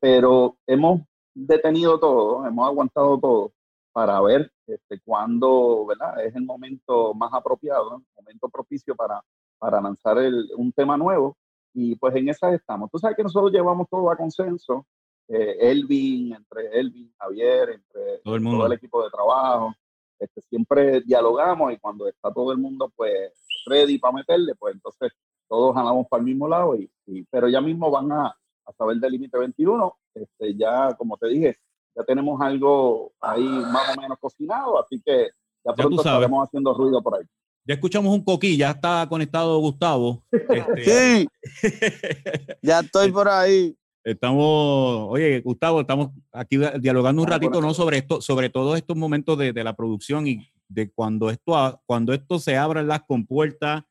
pero 0.00 0.56
hemos 0.66 1.02
detenido 1.34 1.98
todo, 2.00 2.46
hemos 2.46 2.66
aguantado 2.66 3.18
todo 3.18 3.52
para 3.92 4.20
ver 4.20 4.50
este, 4.66 5.00
cuándo 5.00 5.86
¿verdad? 5.86 6.22
es 6.24 6.34
el 6.34 6.44
momento 6.44 7.14
más 7.14 7.32
apropiado, 7.32 7.96
el 7.96 8.24
momento 8.24 8.48
propicio 8.48 8.94
para, 8.94 9.22
para 9.58 9.80
lanzar 9.80 10.18
el, 10.18 10.50
un 10.56 10.72
tema 10.72 10.96
nuevo. 10.96 11.36
Y 11.72 11.94
pues 11.96 12.14
en 12.16 12.28
esa 12.28 12.54
estamos. 12.54 12.90
Tú 12.90 12.98
sabes 12.98 13.16
que 13.16 13.22
nosotros 13.22 13.52
llevamos 13.52 13.86
todo 13.90 14.10
a 14.10 14.16
consenso. 14.16 14.86
Eh, 15.28 15.56
Elvin, 15.60 16.34
entre 16.34 16.78
Elvin, 16.78 17.12
Javier, 17.18 17.70
entre 17.70 18.18
todo 18.24 18.34
el, 18.36 18.40
mundo. 18.40 18.66
el 18.66 18.72
equipo 18.72 19.02
de 19.04 19.10
trabajo. 19.10 19.74
Este, 20.18 20.40
siempre 20.42 21.00
dialogamos 21.02 21.72
y 21.72 21.78
cuando 21.78 22.08
está 22.08 22.32
todo 22.32 22.52
el 22.52 22.58
mundo 22.58 22.90
pues 22.94 23.32
ready 23.66 23.98
para 23.98 24.14
meterle, 24.14 24.54
pues 24.54 24.74
entonces 24.74 25.12
todos 25.48 25.74
jalamos 25.74 26.06
para 26.08 26.20
el 26.20 26.26
mismo 26.26 26.48
lado. 26.48 26.76
Y, 26.76 26.90
pero 27.30 27.48
ya 27.48 27.60
mismo 27.60 27.90
van 27.90 28.10
a, 28.12 28.26
a 28.26 28.72
saber 28.72 28.96
del 28.96 29.12
límite 29.12 29.38
21. 29.38 29.96
Este, 30.14 30.54
ya, 30.56 30.94
como 30.96 31.16
te 31.16 31.28
dije, 31.28 31.56
ya 31.94 32.04
tenemos 32.04 32.40
algo 32.40 33.12
ahí 33.20 33.44
más 33.44 33.96
o 33.96 34.00
menos 34.00 34.18
cocinado, 34.18 34.78
así 34.80 35.00
que 35.04 35.30
ya 35.64 35.72
pronto 35.72 35.96
estaremos 36.02 36.46
haciendo 36.46 36.74
ruido 36.74 37.02
por 37.02 37.18
ahí. 37.18 37.24
Ya 37.64 37.74
escuchamos 37.74 38.14
un 38.14 38.22
coquí, 38.22 38.56
ya 38.56 38.70
está 38.70 39.06
conectado 39.08 39.58
Gustavo. 39.58 40.22
Este, 40.32 40.84
sí, 40.84 41.28
ya 42.62 42.80
estoy 42.80 43.10
por 43.10 43.28
ahí. 43.28 43.76
Estamos, 44.06 45.08
oye, 45.10 45.40
Gustavo, 45.40 45.80
estamos 45.80 46.10
aquí 46.30 46.58
dialogando 46.78 47.22
un 47.22 47.26
ratito, 47.26 47.60
¿no? 47.60 47.74
Sobre 47.74 47.98
esto, 47.98 48.20
sobre 48.20 48.50
todos 48.50 48.76
estos 48.76 48.96
momentos 48.96 49.36
de, 49.36 49.52
de, 49.52 49.64
la 49.64 49.74
producción 49.74 50.28
y 50.28 50.48
de 50.68 50.92
cuando 50.92 51.28
esto, 51.28 51.82
cuando 51.86 52.12
esto 52.12 52.38
se 52.38 52.56
abran 52.56 52.86
las 52.86 53.02
compuertas 53.02 53.82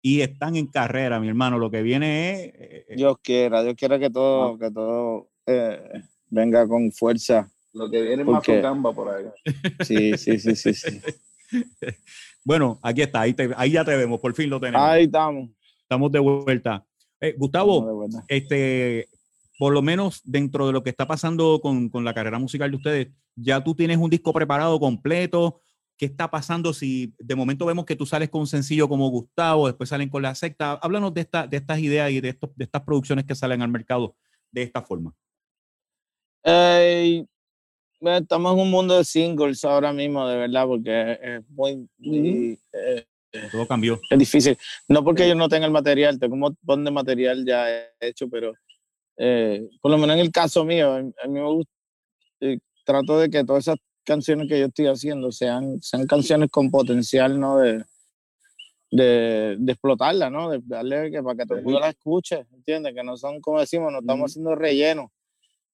y 0.00 0.20
están 0.20 0.54
en 0.54 0.68
carrera, 0.68 1.18
mi 1.18 1.26
hermano. 1.26 1.58
Lo 1.58 1.72
que 1.72 1.82
viene 1.82 2.30
es. 2.30 2.38
Eh, 2.38 2.86
eh, 2.88 2.94
Dios 2.94 3.16
quiera, 3.20 3.64
Dios 3.64 3.74
quiera 3.74 3.98
que 3.98 4.10
todo, 4.10 4.56
que 4.60 4.70
todo 4.70 5.28
eh, 5.44 6.02
venga 6.28 6.68
con 6.68 6.92
fuerza. 6.92 7.50
Lo 7.72 7.90
que 7.90 8.00
viene 8.00 8.22
más 8.22 8.46
más 8.46 8.62
gamba 8.62 8.92
por 8.92 9.08
ahí. 9.08 9.24
Sí, 9.84 10.16
sí, 10.18 10.38
sí, 10.38 10.54
sí, 10.54 10.72
sí. 10.72 11.00
bueno, 12.44 12.78
aquí 12.80 13.02
está, 13.02 13.22
ahí, 13.22 13.34
ahí, 13.56 13.72
ya 13.72 13.84
te 13.84 13.96
vemos, 13.96 14.20
por 14.20 14.32
fin 14.34 14.50
lo 14.50 14.60
tenemos. 14.60 14.88
Ahí 14.88 15.06
estamos. 15.06 15.50
Estamos 15.82 16.12
de 16.12 16.20
vuelta. 16.20 16.86
Eh, 17.20 17.34
Gustavo, 17.36 18.06
este, 18.28 19.08
por 19.58 19.74
lo 19.74 19.82
menos 19.82 20.22
dentro 20.24 20.68
de 20.68 20.72
lo 20.72 20.82
que 20.82 20.90
está 20.90 21.06
pasando 21.06 21.60
con, 21.60 21.90
con, 21.90 22.04
la 22.04 22.14
carrera 22.14 22.38
musical 22.38 22.70
de 22.70 22.76
ustedes, 22.76 23.08
ya 23.34 23.62
tú 23.62 23.74
tienes 23.74 23.98
un 23.98 24.08
disco 24.08 24.32
preparado 24.32 24.78
completo. 24.78 25.60
¿Qué 25.96 26.06
está 26.06 26.30
pasando 26.30 26.72
si 26.72 27.12
de 27.18 27.34
momento 27.34 27.66
vemos 27.66 27.84
que 27.84 27.96
tú 27.96 28.06
sales 28.06 28.30
con 28.30 28.42
un 28.42 28.46
sencillo 28.46 28.88
como 28.88 29.08
Gustavo, 29.10 29.66
después 29.66 29.90
salen 29.90 30.08
con 30.08 30.22
la 30.22 30.36
secta? 30.36 30.74
Háblanos 30.74 31.12
de, 31.12 31.22
esta, 31.22 31.48
de 31.48 31.56
estas 31.56 31.80
ideas 31.80 32.12
y 32.12 32.20
de, 32.20 32.28
estos, 32.28 32.50
de 32.54 32.64
estas 32.64 32.82
producciones 32.82 33.24
que 33.24 33.34
salen 33.34 33.60
al 33.60 33.68
mercado 33.68 34.14
de 34.52 34.62
esta 34.62 34.80
forma. 34.80 35.12
Eh, 36.44 37.26
estamos 38.00 38.54
en 38.54 38.60
un 38.60 38.70
mundo 38.70 38.96
de 38.96 39.04
singles 39.04 39.64
ahora 39.64 39.92
mismo, 39.92 40.24
de 40.28 40.36
verdad, 40.36 40.66
porque 40.66 41.18
es 41.20 41.48
muy... 41.48 42.56
Eh, 42.72 43.04
Todo 43.50 43.66
cambió. 43.66 44.00
Es 44.08 44.18
difícil. 44.20 44.56
No 44.86 45.02
porque 45.02 45.28
yo 45.28 45.34
no 45.34 45.48
tenga 45.48 45.66
el 45.66 45.72
material, 45.72 46.20
tengo 46.20 46.34
un 46.34 46.40
montón 46.40 46.84
de 46.84 46.92
material 46.92 47.44
ya 47.44 47.66
hecho, 48.00 48.28
pero 48.30 48.54
eh, 49.18 49.68
por 49.80 49.90
lo 49.90 49.98
menos 49.98 50.14
en 50.14 50.20
el 50.20 50.32
caso 50.32 50.64
mío, 50.64 50.94
a 50.94 51.02
mí 51.02 51.12
me 51.26 51.44
gusta, 51.44 51.70
trato 52.84 53.18
de 53.18 53.28
que 53.28 53.44
todas 53.44 53.64
esas 53.64 53.76
canciones 54.04 54.48
que 54.48 54.58
yo 54.58 54.66
estoy 54.66 54.86
haciendo 54.86 55.30
sean, 55.30 55.82
sean 55.82 56.06
canciones 56.06 56.50
con 56.50 56.70
potencial, 56.70 57.38
¿no? 57.38 57.58
De, 57.58 57.84
de, 58.90 59.56
de 59.58 59.72
explotarla, 59.72 60.30
¿no? 60.30 60.50
De 60.50 60.60
darle 60.64 61.10
que 61.10 61.22
para 61.22 61.36
que 61.36 61.44
todo 61.44 61.58
el 61.58 61.64
mundo 61.64 61.80
la 61.80 61.90
escuche, 61.90 62.46
¿entiendes? 62.52 62.94
Que 62.94 63.04
no 63.04 63.16
son, 63.16 63.40
como 63.40 63.60
decimos, 63.60 63.92
no 63.92 63.98
estamos 63.98 64.30
haciendo 64.30 64.54
relleno 64.54 65.12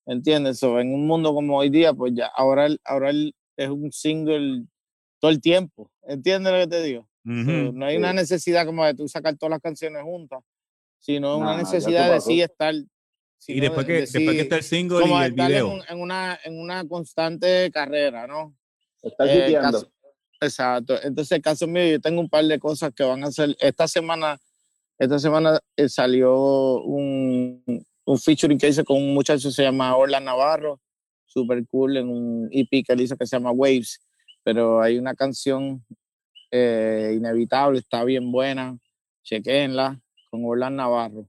¿entiendes? 0.07 0.59
So, 0.59 0.80
en 0.80 0.92
un 0.94 1.07
mundo 1.07 1.35
como 1.35 1.59
hoy 1.59 1.70
día, 1.70 1.92
pues 1.92 2.12
ya, 2.14 2.26
ahora, 2.26 2.68
ahora 2.85 3.11
es 3.11 3.68
un 3.68 3.92
single 3.92 4.64
todo 5.20 5.30
el 5.30 5.40
tiempo, 5.40 5.90
¿entiendes 6.02 6.52
lo 6.52 6.59
que 6.61 6.66
te 6.66 6.83
digo? 6.83 7.09
no 7.26 7.87
hay 7.87 7.96
una 7.96 8.12
necesidad 8.12 8.66
como 8.66 8.85
de 8.85 8.92
tú 8.92 9.09
sacar 9.09 9.35
todas 9.37 9.52
las 9.52 9.61
canciones 9.61 10.02
juntas, 10.02 10.40
sino 10.98 11.38
una 11.38 11.57
necesidad 11.57 12.12
de 12.12 12.20
sí 12.20 12.42
estar... 12.42 12.74
Y 13.46 13.61
después 13.61 13.87
que, 13.87 13.92
después 13.92 14.30
que 14.30 14.40
está 14.40 14.57
el 14.57 14.62
single 14.62 15.07
y 15.07 15.12
el 15.12 15.33
video. 15.33 15.72
En, 15.74 15.83
en, 15.88 16.00
una, 16.00 16.38
en 16.44 16.59
una 16.59 16.87
constante 16.87 17.71
carrera, 17.71 18.27
¿no? 18.27 18.56
Está 19.02 19.27
eh, 19.27 19.58
Exacto. 20.40 20.94
Entonces, 21.02 21.33
el 21.33 21.42
caso 21.42 21.66
mío, 21.66 21.87
yo 21.87 22.00
tengo 22.00 22.21
un 22.21 22.29
par 22.29 22.44
de 22.44 22.58
cosas 22.58 22.92
que 22.94 23.04
van 23.04 23.23
a 23.25 23.29
hacer. 23.29 23.56
Esta 23.60 23.87
semana, 23.88 24.38
esta 24.98 25.19
semana 25.19 25.60
eh, 25.77 25.88
salió 25.88 26.83
un, 26.83 27.62
un 28.04 28.19
featuring 28.19 28.58
que 28.58 28.69
hice 28.69 28.85
con 28.85 28.96
un 28.96 29.14
muchacho 29.14 29.48
que 29.48 29.54
se 29.54 29.62
llama 29.62 29.96
Orlan 29.96 30.25
Navarro, 30.25 30.81
super 31.27 31.64
cool, 31.66 31.96
en 31.96 32.08
un 32.08 32.48
EP 32.52 32.85
que 32.85 32.92
él 32.92 33.00
hizo 33.00 33.16
que 33.16 33.27
se 33.27 33.37
llama 33.37 33.52
Waves, 33.52 34.00
pero 34.42 34.81
hay 34.81 34.98
una 34.98 35.14
canción 35.14 35.85
eh, 36.50 37.14
inevitable, 37.16 37.81
está 37.81 38.04
bien 38.04 38.31
buena, 38.31 38.79
chequenla, 39.23 40.00
con 40.31 40.44
Orlan 40.44 40.77
Navarro, 40.77 41.29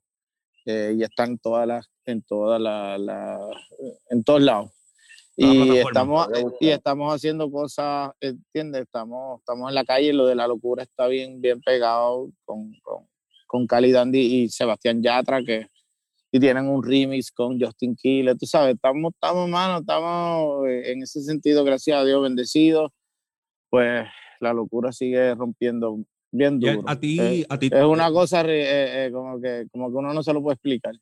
eh, 0.66 0.96
y 0.98 1.04
está 1.04 1.26
en 1.26 1.38
todas 1.38 1.68
las, 1.68 1.90
en 2.06 2.22
todas 2.22 2.62
las, 2.62 3.00
en 4.10 4.24
todos 4.24 4.42
lados. 4.42 4.72
Y 5.38 5.78
estamos, 5.78 6.30
y 6.62 6.70
estamos 6.70 7.14
haciendo 7.14 7.52
cosas, 7.52 8.12
¿entiendes? 8.22 8.84
Estamos, 8.84 9.40
estamos 9.40 9.70
en 9.70 9.76
la 9.76 9.84
calle, 9.84 10.14
lo 10.14 10.28
de 10.28 10.36
la 10.36 10.48
locura 10.48 10.84
está 10.84 11.08
bien, 11.08 11.42
bien 11.42 11.62
pegado 11.62 12.30
con, 12.46 12.72
con, 12.82 13.08
con 13.46 13.68
Cali 13.68 13.92
Dandy 13.92 14.20
y 14.20 14.50
Sebastián 14.50 15.04
Yatra, 15.04 15.44
que 15.44 15.68
y 16.36 16.40
tienen 16.40 16.68
un 16.68 16.84
remix 16.84 17.32
con 17.32 17.58
Justin 17.58 17.96
Quiles, 17.96 18.38
tú 18.38 18.46
sabes, 18.46 18.76
estamos, 18.76 19.14
estamos, 19.14 19.48
mano, 19.48 19.78
estamos 19.80 20.68
en 20.68 21.02
ese 21.02 21.22
sentido, 21.22 21.64
gracias 21.64 21.98
a 21.98 22.04
Dios, 22.04 22.22
bendecidos, 22.22 22.92
pues 23.70 24.06
la 24.42 24.52
locura 24.52 24.92
sigue 24.92 25.34
rompiendo 25.34 25.98
bien 26.38 26.60
duro. 26.60 26.84
A 26.86 27.00
ti, 27.00 27.46
a 27.50 27.58
ti, 27.58 27.70
es 27.72 27.84
una 27.84 28.12
cosa 28.12 28.44
eh, 28.48 29.10
como, 29.12 29.40
que, 29.42 29.68
como 29.72 29.90
que 29.90 29.96
uno 29.98 30.14
no 30.14 30.24
se 30.24 30.34
lo 30.34 30.42
puede 30.42 30.56
explicar. 30.56 30.96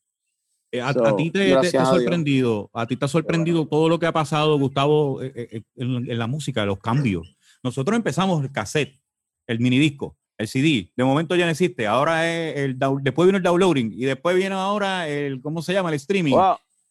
a, 0.81 1.15
ti 1.15 1.31
te, 1.31 1.53
ha 1.53 1.85
sorprendido, 1.85 2.69
a, 2.73 2.87
ti 2.87 2.95
te 2.95 3.05
ha 3.05 3.07
sorprendido 3.07 3.67
todo 3.67 3.89
lo 3.89 3.99
que 3.99 4.05
ha 4.05 4.11
pasado, 4.11 4.57
Gustavo, 4.57 5.21
en, 5.21 5.65
en, 5.75 6.17
la 6.17 6.27
música, 6.27 6.65
los 6.65 6.79
cambios. 6.79 7.35
Nosotros 7.63 7.95
empezamos 7.95 8.43
el 8.43 8.51
cassette, 8.51 8.99
el 9.47 9.59
minidisco, 9.59 10.17
el 10.37 10.47
CD, 10.47 10.91
de 10.95 11.03
momento 11.03 11.35
ya 11.35 11.45
no 11.45 11.51
existe, 11.51 11.87
ahora 11.87 12.29
es 12.29 12.57
el 12.57 12.79
después 13.01 13.25
vino 13.27 13.37
el 13.37 13.43
downloading 13.43 13.93
y 13.93 14.05
después 14.05 14.35
viene 14.35 14.55
ahora 14.55 15.07
el, 15.07 15.41
¿cómo 15.41 15.61
se 15.61 15.73
llama? 15.73 15.89
El 15.89 15.95
streaming. 15.95 16.35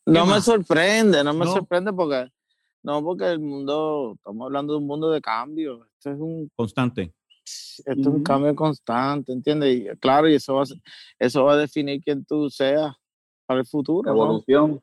No 0.07 0.27
me 0.27 0.41
sorprende, 0.41 1.23
no 1.23 1.33
me 1.33 1.47
sorprende 1.47 1.93
porque, 1.93 2.29
no, 2.83 3.03
porque 3.03 3.27
el 3.31 3.41
mundo, 3.41 4.15
estamos 4.17 4.47
hablando 4.47 4.73
de 4.73 4.79
un 4.79 4.87
mundo 4.87 5.11
de 5.11 5.21
cambio, 5.21 5.87
esto 5.97 6.11
es 6.11 6.19
un... 6.19 6.51
Constante. 6.57 7.13
Esto 7.45 8.01
es 8.01 8.07
un 8.07 8.23
cambio 8.23 8.55
constante, 8.55 9.33
¿entiendes? 9.33 9.77
Y 9.77 9.87
claro, 9.99 10.29
y 10.29 10.35
eso 10.35 10.55
va, 10.55 10.63
a, 10.63 10.67
eso 11.19 11.45
va 11.45 11.55
a 11.55 11.57
definir 11.57 12.01
quién 12.03 12.25
tú 12.25 12.49
seas 12.49 12.95
para 13.47 13.61
el 13.61 13.67
futuro. 13.67 14.11
Evolución. 14.11 14.83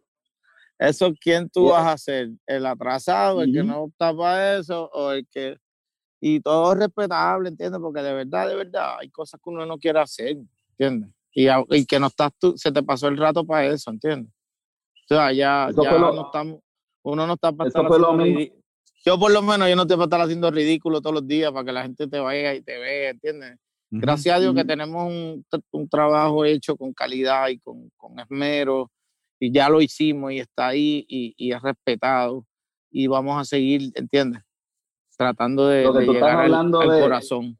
Eso, 0.78 1.14
¿quién 1.20 1.50
tú 1.50 1.70
vas 1.70 1.86
a 1.86 1.98
ser? 1.98 2.30
¿El 2.46 2.66
atrasado, 2.66 3.42
el 3.42 3.54
que 3.54 3.64
no 3.64 3.84
opta 3.84 4.16
para 4.16 4.58
eso 4.58 4.90
o 4.94 5.12
el 5.12 5.28
que 5.28 5.58
y 6.22 6.42
todo 6.42 6.74
es 6.74 6.80
respetable, 6.80 7.50
¿entiendes? 7.50 7.80
Porque 7.80 8.02
de 8.02 8.14
verdad, 8.14 8.48
de 8.48 8.56
verdad, 8.56 8.98
hay 9.00 9.10
cosas 9.10 9.40
que 9.42 9.50
uno 9.50 9.66
no 9.66 9.78
quiere 9.78 10.00
hacer, 10.00 10.38
¿entiendes? 10.72 11.10
Y, 11.34 11.48
y 11.70 11.86
que 11.86 12.00
no 12.00 12.08
estás 12.08 12.32
tú, 12.38 12.58
se 12.58 12.72
te 12.72 12.84
pasó 12.84 13.08
el 13.08 13.18
rato 13.18 13.46
para 13.46 13.68
eso, 13.68 13.92
¿entiendes? 13.92 14.32
O 15.10 15.16
sea, 15.16 15.32
ya, 15.32 15.70
ya 15.72 15.98
no 15.98 16.26
estamos, 16.26 16.60
uno 17.04 17.26
no 17.26 17.34
está 17.34 17.52
para 17.52 17.70
estar 17.70 17.86
haciendo 17.86 18.59
Yo 19.06 19.20
por 19.20 19.32
lo 19.32 19.42
menos, 19.42 19.70
yo 19.70 19.76
no 19.76 19.84
estoy 19.84 19.98
para 19.98 20.06
estar 20.06 20.22
haciendo 20.22 20.52
ridículo 20.52 21.02
todos 21.02 21.16
los 21.16 21.28
días 21.28 21.52
para 21.52 21.66
que 21.66 21.72
la 21.72 21.84
gente 21.84 22.08
te 22.08 22.20
vaya 22.20 22.54
y 22.54 22.62
te 22.62 22.78
vea, 22.78 23.12
¿entiendes? 23.12 23.58
Gracias 23.92 24.36
a 24.36 24.40
Dios 24.40 24.54
que 24.54 24.66
tenemos 24.66 25.08
un, 25.08 25.46
un, 25.72 25.90
trabajo 25.90 26.46
hecho 26.46 26.78
con 26.78 26.94
calidad 26.94 27.48
y 27.48 27.58
con, 27.58 27.90
con, 27.98 28.20
esmero 28.20 28.92
y 29.40 29.52
ya 29.52 29.68
lo 29.68 29.82
hicimos 29.82 30.32
y 30.32 30.40
está 30.40 30.68
ahí 30.68 31.06
y, 31.08 31.34
y 31.38 31.54
es 31.54 31.62
respetado 31.62 32.46
y 32.92 33.08
vamos 33.08 33.42
a 33.42 33.46
seguir, 33.46 33.92
¿entiendes? 33.96 34.44
tratando 35.20 35.68
de, 35.68 35.84
llegar 36.06 36.40
al, 36.40 36.72
corazón. 36.72 37.60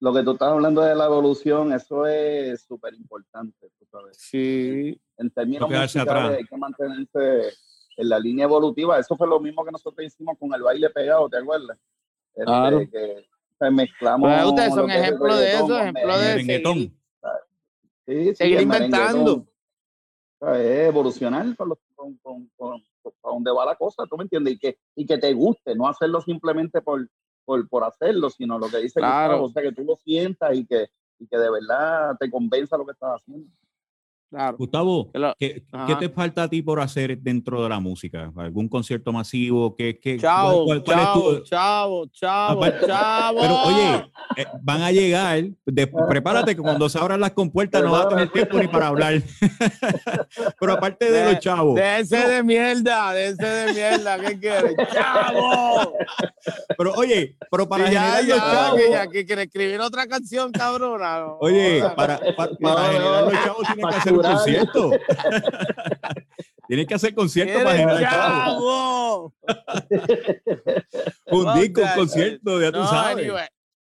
Lo 0.00 0.12
que 0.12 0.22
tú 0.22 0.32
estás 0.32 0.50
hablando 0.50 0.82
de 0.82 0.94
la 0.94 1.06
evolución, 1.06 1.72
eso 1.72 2.06
es 2.06 2.62
súper 2.62 2.92
importante, 2.92 3.70
sabes. 3.90 4.18
Sí. 4.18 5.00
En 5.16 5.30
términos 5.30 5.70
musicales 5.70 6.38
hay 6.38 6.44
que 6.44 6.56
mantenerse 6.58 7.56
en 7.96 8.08
la 8.08 8.18
línea 8.18 8.44
evolutiva. 8.44 8.98
Eso 8.98 9.16
fue 9.16 9.26
lo 9.26 9.40
mismo 9.40 9.64
que 9.64 9.72
nosotros 9.72 10.06
hicimos 10.06 10.38
con 10.38 10.52
el 10.54 10.62
baile 10.62 10.90
pegado, 10.90 11.28
¿te 11.28 11.38
acuerdas? 11.38 11.78
Este, 12.34 12.44
claro. 12.44 12.80
que 12.90 13.70
mezclamos. 13.70 14.30
Pues 14.30 14.46
ustedes 14.46 14.74
son 14.74 14.90
ejemplos 14.90 15.38
de 15.38 15.52
eso, 15.52 15.78
ejemplos 15.78 16.20
de 16.20 16.32
seguir, 16.34 16.92
sí, 18.06 18.34
seguir 18.34 18.60
inventando. 18.60 19.46
Es 20.40 20.88
evolucionar 20.88 21.56
con, 21.56 21.72
con, 21.94 22.50
con, 22.56 22.82
a 23.22 23.28
dónde 23.28 23.50
va 23.50 23.64
la 23.64 23.76
cosa, 23.76 24.04
¿tú 24.08 24.16
me 24.16 24.24
entiendes? 24.24 24.54
Y 24.54 24.58
que, 24.58 24.78
y 24.94 25.06
que 25.06 25.16
te 25.16 25.32
guste, 25.32 25.74
no 25.74 25.88
hacerlo 25.88 26.20
simplemente 26.20 26.82
por, 26.82 27.08
por, 27.44 27.66
por 27.68 27.84
hacerlo, 27.84 28.28
sino 28.28 28.58
lo 28.58 28.68
que 28.68 28.78
dice 28.78 29.00
claro. 29.00 29.44
o 29.44 29.48
sea, 29.48 29.62
que 29.62 29.72
tú 29.72 29.84
lo 29.84 29.96
sientas 29.96 30.54
y 30.54 30.66
que, 30.66 30.88
y 31.18 31.26
que 31.26 31.38
de 31.38 31.50
verdad 31.50 32.16
te 32.18 32.30
convenza 32.30 32.76
lo 32.76 32.84
que 32.84 32.92
estás 32.92 33.20
haciendo. 33.20 33.48
Gustavo, 34.58 35.10
¿qué, 35.38 35.62
te 35.98 36.08
falta 36.08 36.44
a 36.44 36.48
ti 36.48 36.62
por 36.62 36.80
hacer 36.80 37.18
dentro 37.18 37.62
de 37.62 37.68
la 37.68 37.78
música? 37.78 38.32
¿Algún 38.36 38.68
concierto 38.68 39.12
masivo? 39.12 39.76
¿Qué, 39.76 39.98
qué, 40.00 40.18
chao, 40.18 40.66
chao, 40.80 41.42
chao, 41.44 42.06
chao, 42.08 42.60
chao. 42.86 43.36
Pero 43.40 43.62
oye, 43.62 44.10
eh, 44.36 44.46
van 44.62 44.82
a 44.82 44.90
llegar, 44.90 45.44
prepárate 46.08 46.56
que 46.56 46.62
cuando 46.62 46.88
se 46.88 46.98
abran 46.98 47.20
las 47.20 47.32
compuertas 47.32 47.82
no 47.82 47.92
va 47.92 48.02
a 48.02 48.08
tener 48.08 48.28
tiempo 48.30 48.58
ni 48.58 48.66
para 48.66 48.88
hablar. 48.88 49.22
pero 50.60 50.72
aparte 50.72 51.10
de, 51.10 51.32
los 51.32 51.40
chavos. 51.40 51.76
De 51.76 52.00
ese 52.00 52.16
de 52.16 52.42
mierda, 52.42 53.12
de 53.12 53.28
ese 53.28 53.46
de 53.46 53.72
mierda, 53.72 54.18
¿qué 54.18 54.38
quieres? 54.38 54.74
¡Chavo! 54.92 55.92
Pero 56.76 56.92
oye, 56.94 57.36
pero 57.50 57.68
para 57.68 57.84
generar 57.86 58.24
los 58.24 58.38
chavos. 58.38 58.80
Que, 58.80 59.10
que, 59.10 59.26
quiere 59.26 59.42
escribir 59.44 59.80
otra 59.80 60.06
canción, 60.06 60.50
cabrona. 60.50 61.26
Oye, 61.40 61.82
para, 61.94 62.18
para, 62.36 62.52
para 62.56 62.84
generar 62.92 63.24
los 63.24 63.32
chavos 63.32 63.66
tiene 63.66 63.90
que 63.90 63.96
hacer 63.96 64.23
concierto. 64.24 64.90
Tienes 66.68 66.86
que 66.86 66.94
hacer 66.94 67.14
concierto 67.14 67.62
para 67.62 67.76
generar 67.76 68.10
chavo. 68.10 69.34
un 71.26 71.60
disco, 71.60 71.82
un 71.82 71.94
concierto, 71.94 72.60
ya 72.60 72.72
tú 72.72 72.84
sabes. 72.84 73.30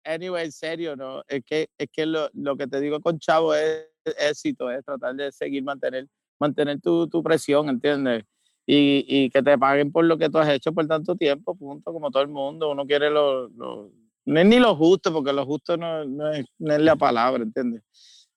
Anyway, 0.03 0.45
en 0.45 0.51
serio, 0.51 0.95
¿no? 0.95 1.23
Es 1.27 1.43
que, 1.45 1.69
es 1.77 1.87
que 1.91 2.07
lo, 2.07 2.29
lo 2.33 2.57
que 2.57 2.65
te 2.65 2.81
digo 2.81 2.99
con 3.01 3.19
Chavo 3.19 3.53
es 3.53 3.85
éxito, 4.17 4.71
es 4.71 4.83
tratar 4.83 5.13
de 5.15 5.31
seguir 5.31 5.63
mantener, 5.63 6.07
mantener 6.39 6.81
tu, 6.81 7.07
tu 7.07 7.21
presión, 7.21 7.69
¿entiendes? 7.69 8.23
Y, 8.65 9.05
y, 9.07 9.29
que 9.29 9.43
te 9.43 9.57
paguen 9.59 9.91
por 9.91 10.05
lo 10.05 10.17
que 10.17 10.29
tú 10.29 10.39
has 10.39 10.49
hecho 10.49 10.73
por 10.73 10.87
tanto 10.87 11.15
tiempo, 11.15 11.55
punto, 11.55 11.93
como 11.93 12.09
todo 12.09 12.23
el 12.23 12.29
mundo. 12.29 12.71
Uno 12.71 12.87
quiere 12.87 13.11
lo, 13.11 13.47
lo 13.49 13.91
no 14.25 14.39
es 14.39 14.45
ni 14.45 14.59
lo 14.59 14.75
justo, 14.75 15.11
porque 15.11 15.33
lo 15.33 15.45
justo 15.45 15.77
no, 15.77 16.05
no, 16.05 16.31
es, 16.31 16.45
no 16.59 16.73
es 16.73 16.81
la 16.81 16.95
palabra, 16.95 17.43
¿entiendes? 17.43 17.83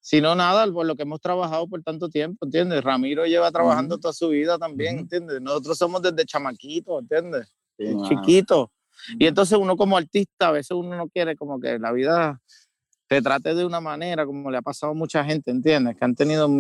Sino 0.05 0.35
nada, 0.35 0.71
por 0.71 0.85
lo 0.85 0.97
que 0.97 1.05
hemos 1.05 1.19
trabajado 1.19 1.67
por 1.67 1.83
tanto 1.83 2.11
tiempo, 2.11 2.45
¿entiendes? 2.45 2.85
Ramiro 2.85 3.25
lleva 3.25 3.51
trabajando 3.51 3.97
toda 3.97 4.13
su 4.13 4.29
vida 4.29 4.59
también, 4.59 4.99
¿entiendes? 4.99 5.41
Nosotros 5.41 5.79
somos 5.79 6.03
desde 6.03 6.27
chamaquitos, 6.27 7.01
¿entiendes? 7.01 7.55
Chiquito. 8.07 8.71
Y 9.19 9.27
entonces 9.27 9.57
uno 9.59 9.79
como 9.79 9.97
artista, 9.97 10.49
a 10.49 10.53
veces 10.53 10.73
uno 10.73 10.95
no 10.95 11.09
quiere 11.09 11.35
como 11.37 11.59
que 11.59 11.79
la 11.79 11.91
vida 11.91 12.39
te 13.07 13.23
trate 13.23 13.55
de 13.55 13.65
una 13.65 13.81
manera 13.81 14.27
como 14.27 14.51
le 14.51 14.59
ha 14.59 14.63
pasado 14.63 14.93
a 14.93 14.95
mucha 14.95 15.25
gente, 15.25 15.51
¿entiendes? 15.51 15.97
Que 15.97 16.05
han 16.05 16.15
tenido 16.15 16.51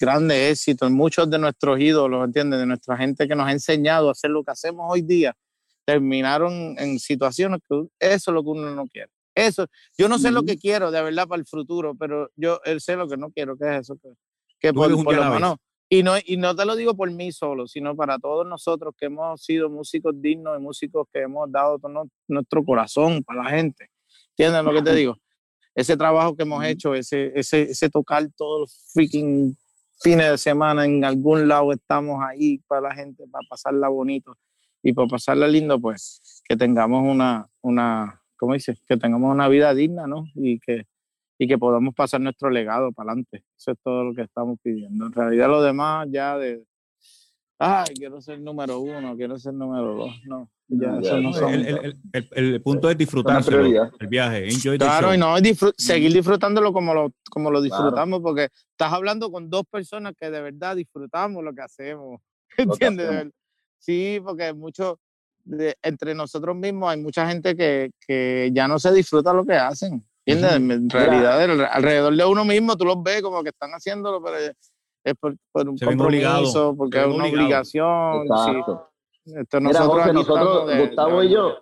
grandes 0.00 0.50
éxitos, 0.50 0.90
muchos 0.90 1.30
de 1.30 1.38
nuestros 1.38 1.78
ídolos, 1.78 2.24
¿entiendes? 2.24 2.58
De 2.58 2.66
nuestra 2.66 2.96
gente 2.96 3.28
que 3.28 3.36
nos 3.36 3.46
ha 3.46 3.52
enseñado 3.52 4.08
a 4.08 4.12
hacer 4.12 4.30
lo 4.30 4.42
que 4.42 4.50
hacemos 4.50 4.86
hoy 4.88 5.02
día, 5.02 5.36
terminaron 5.84 6.74
en 6.76 6.98
situaciones 6.98 7.60
que 7.68 7.86
eso 8.00 8.30
es 8.32 8.34
lo 8.34 8.42
que 8.42 8.48
uno 8.48 8.74
no 8.74 8.84
quiere. 8.88 9.12
Eso, 9.34 9.66
yo 9.96 10.08
no 10.08 10.18
sé 10.18 10.30
lo 10.30 10.42
que 10.42 10.56
quiero 10.56 10.90
de 10.90 11.02
verdad 11.02 11.28
para 11.28 11.40
el 11.40 11.46
futuro, 11.46 11.94
pero 11.94 12.30
yo 12.36 12.60
él 12.64 12.80
sé 12.80 12.96
lo 12.96 13.08
que 13.08 13.16
no 13.16 13.30
quiero, 13.30 13.56
que 13.56 13.64
es 13.64 13.80
eso, 13.82 13.96
que, 14.58 14.72
por, 14.72 14.90
lo 14.90 15.30
menos, 15.30 15.56
y 15.88 16.02
no, 16.02 16.12
y 16.24 16.36
no 16.36 16.54
te 16.54 16.64
lo 16.64 16.76
digo 16.76 16.94
por 16.94 17.10
mí 17.10 17.32
solo, 17.32 17.66
sino 17.66 17.96
para 17.96 18.18
todos 18.18 18.46
nosotros 18.46 18.94
que 18.96 19.06
hemos 19.06 19.42
sido 19.42 19.68
músicos 19.68 20.14
dignos 20.20 20.58
y 20.58 20.62
músicos 20.62 21.08
que 21.12 21.22
hemos 21.22 21.50
dado 21.50 21.78
todo 21.78 22.08
nuestro 22.28 22.64
corazón 22.64 23.24
para 23.24 23.42
la 23.42 23.50
gente. 23.50 23.90
¿Entiendes 24.30 24.64
lo 24.64 24.72
que 24.72 24.82
te 24.82 24.94
digo? 24.94 25.16
Ese 25.74 25.96
trabajo 25.96 26.36
que 26.36 26.42
hemos 26.42 26.64
hecho, 26.64 26.94
ese, 26.94 27.32
ese, 27.34 27.62
ese 27.62 27.90
tocar 27.90 28.28
todos 28.36 28.60
los 28.60 28.90
freaking 28.92 29.56
fines 30.00 30.30
de 30.30 30.38
semana 30.38 30.84
en 30.84 31.04
algún 31.04 31.46
lado 31.48 31.72
estamos 31.72 32.22
ahí 32.24 32.58
para 32.66 32.82
la 32.82 32.94
gente, 32.94 33.24
para 33.30 33.46
pasarla 33.48 33.88
bonito 33.88 34.36
y 34.82 34.92
para 34.92 35.08
pasarla 35.08 35.46
lindo, 35.46 35.80
pues 35.80 36.42
que 36.48 36.56
tengamos 36.56 37.02
una, 37.04 37.48
una, 37.60 38.19
como 38.40 38.54
dices, 38.54 38.80
que 38.88 38.96
tengamos 38.96 39.30
una 39.30 39.48
vida 39.48 39.74
digna, 39.74 40.06
¿no? 40.06 40.24
Y 40.34 40.58
que, 40.60 40.86
y 41.38 41.46
que 41.46 41.58
podamos 41.58 41.94
pasar 41.94 42.22
nuestro 42.22 42.48
legado 42.48 42.90
para 42.90 43.12
adelante. 43.12 43.44
Eso 43.58 43.72
es 43.72 43.78
todo 43.84 44.02
lo 44.02 44.14
que 44.14 44.22
estamos 44.22 44.58
pidiendo. 44.62 45.06
En 45.06 45.12
realidad 45.12 45.48
lo 45.48 45.62
demás 45.62 46.08
ya 46.10 46.38
de, 46.38 46.64
ay, 47.58 47.92
quiero 47.94 48.18
ser 48.22 48.40
número 48.40 48.80
uno, 48.80 49.14
quiero 49.14 49.38
ser 49.38 49.52
número 49.52 49.94
dos, 49.94 50.10
no. 50.24 50.50
Ya, 50.68 50.98
eso 51.00 51.20
no 51.20 51.48
el, 51.48 51.66
el, 51.66 51.98
el, 52.12 52.28
el, 52.54 52.62
punto 52.62 52.88
es 52.88 52.96
disfrutar 52.96 53.42
el 53.52 54.06
viaje, 54.06 54.48
enjoy 54.48 54.78
Claro, 54.78 55.12
y 55.12 55.18
no, 55.18 55.34
seguir 55.76 56.12
disfrutándolo 56.12 56.72
como 56.72 56.94
lo, 56.94 57.12
como 57.28 57.50
lo 57.50 57.60
disfrutamos, 57.60 58.20
porque 58.20 58.44
estás 58.44 58.92
hablando 58.92 59.30
con 59.30 59.50
dos 59.50 59.64
personas 59.70 60.14
que 60.18 60.30
de 60.30 60.40
verdad 60.40 60.76
disfrutamos 60.76 61.44
lo 61.44 61.52
que 61.52 61.60
hacemos. 61.60 62.20
¿Entiendes? 62.56 63.32
Sí, 63.78 64.20
porque 64.24 64.54
entre 65.82 66.14
nosotros 66.14 66.56
mismos 66.56 66.90
hay 66.90 67.00
mucha 67.00 67.28
gente 67.28 67.56
que, 67.56 67.90
que, 68.06 68.50
ya 68.52 68.68
no 68.68 68.78
se 68.78 68.92
disfruta 68.92 69.32
lo 69.32 69.44
que 69.44 69.54
hacen. 69.54 70.04
¿Entiendes? 70.24 70.76
En 70.76 70.90
realidad, 70.90 71.40
alrededor 71.72 72.14
de 72.14 72.24
uno 72.24 72.44
mismo 72.44 72.76
tú 72.76 72.84
los 72.84 73.02
ves 73.02 73.22
como 73.22 73.42
que 73.42 73.48
están 73.48 73.70
haciéndolo, 73.70 74.22
pero 74.22 74.36
es 74.36 75.14
por, 75.18 75.34
un 75.68 75.78
compromiso, 75.78 76.74
porque 76.76 77.00
es 77.00 77.06
una 77.06 77.24
obligación. 77.24 78.26
nosotros, 78.28 80.12
nosotros 80.12 80.78
Gustavo 80.78 81.22
y 81.22 81.30
yo, 81.30 81.56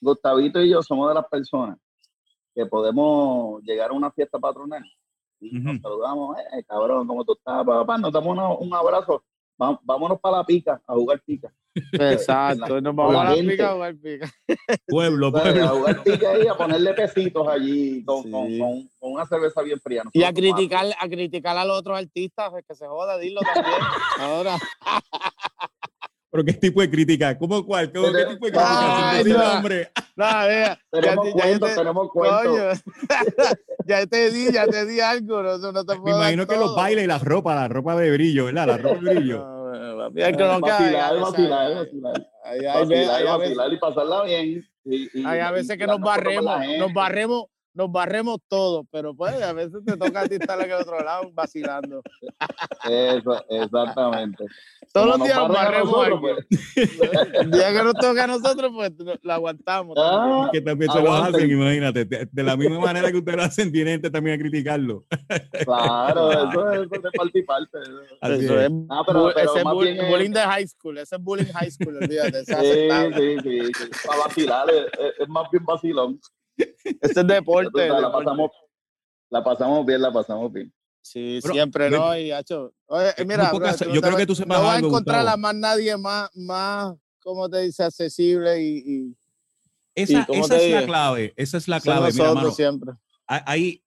Gustavito 0.00 0.62
y 0.62 0.70
yo 0.70 0.82
somos 0.82 1.08
de 1.08 1.14
las 1.14 1.26
personas 1.28 1.78
que 2.54 2.66
podemos 2.66 3.62
llegar 3.62 3.90
a 3.90 3.94
una 3.94 4.10
fiesta 4.10 4.38
patronal 4.38 4.84
y 5.40 5.58
nos 5.58 5.80
saludamos, 5.80 6.38
eh, 6.38 6.62
cabrón, 6.68 7.06
como 7.06 7.24
tú 7.24 7.32
estás, 7.32 7.64
papá, 7.64 7.98
nos 7.98 8.12
damos 8.12 8.58
un 8.60 8.74
abrazo, 8.74 9.24
vámonos 9.58 10.20
para 10.20 10.38
la 10.38 10.44
pica, 10.44 10.80
a 10.86 10.94
jugar 10.94 11.20
pica 11.24 11.52
Exacto, 11.92 12.80
nos 12.80 12.94
vamos 12.94 13.16
a 13.16 13.30
la 13.30 13.36
pica 13.36 13.70
a 13.70 13.74
jugar 13.74 13.96
pica. 13.96 14.30
Pueblo, 14.86 15.32
pueblo. 15.32 15.64
A 15.64 15.68
jugar 15.68 16.02
pica 16.02 16.38
y 16.38 16.46
a 16.46 16.54
ponerle 16.54 16.92
pesitos 16.94 17.48
allí 17.48 18.04
con, 18.04 18.30
con, 18.30 18.58
con, 18.58 18.88
una 19.00 19.26
cerveza 19.26 19.62
bien 19.62 19.80
fría. 19.80 20.02
y 20.12 20.22
a 20.22 20.32
criticar, 20.32 20.86
a 20.98 21.08
criticar 21.08 21.56
a 21.56 21.64
los 21.64 21.78
otros 21.78 21.98
artistas, 21.98 22.50
pues, 22.50 22.64
que 22.66 22.74
se 22.74 22.86
joda, 22.86 23.18
dilo 23.18 23.40
también. 23.40 23.76
Ahora. 24.18 24.58
¿Pero 26.30 26.44
qué 26.44 26.52
tipo 26.54 26.80
de 26.80 26.90
crítica? 26.90 27.36
¿Cómo 27.36 27.64
cuál? 27.64 27.92
¿Cómo, 27.92 28.10
¿Qué 28.10 28.24
tipo 28.24 28.46
de 28.46 28.52
crítica? 28.52 29.22
Sin 29.22 29.32
no, 29.32 29.54
nombre. 29.54 29.90
No, 30.16 30.24
vea, 30.46 30.78
tenemos 30.90 31.26
ya, 31.26 31.32
cuento, 31.32 31.66
ya 31.66 31.72
te, 31.72 31.78
tenemos 31.78 32.10
cuento. 32.10 32.72
ya 33.86 34.06
te 34.06 34.30
di, 34.30 34.52
ya 34.52 34.66
te 34.66 34.86
di 34.86 35.00
algo. 35.00 35.42
No, 35.42 35.58
no 35.58 35.84
te 35.84 35.96
puedo 35.96 36.16
Me 36.16 36.22
imagino 36.22 36.46
que 36.46 36.54
todo. 36.54 36.66
los 36.66 36.76
bailes 36.76 37.04
y 37.04 37.06
la 37.06 37.18
ropa, 37.18 37.54
la 37.54 37.68
ropa 37.68 37.96
de 37.96 38.10
brillo, 38.10 38.46
¿verdad? 38.46 38.66
La 38.66 38.76
ropa 38.78 38.94
de 39.00 39.14
brillo. 39.14 39.61
No, 39.72 40.12
que 40.12 40.32
no 40.32 40.60
vacilar, 40.60 41.18
vacilar, 41.18 41.74
vacilar. 41.74 42.26
Vacilar, 42.44 43.38
vacilar 43.38 43.72
y 43.72 43.78
pasarla 43.78 44.22
bien. 44.24 44.64
Y, 44.84 45.20
y, 45.20 45.24
hay 45.24 45.40
a 45.40 45.50
veces 45.50 45.78
que 45.78 45.86
nos 45.86 46.00
barremos, 46.00 46.60
nos 46.78 46.92
barremos 46.92 47.46
nos 47.74 47.90
barremos 47.90 48.38
todos, 48.48 48.84
pero 48.90 49.14
pues 49.14 49.40
a 49.42 49.52
veces 49.52 49.80
te 49.84 49.96
toca 49.96 50.20
a 50.20 50.28
ti 50.28 50.34
estar 50.34 50.60
aquí 50.60 50.70
al 50.70 50.82
otro 50.82 51.00
lado 51.00 51.30
vacilando. 51.32 52.02
Eso, 52.88 53.44
exactamente. 53.48 54.44
Todos 54.92 55.06
los 55.18 55.26
días 55.26 55.38
nos 55.38 55.48
barremos 55.48 55.90
nosotros, 55.90 56.20
pues. 56.20 57.30
El 57.34 57.50
día 57.50 57.72
que 57.72 57.82
nos 57.82 57.94
toca 57.94 58.24
a 58.24 58.26
nosotros, 58.26 58.72
pues 58.74 58.92
lo 59.22 59.32
aguantamos. 59.32 59.96
Ah, 59.98 60.50
que 60.52 60.60
también 60.60 60.90
se 60.90 61.00
lo 61.00 61.12
hacen, 61.12 61.50
imagínate. 61.50 62.04
De, 62.04 62.28
de, 62.30 62.42
la 62.42 62.56
misma 62.56 62.78
manera 62.78 63.10
que 63.10 63.18
ustedes 63.18 63.36
lo 63.36 63.44
hacen, 63.44 63.72
tiene 63.72 63.92
gente 63.92 64.10
también 64.10 64.38
a 64.38 64.42
criticarlo. 64.42 65.04
Claro, 65.64 66.30
eso, 66.30 66.72
eso 66.72 66.82
es 66.82 67.02
de 67.02 67.10
parte 67.16 67.38
y 67.38 67.42
parte. 67.42 67.78
Así 68.20 68.44
eso 68.44 68.60
es. 68.60 68.66
es. 68.66 68.72
Ah, 68.90 69.02
pero, 69.06 69.30
pero 69.34 69.54
ese 69.54 69.64
bullying, 69.64 69.96
es... 69.96 70.08
bullying 70.08 70.30
de 70.30 70.40
high 70.40 70.66
school, 70.66 70.98
ese 70.98 71.16
es 71.16 71.22
bullying 71.22 71.52
high 71.52 71.70
school, 71.70 71.96
olvídate. 71.96 72.44
Sí, 72.44 72.54
sí, 73.16 73.36
sí, 73.42 73.72
sí, 73.74 73.90
Para 74.06 74.18
vacilar, 74.20 74.68
es, 74.70 74.86
es 75.20 75.28
más 75.28 75.50
bien 75.50 75.64
vacilón. 75.64 76.20
Este 76.84 77.20
es 77.20 77.26
deporte. 77.26 77.88
la, 77.88 78.12
pasamos, 78.12 78.50
la 79.30 79.44
pasamos 79.44 79.86
bien, 79.86 80.02
la 80.02 80.12
pasamos 80.12 80.52
bien. 80.52 80.72
Sí, 81.02 81.40
Pero, 81.42 81.54
siempre, 81.54 81.90
¿no? 81.90 82.16
Y, 82.16 82.30
hacho, 82.30 82.72
oye, 82.86 83.12
mira, 83.26 83.50
bro, 83.52 83.66
yo 83.92 84.00
creo 84.00 84.16
que 84.16 84.26
tú 84.26 84.36
sepas 84.36 84.58
no 84.58 84.64
vas 84.64 84.76
a 84.76 84.86
encontrar 84.86 85.26
a 85.26 85.36
más 85.36 85.54
nadie 85.54 85.96
más, 85.96 86.30
más, 86.36 86.94
¿cómo 87.20 87.50
te 87.50 87.62
dice? 87.62 87.82
Accesible 87.82 88.62
y... 88.62 88.78
y 88.86 89.16
esa, 89.94 90.26
y, 90.30 90.38
esa 90.38 90.56
es 90.56 90.70
la 90.72 90.86
clave, 90.86 91.34
esa 91.36 91.56
es 91.58 91.68
la 91.68 91.80
clave, 91.80 92.12
mira, 92.12 92.32
mano, 92.32 92.50
siempre. 92.52 92.92
Ahí, 93.26 93.82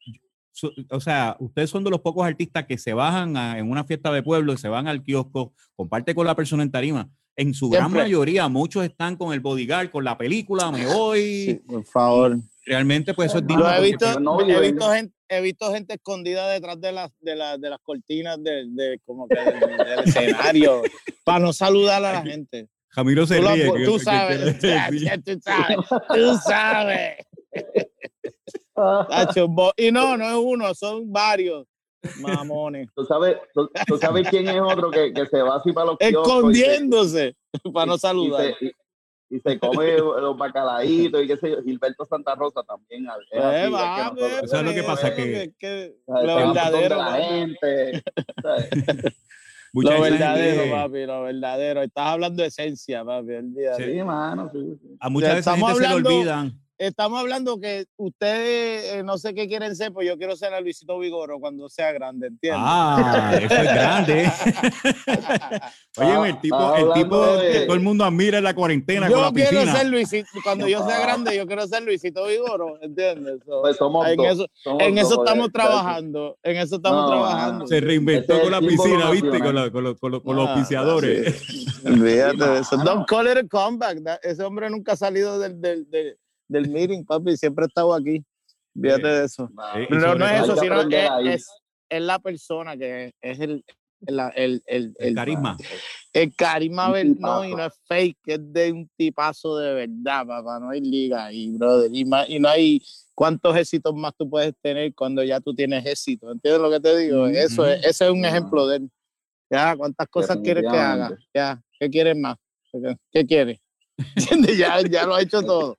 o 0.89 0.99
sea, 0.99 1.37
ustedes 1.39 1.69
son 1.69 1.83
de 1.85 1.89
los 1.89 2.01
pocos 2.01 2.25
artistas 2.25 2.65
que 2.65 2.77
se 2.77 2.93
bajan 2.93 3.37
a, 3.37 3.57
en 3.57 3.71
una 3.71 3.85
fiesta 3.85 4.11
de 4.11 4.21
pueblo 4.21 4.53
y 4.53 4.57
se 4.57 4.67
van 4.67 4.87
al 4.87 5.01
kiosco, 5.01 5.53
comparte 5.75 6.13
con 6.13 6.27
la 6.27 6.35
persona 6.35 6.63
en 6.63 6.71
tarima. 6.71 7.09
En 7.37 7.53
su 7.53 7.67
siempre. 7.67 7.79
gran 7.79 7.91
mayoría, 7.91 8.47
muchos 8.47 8.83
están 8.83 9.15
con 9.15 9.33
el 9.33 9.39
bodyguard, 9.39 9.89
con 9.89 10.03
la 10.03 10.17
película, 10.17 10.71
me 10.71 10.85
voy. 10.85 11.45
Sí, 11.45 11.53
por 11.65 11.83
favor 11.85 12.37
realmente 12.65 13.13
pues 13.13 13.31
eso 13.31 13.39
es 13.39 13.47
digno. 13.47 13.71
He 13.71 13.81
visto, 13.81 14.19
no, 14.19 14.41
he, 14.41 14.59
visto 14.59 14.91
gente, 14.91 15.15
he 15.29 15.41
visto 15.41 15.71
gente 15.71 15.93
escondida 15.95 16.49
detrás 16.49 16.79
de 16.81 16.91
las, 16.91 17.11
de, 17.19 17.35
la, 17.35 17.57
de 17.57 17.69
las 17.69 17.79
cortinas 17.81 18.41
de, 18.43 18.65
de 18.67 18.99
como 19.05 19.27
que 19.27 19.39
del, 19.39 19.77
del 19.77 19.99
escenario 20.05 20.81
para 21.23 21.39
no 21.39 21.53
saludar 21.53 22.03
a 22.03 22.13
la 22.13 22.21
gente. 22.21 22.67
Jamiro 22.89 23.27
se 23.27 23.41
tú, 23.41 23.47
ríe. 23.47 23.65
Lo, 23.65 23.73
tú, 23.73 23.99
sabes, 23.99 24.59
tú 24.59 24.67
sabes, 25.41 25.85
tú 26.13 26.37
sabes. 26.37 27.17
y 29.77 29.91
no, 29.91 30.17
no 30.17 30.25
es 30.25 30.35
uno, 30.35 30.73
son 30.73 31.11
varios. 31.11 31.67
Mamones. 32.19 32.87
¿Tú 32.95 33.03
sabes, 33.03 33.37
tú, 33.53 33.69
tú 33.87 33.97
sabes 33.97 34.29
quién 34.29 34.47
es 34.47 34.61
otro 34.61 34.91
que, 34.91 35.11
que 35.11 35.25
se 35.25 35.41
va 35.41 35.55
así 35.57 35.73
para 35.73 35.87
los 35.87 35.97
Escondiéndose 35.99 37.35
y, 37.63 37.71
para 37.71 37.87
no 37.87 37.97
saludar. 37.97 38.53
Y, 38.61 38.71
y 39.35 39.39
se 39.39 39.59
come 39.59 39.97
los 39.97 40.37
bacalaitos 40.37 41.23
y 41.23 41.27
qué 41.27 41.37
sé 41.37 41.51
yo. 41.51 41.63
Gilberto 41.63 42.05
Santa 42.05 42.35
Rosa 42.35 42.63
también. 42.63 43.05
Es 43.31 43.43
así, 43.43 43.55
eh, 43.57 43.69
va, 43.69 44.13
es 44.15 44.41
que 44.41 44.47
¿Sabes 44.47 44.65
lo 44.65 44.73
que 44.73 44.83
pasa? 44.83 45.15
Que, 45.15 45.53
que 45.57 45.95
lo 46.07 46.35
verdadero. 46.35 46.97
La 46.97 47.15
gente, 47.15 48.03
lo 49.73 50.01
verdadero, 50.01 50.61
gente... 50.61 50.75
papi, 50.75 51.05
lo 51.05 51.23
verdadero. 51.23 51.81
Estás 51.81 52.07
hablando 52.07 52.41
de 52.41 52.47
esencia, 52.47 53.03
papi. 53.03 53.33
El 53.33 53.53
día 53.53 53.75
sí, 53.75 53.83
día. 53.83 54.05
mano, 54.05 54.49
sí, 54.51 54.77
sí. 54.81 54.97
A 54.99 55.09
muchas 55.09 55.35
veces 55.35 55.53
gente 55.53 55.71
hablando, 55.71 55.95
se 55.95 56.01
le 56.01 56.15
olvidan 56.15 56.64
estamos 56.77 57.19
hablando 57.19 57.59
que 57.59 57.85
ustedes 57.97 58.93
eh, 58.95 59.03
no 59.03 59.17
sé 59.17 59.33
qué 59.33 59.47
quieren 59.47 59.75
ser, 59.75 59.91
pues 59.93 60.07
yo 60.07 60.17
quiero 60.17 60.35
ser 60.35 60.53
a 60.53 60.61
Luisito 60.61 60.97
Vigoro 60.99 61.39
cuando 61.39 61.69
sea 61.69 61.91
grande, 61.91 62.27
¿entiendes? 62.27 62.61
Ah, 62.63 63.31
eso 63.41 63.53
es 63.55 63.63
grande. 63.63 64.31
Oye, 65.97 66.29
el 66.29 66.41
tipo, 66.41 66.75
el 66.75 66.93
tipo 66.93 67.25
de... 67.37 67.51
que 67.51 67.59
todo 67.61 67.75
el 67.75 67.81
mundo 67.81 68.03
admira 68.03 68.37
en 68.39 68.43
la 68.43 68.53
cuarentena. 68.53 69.07
Yo 69.07 69.15
con 69.15 69.23
la 69.23 69.31
quiero 69.31 69.49
piscina. 69.51 69.75
ser 69.75 69.87
Luisito, 69.87 70.27
cuando 70.43 70.67
yo 70.67 70.85
sea 70.85 70.99
grande, 70.99 71.35
yo 71.35 71.47
quiero 71.47 71.65
ser 71.67 71.83
Luisito 71.83 72.25
Vigoro, 72.27 72.77
¿entiendes? 72.81 73.39
So, 73.45 73.61
pues 73.61 73.77
somos 73.77 74.07
en 74.07 74.17
dos, 74.17 74.27
eso, 74.27 74.47
somos 74.53 74.81
en 74.83 74.97
eso 74.97 75.09
dos, 75.15 75.19
estamos 75.25 75.47
eh, 75.47 75.51
trabajando, 75.53 76.37
en 76.43 76.57
eso 76.57 76.75
estamos 76.75 77.01
No, 77.03 77.07
trabajando. 77.07 77.67
Se 77.67 77.79
reinventó 77.79 78.41
con 78.41 78.51
la 78.51 78.59
piscina, 78.59 79.09
¿viste? 79.11 79.39
Con, 79.39 79.55
la- 79.55 79.69
con 79.71 79.83
los- 79.83 79.99
con 79.99 80.11
los- 80.11 80.21
con 80.21 80.35
los 80.35 80.45
Ah, 80.47 80.51
auspiciadores. 80.53 81.41
Fíjate 81.83 82.37
de 82.49 82.59
eso. 82.59 82.77
mano. 82.77 82.91
Don't 82.91 83.07
call 83.07 83.27
it 83.27 83.37
a 83.37 83.47
comeback. 83.47 83.99
Ese 84.23 84.43
hombre 84.43 84.69
nunca 84.69 84.93
ha 84.93 84.95
salido 84.95 85.39
del, 85.39 85.59
del, 85.61 85.89
del, 85.89 86.17
del 86.47 86.69
meeting, 86.69 87.03
papi, 87.03 87.35
siempre 87.37 87.65
ha 87.65 87.67
estado 87.67 87.93
aquí. 87.93 88.23
Fíjate 88.79 89.07
de 89.07 89.25
eso. 89.25 89.49
Pero 89.89 90.01
sobre 90.01 90.19
no 90.19 90.25
es 90.27 90.43
eso, 90.43 90.53
que 90.55 90.59
sino 90.59 90.75
aprender 90.75 91.09
es, 91.23 91.35
es, 91.35 91.49
es 91.89 92.01
la 92.01 92.19
persona 92.19 92.75
que 92.75 93.13
es 93.21 93.39
el, 93.39 93.63
el, 94.05 94.19
el, 94.35 94.63
el, 94.65 94.95
El 94.99 95.15
carisma. 95.15 95.57
El 96.11 96.35
carisma, 96.35 96.87
no, 97.17 97.45
y 97.45 97.53
no 97.55 97.65
es 97.65 97.73
fake, 97.87 98.17
es 98.25 98.53
de 98.53 98.71
un 98.71 98.89
tipazo 98.97 99.57
de 99.57 99.73
verdad, 99.73 100.25
papá. 100.27 100.59
No 100.59 100.69
hay 100.69 100.81
liga 100.81 101.25
ahí, 101.25 101.51
brother. 101.57 101.89
Y, 101.93 102.05
más- 102.05 102.29
y 102.29 102.39
no 102.39 102.49
hay 102.49 102.81
cuántos 103.13 103.55
éxitos 103.55 103.93
más 103.95 104.13
tú 104.17 104.29
puedes 104.29 104.53
tener 104.61 104.93
cuando 104.93 105.23
ya 105.23 105.39
tú 105.39 105.53
tienes 105.55 105.85
éxito. 105.85 106.31
¿Entiendes 106.31 106.61
lo 106.61 106.69
que 106.69 106.79
te 106.79 106.97
digo? 106.97 107.27
Eso 107.27 107.65
es, 107.67 107.79
ese 107.85 108.05
es 108.05 108.11
un 108.11 108.21
No. 108.21 108.27
ejemplo 108.27 108.67
de 108.67 108.77
él. 108.77 108.89
Ya, 109.49 109.75
¿cuántas 109.77 110.07
cosas 110.09 110.37
quieres 110.43 110.63
que 110.69 110.77
haga? 110.77 111.17
Ya, 111.33 111.61
¿qué 111.79 111.89
quieres 111.89 112.17
más? 112.17 112.35
¿Qué, 112.71 112.97
qué 113.11 113.25
quieres? 113.25 113.59
¿Entiendes? 114.15 114.57
Ya, 114.57 114.81
ya 114.81 115.05
lo 115.05 115.15
ha 115.15 115.21
hecho 115.21 115.41
todo. 115.41 115.77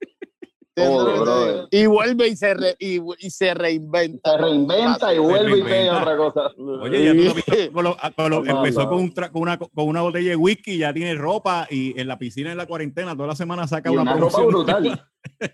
¿Entiendes 0.79 1.15
Todo? 1.25 1.69
Y 1.71 1.87
vuelve 1.87 2.29
y 2.29 2.37
se, 2.37 2.53
re- 2.53 2.77
y, 2.79 3.01
y 3.19 3.31
se 3.31 3.55
reinventa. 3.55 4.31
Se 4.33 4.37
reinventa 4.37 5.15
y 5.15 5.19
vuelve 5.19 5.59
y 5.59 5.63
reinventa. 5.63 5.71
pega 5.71 6.01
otra 6.03 6.17
cosa. 6.19 6.51
Oye, 6.83 7.05
ya 7.05 7.13
tú 7.13 7.23
lo 7.29 7.35
viste 7.35 7.73
con 7.73 7.85
lo- 7.85 7.97
con 8.15 8.31
lo- 8.31 8.45
No, 8.45 8.57
empezó 8.59 8.83
no. 8.83 8.89
Con, 8.91 8.99
un 8.99 9.15
tra- 9.15 9.31
con, 9.33 9.43
una, 9.43 9.57
con 9.59 9.71
una 9.89 10.03
botella 10.03 10.31
de 10.31 10.37
whisky, 10.37 10.77
ya 10.77 10.93
tiene 10.93 11.15
ropa 11.15 11.67
y 11.71 11.99
en 11.99 12.07
la 12.09 12.19
piscina 12.19 12.53
en 12.53 12.59
la 12.59 12.67
cuarentena 12.67 13.15
toda 13.17 13.29
la 13.29 13.37
semana 13.37 13.67
saca 13.67 13.91
Y 13.91 13.95
una, 13.95 14.03
una 14.03 14.17
ropa 14.17 14.43
brutal. 14.45 15.07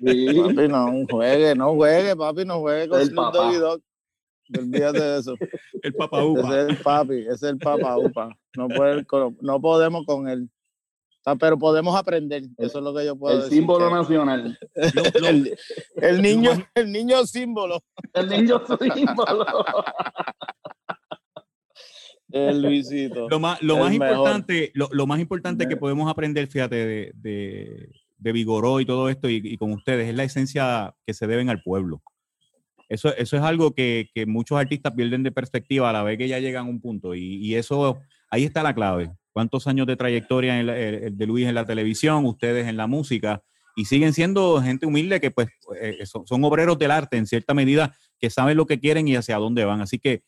Sí. 0.04 0.26
Papi, 0.42 0.68
no 0.68 0.92
juegue, 1.08 1.54
no 1.54 1.74
juegue, 1.74 2.16
papi, 2.16 2.44
no 2.44 2.58
juegue 2.60 2.88
con 2.88 3.00
El. 3.00 3.14
Doggy 3.14 3.56
Dogg. 3.58 3.80
Olvídate 4.58 5.00
de 5.00 5.18
eso. 5.20 5.34
El 5.82 5.94
papá 5.94 6.18
Ese 6.18 6.26
upa. 6.26 6.60
es 6.60 6.68
el 6.68 6.76
papi, 6.78 7.18
ese 7.20 7.32
es 7.32 7.42
el 7.44 7.58
papá 7.58 7.96
upa. 7.96 8.36
No, 8.56 8.68
puede- 8.68 9.06
no 9.40 9.60
podemos 9.60 10.04
con 10.04 10.28
él. 10.28 10.48
Pero 11.38 11.58
podemos 11.58 11.94
aprender. 11.96 12.42
Eso 12.58 12.78
es 12.78 12.84
lo 12.84 12.92
que 12.94 13.04
yo 13.04 13.16
puedo 13.16 13.36
El 13.36 13.42
decir. 13.44 13.58
símbolo 13.58 13.88
que- 13.88 13.94
nacional. 13.94 14.58
Lo- 14.74 15.20
lo- 15.20 15.28
el, 15.28 15.56
el 15.96 16.22
niño, 16.22 16.50
el 16.74 16.90
niño 16.92 17.24
símbolo. 17.26 17.82
El 18.12 18.28
niño 18.28 18.60
símbolo. 18.66 19.46
El 22.30 22.62
Luisito. 22.62 23.28
Lo 23.28 23.38
más, 23.40 23.60
lo 23.62 23.74
El 23.74 23.80
más 23.80 23.92
importante, 23.92 24.70
lo, 24.74 24.88
lo 24.92 25.06
más 25.06 25.20
importante 25.20 25.68
que 25.68 25.76
podemos 25.76 26.10
aprender, 26.10 26.46
fíjate, 26.46 26.76
de, 26.76 27.12
de, 27.14 27.90
de 28.16 28.32
Vigoró 28.32 28.80
y 28.80 28.86
todo 28.86 29.10
esto 29.10 29.28
y, 29.28 29.40
y 29.44 29.56
con 29.58 29.70
ustedes, 29.72 30.08
es 30.08 30.14
la 30.14 30.24
esencia 30.24 30.94
que 31.06 31.12
se 31.12 31.26
deben 31.26 31.50
al 31.50 31.62
pueblo. 31.62 32.02
Eso, 32.88 33.14
eso 33.16 33.36
es 33.36 33.42
algo 33.42 33.74
que, 33.74 34.08
que 34.14 34.24
muchos 34.26 34.58
artistas 34.58 34.92
pierden 34.94 35.22
de 35.22 35.30
perspectiva 35.32 35.90
a 35.90 35.92
la 35.92 36.02
vez 36.02 36.16
que 36.18 36.28
ya 36.28 36.38
llegan 36.38 36.66
a 36.66 36.70
un 36.70 36.80
punto. 36.80 37.14
Y, 37.14 37.36
y 37.36 37.54
eso, 37.54 37.98
ahí 38.30 38.44
está 38.44 38.62
la 38.62 38.74
clave. 38.74 39.12
¿Cuántos 39.32 39.66
años 39.66 39.86
de 39.86 39.96
trayectoria 39.96 40.58
en 40.60 40.66
la- 40.66 40.78
el- 40.78 40.94
el 41.04 41.16
de 41.18 41.26
Luis 41.26 41.46
en 41.46 41.54
la 41.54 41.64
televisión, 41.64 42.24
ustedes 42.26 42.66
en 42.68 42.76
la 42.76 42.86
música? 42.86 43.42
Y 43.74 43.86
siguen 43.86 44.12
siendo 44.12 44.60
gente 44.60 44.84
humilde 44.86 45.20
que 45.20 45.30
pues 45.30 45.48
eh, 45.80 46.04
son, 46.04 46.26
son 46.26 46.44
obreros 46.44 46.78
del 46.78 46.90
arte 46.90 47.16
en 47.16 47.26
cierta 47.26 47.54
medida, 47.54 47.94
que 48.20 48.28
saben 48.28 48.56
lo 48.56 48.66
que 48.66 48.78
quieren 48.78 49.08
y 49.08 49.16
hacia 49.16 49.38
dónde 49.38 49.64
van. 49.64 49.80
Así 49.80 49.98
que 49.98 50.22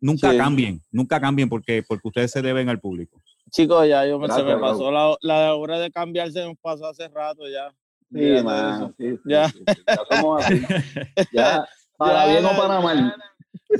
nunca 0.00 0.30
Sí. 0.30 0.36
cambien, 0.36 0.80
nunca 0.90 1.18
cambien 1.20 1.48
porque, 1.48 1.82
porque 1.88 2.08
ustedes 2.08 2.30
se 2.30 2.42
deben 2.42 2.68
al 2.68 2.78
público. 2.80 3.22
Chicos, 3.50 3.88
ya 3.88 4.06
yo 4.06 4.18
me, 4.18 4.28
se 4.28 4.42
me 4.42 4.50
Gracias, 4.54 4.60
pasó 4.60 4.90
la, 4.92 5.16
la 5.22 5.54
hora 5.54 5.78
de 5.78 5.90
cambiarse, 5.90 6.44
nos 6.44 6.56
pasó 6.60 6.86
hace 6.86 7.08
rato 7.08 7.42
ya. 7.48 7.70
Sí, 8.12 8.20
Ya. 8.44 8.92
sí, 8.98 9.04
sí, 9.24 9.82
ya 9.86 9.98
somos 10.10 10.44
así. 10.44 10.62
Ya, 11.32 11.66
para 11.96 12.26
Ya, 12.26 12.32
bien 12.32 12.44
o 12.44 12.50
ya. 12.50 12.56
para 12.58 12.80
mal. 12.80 13.14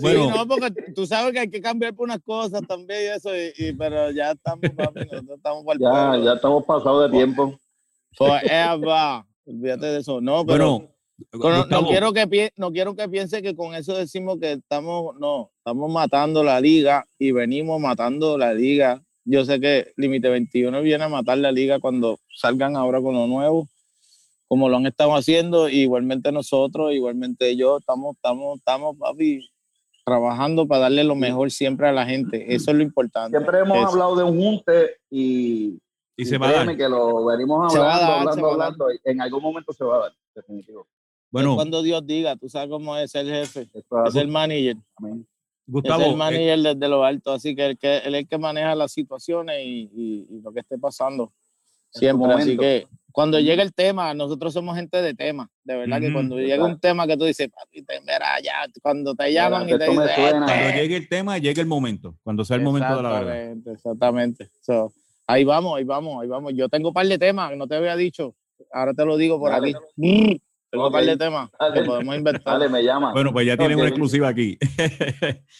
Bueno. 0.00 0.24
Sí, 0.24 0.30
no, 0.36 0.46
porque 0.48 0.72
tú 0.94 1.06
sabes 1.06 1.32
que 1.32 1.40
hay 1.40 1.50
que 1.50 1.60
cambiar 1.60 1.94
por 1.94 2.04
unas 2.04 2.20
cosas 2.22 2.62
también 2.66 3.00
y 3.02 3.16
eso, 3.16 3.30
y, 3.36 3.52
y- 3.58 3.72
pero 3.72 4.10
ya 4.10 4.32
estamos, 4.32 4.62
papi, 4.76 5.00
estamos 5.36 5.64
Ya, 5.78 5.90
pueblo. 5.90 6.24
ya 6.24 6.32
estamos 6.34 6.64
pasados 6.64 7.10
de 7.10 7.16
tiempo. 7.16 7.58
Forever. 8.16 9.22
Olvídate 9.46 9.86
de 9.86 9.98
eso. 10.00 10.20
No, 10.20 10.44
pero 10.46 10.78
Bueno, 11.32 11.64
pero 11.66 11.82
no, 11.82 11.88
quiero 11.88 12.12
que 12.12 12.26
pie- 12.28 12.52
no 12.56 12.72
quiero 12.72 12.94
que 12.94 13.08
piense 13.08 13.42
que 13.42 13.54
con 13.54 13.74
eso 13.74 13.96
decimos 13.96 14.38
que 14.40 14.52
estamos, 14.52 15.16
no, 15.18 15.50
estamos 15.58 15.90
matando 15.90 16.42
la 16.44 16.60
liga 16.60 17.06
y 17.18 17.32
venimos 17.32 17.80
matando 17.80 18.36
la 18.38 18.54
liga 18.54 19.02
yo 19.24 19.44
sé 19.44 19.60
que 19.60 19.92
Límite 19.96 20.28
21 20.28 20.82
viene 20.82 21.04
a 21.04 21.08
matar 21.08 21.38
la 21.38 21.52
liga 21.52 21.78
cuando 21.78 22.18
salgan 22.34 22.74
ahora 22.76 23.00
con 23.00 23.14
lo 23.14 23.28
nuevo, 23.28 23.68
como 24.48 24.68
lo 24.68 24.78
han 24.78 24.86
estado 24.86 25.14
haciendo, 25.14 25.68
igualmente 25.68 26.32
nosotros, 26.32 26.92
igualmente 26.92 27.54
yo, 27.56 27.78
estamos, 27.78 28.16
estamos, 28.16 28.58
estamos, 28.58 28.96
papi, 28.98 29.48
trabajando 30.04 30.66
para 30.66 30.82
darle 30.82 31.04
lo 31.04 31.14
mejor 31.14 31.50
siempre 31.50 31.88
a 31.88 31.92
la 31.92 32.04
gente. 32.06 32.54
Eso 32.54 32.70
es 32.70 32.76
lo 32.76 32.82
importante. 32.82 33.36
Siempre 33.36 33.60
hemos 33.60 33.92
hablado 33.92 34.16
de 34.16 34.24
un 34.24 34.36
junte 34.36 34.96
y, 35.10 35.80
y, 36.16 36.24
se 36.24 36.38
va 36.38 36.48
a 36.48 36.52
dar. 36.52 36.76
que 36.76 36.88
lo 36.88 37.24
venimos 37.24 37.74
hablando, 37.74 38.12
hablando, 38.12 38.50
hablando, 38.52 38.86
en 39.04 39.20
algún 39.20 39.42
momento 39.42 39.72
se 39.72 39.84
va 39.84 39.96
a 39.96 40.00
dar, 40.00 40.12
definitivo. 40.34 40.86
Bueno, 41.30 41.54
cuando 41.54 41.82
Dios 41.82 42.06
diga, 42.06 42.36
tú 42.36 42.48
sabes 42.48 42.68
cómo 42.68 42.96
es 42.96 43.14
el 43.14 43.26
jefe, 43.26 43.66
es, 43.72 44.14
el 44.16 44.28
manager. 44.28 44.76
Gustavo, 45.66 46.02
es 46.02 46.08
el 46.08 46.16
manager 46.16 46.58
eh, 46.58 46.74
desde 46.74 46.88
lo 46.88 47.04
alto, 47.04 47.32
así 47.32 47.54
que, 47.54 47.66
él 47.70 47.78
es 47.80 48.04
el 48.04 48.28
que 48.28 48.36
maneja 48.36 48.74
las 48.74 48.92
situaciones 48.92 49.64
y, 49.64 50.26
y, 50.28 50.40
lo 50.42 50.52
que 50.52 50.60
esté 50.60 50.76
pasando 50.76 51.32
siempre. 51.92 52.32
Así 52.32 52.56
que 52.56 52.86
cuando 53.12 53.38
llega 53.38 53.62
el 53.62 53.74
tema, 53.74 54.14
nosotros 54.14 54.54
somos 54.54 54.74
gente 54.74 55.02
de 55.02 55.14
tema, 55.14 55.50
de 55.64 55.76
verdad 55.76 56.00
que 56.00 56.12
cuando 56.12 56.38
llega 56.38 56.64
un 56.64 56.80
tema 56.80 57.06
que 57.06 57.16
tú 57.16 57.24
dices, 57.24 57.48
papi, 57.54 57.82
te, 57.82 58.00
mira, 58.00 58.40
ya, 58.42 58.64
cuando 58.80 59.14
te 59.14 59.32
llaman 59.32 59.68
y 59.68 59.78
te 59.78 59.84
dicen, 59.84 59.96
cuando 59.96 60.46
llegue 60.74 60.96
el 60.96 61.08
tema, 61.08 61.38
llega 61.38 61.60
el 61.60 61.68
momento, 61.68 62.16
cuando 62.22 62.44
sea 62.44 62.56
el 62.56 62.62
momento 62.62 62.96
de 62.96 63.02
la 63.02 63.10
verdad. 63.20 63.56
Exactamente, 63.66 64.48
ahí 65.26 65.44
vamos, 65.44 65.76
ahí 65.76 65.84
vamos, 65.84 66.22
ahí 66.22 66.28
vamos. 66.28 66.54
Yo 66.54 66.68
tengo 66.68 66.88
un 66.88 66.94
par 66.94 67.06
de 67.06 67.18
temas 67.18 67.50
que 67.50 67.56
no 67.56 67.66
te 67.66 67.76
había 67.76 67.96
dicho, 67.96 68.34
ahora 68.72 68.94
te 68.94 69.04
lo 69.04 69.16
digo 69.16 69.38
por 69.38 69.52
aquí. 69.52 69.74
Tengo 70.70 70.86
un 70.86 70.92
par 70.92 71.04
de 71.04 71.18
temas 71.18 71.50
que 71.74 71.82
podemos 71.82 72.16
inventar. 72.16 72.58
Dale, 72.58 72.70
me 72.70 72.82
llama. 72.82 73.12
Bueno, 73.12 73.30
pues 73.30 73.46
ya 73.46 73.58
tienen 73.58 73.78
una 73.78 73.88
exclusiva 73.88 74.28
aquí. 74.28 74.56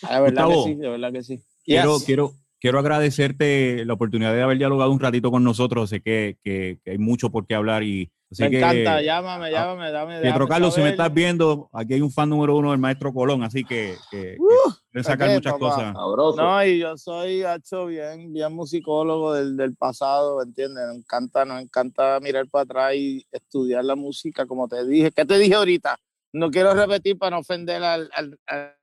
Ah, 0.04 0.16
de 0.16 0.22
verdad 0.22 0.48
que 0.48 0.62
sí, 0.64 0.74
de 0.74 0.88
verdad 0.88 1.12
que 1.12 1.22
sí. 1.22 1.42
Quiero, 1.64 1.98
quiero, 2.04 2.32
quiero 2.62 2.78
agradecerte 2.78 3.84
la 3.84 3.94
oportunidad 3.94 4.32
de 4.32 4.40
haber 4.40 4.56
dialogado 4.56 4.92
un 4.92 5.00
ratito 5.00 5.32
con 5.32 5.42
nosotros. 5.42 5.90
Sé 5.90 6.00
que, 6.00 6.38
que, 6.44 6.78
hay 6.86 6.96
mucho 6.96 7.28
por 7.28 7.44
qué 7.44 7.56
hablar 7.56 7.82
y 7.82 8.12
me 8.38 8.46
encanta, 8.46 9.02
llámame, 9.02 9.50
llámame, 9.50 9.90
dame. 9.90 10.20
Pietro 10.20 10.46
Carlos, 10.46 10.74
si 10.74 10.80
me 10.80 10.90
estás 10.90 11.12
viendo, 11.12 11.68
aquí 11.72 11.94
hay 11.94 12.00
un 12.00 12.10
fan 12.12 12.30
número 12.30 12.56
uno 12.56 12.70
del 12.70 12.78
maestro 12.78 13.12
Colón, 13.12 13.42
así 13.42 13.64
que, 13.64 13.96
que, 14.10 14.36
uh, 14.38 15.02
sacar 15.02 15.30
muchas 15.30 15.54
cosas. 15.54 15.92
No, 15.92 16.64
y 16.64 16.78
yo 16.78 16.96
soy 16.96 17.44
hecho 17.44 17.86
bien, 17.86 18.32
bien 18.32 18.54
musicólogo 18.54 19.34
del, 19.34 19.56
del 19.56 19.74
pasado, 19.74 20.40
¿entiendes? 20.40 20.84
Me 20.86 20.94
encanta, 20.98 21.44
nos 21.44 21.60
encanta 21.60 22.20
mirar 22.20 22.46
para 22.48 22.62
atrás 22.62 22.94
y 22.94 23.26
estudiar 23.32 23.84
la 23.84 23.96
música, 23.96 24.46
como 24.46 24.68
te 24.68 24.86
dije. 24.86 25.10
¿Qué 25.10 25.26
te 25.26 25.36
dije 25.36 25.56
ahorita? 25.56 25.98
No 26.32 26.50
quiero 26.50 26.72
repetir 26.72 27.18
para 27.18 27.32
no 27.32 27.40
ofender 27.40 27.82
al, 27.82 28.08
al, 28.14 28.38
al, 28.46 28.76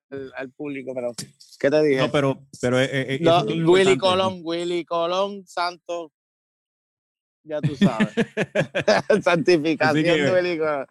público, 0.55 0.93
pero 0.93 1.13
¿qué 1.59 1.69
te 1.69 1.83
dije? 1.83 2.01
No, 2.01 2.11
pero, 2.11 2.39
pero 2.61 2.79
eh, 2.79 3.15
eh, 3.15 3.63
Willy 3.65 3.97
Colón, 3.97 4.41
Willy 4.43 4.85
Colón 4.85 5.45
Santos, 5.45 6.11
ya 7.43 7.61
tú 7.61 7.75
sabes. 7.75 8.09
Santificación 9.23 10.03
de 10.03 10.87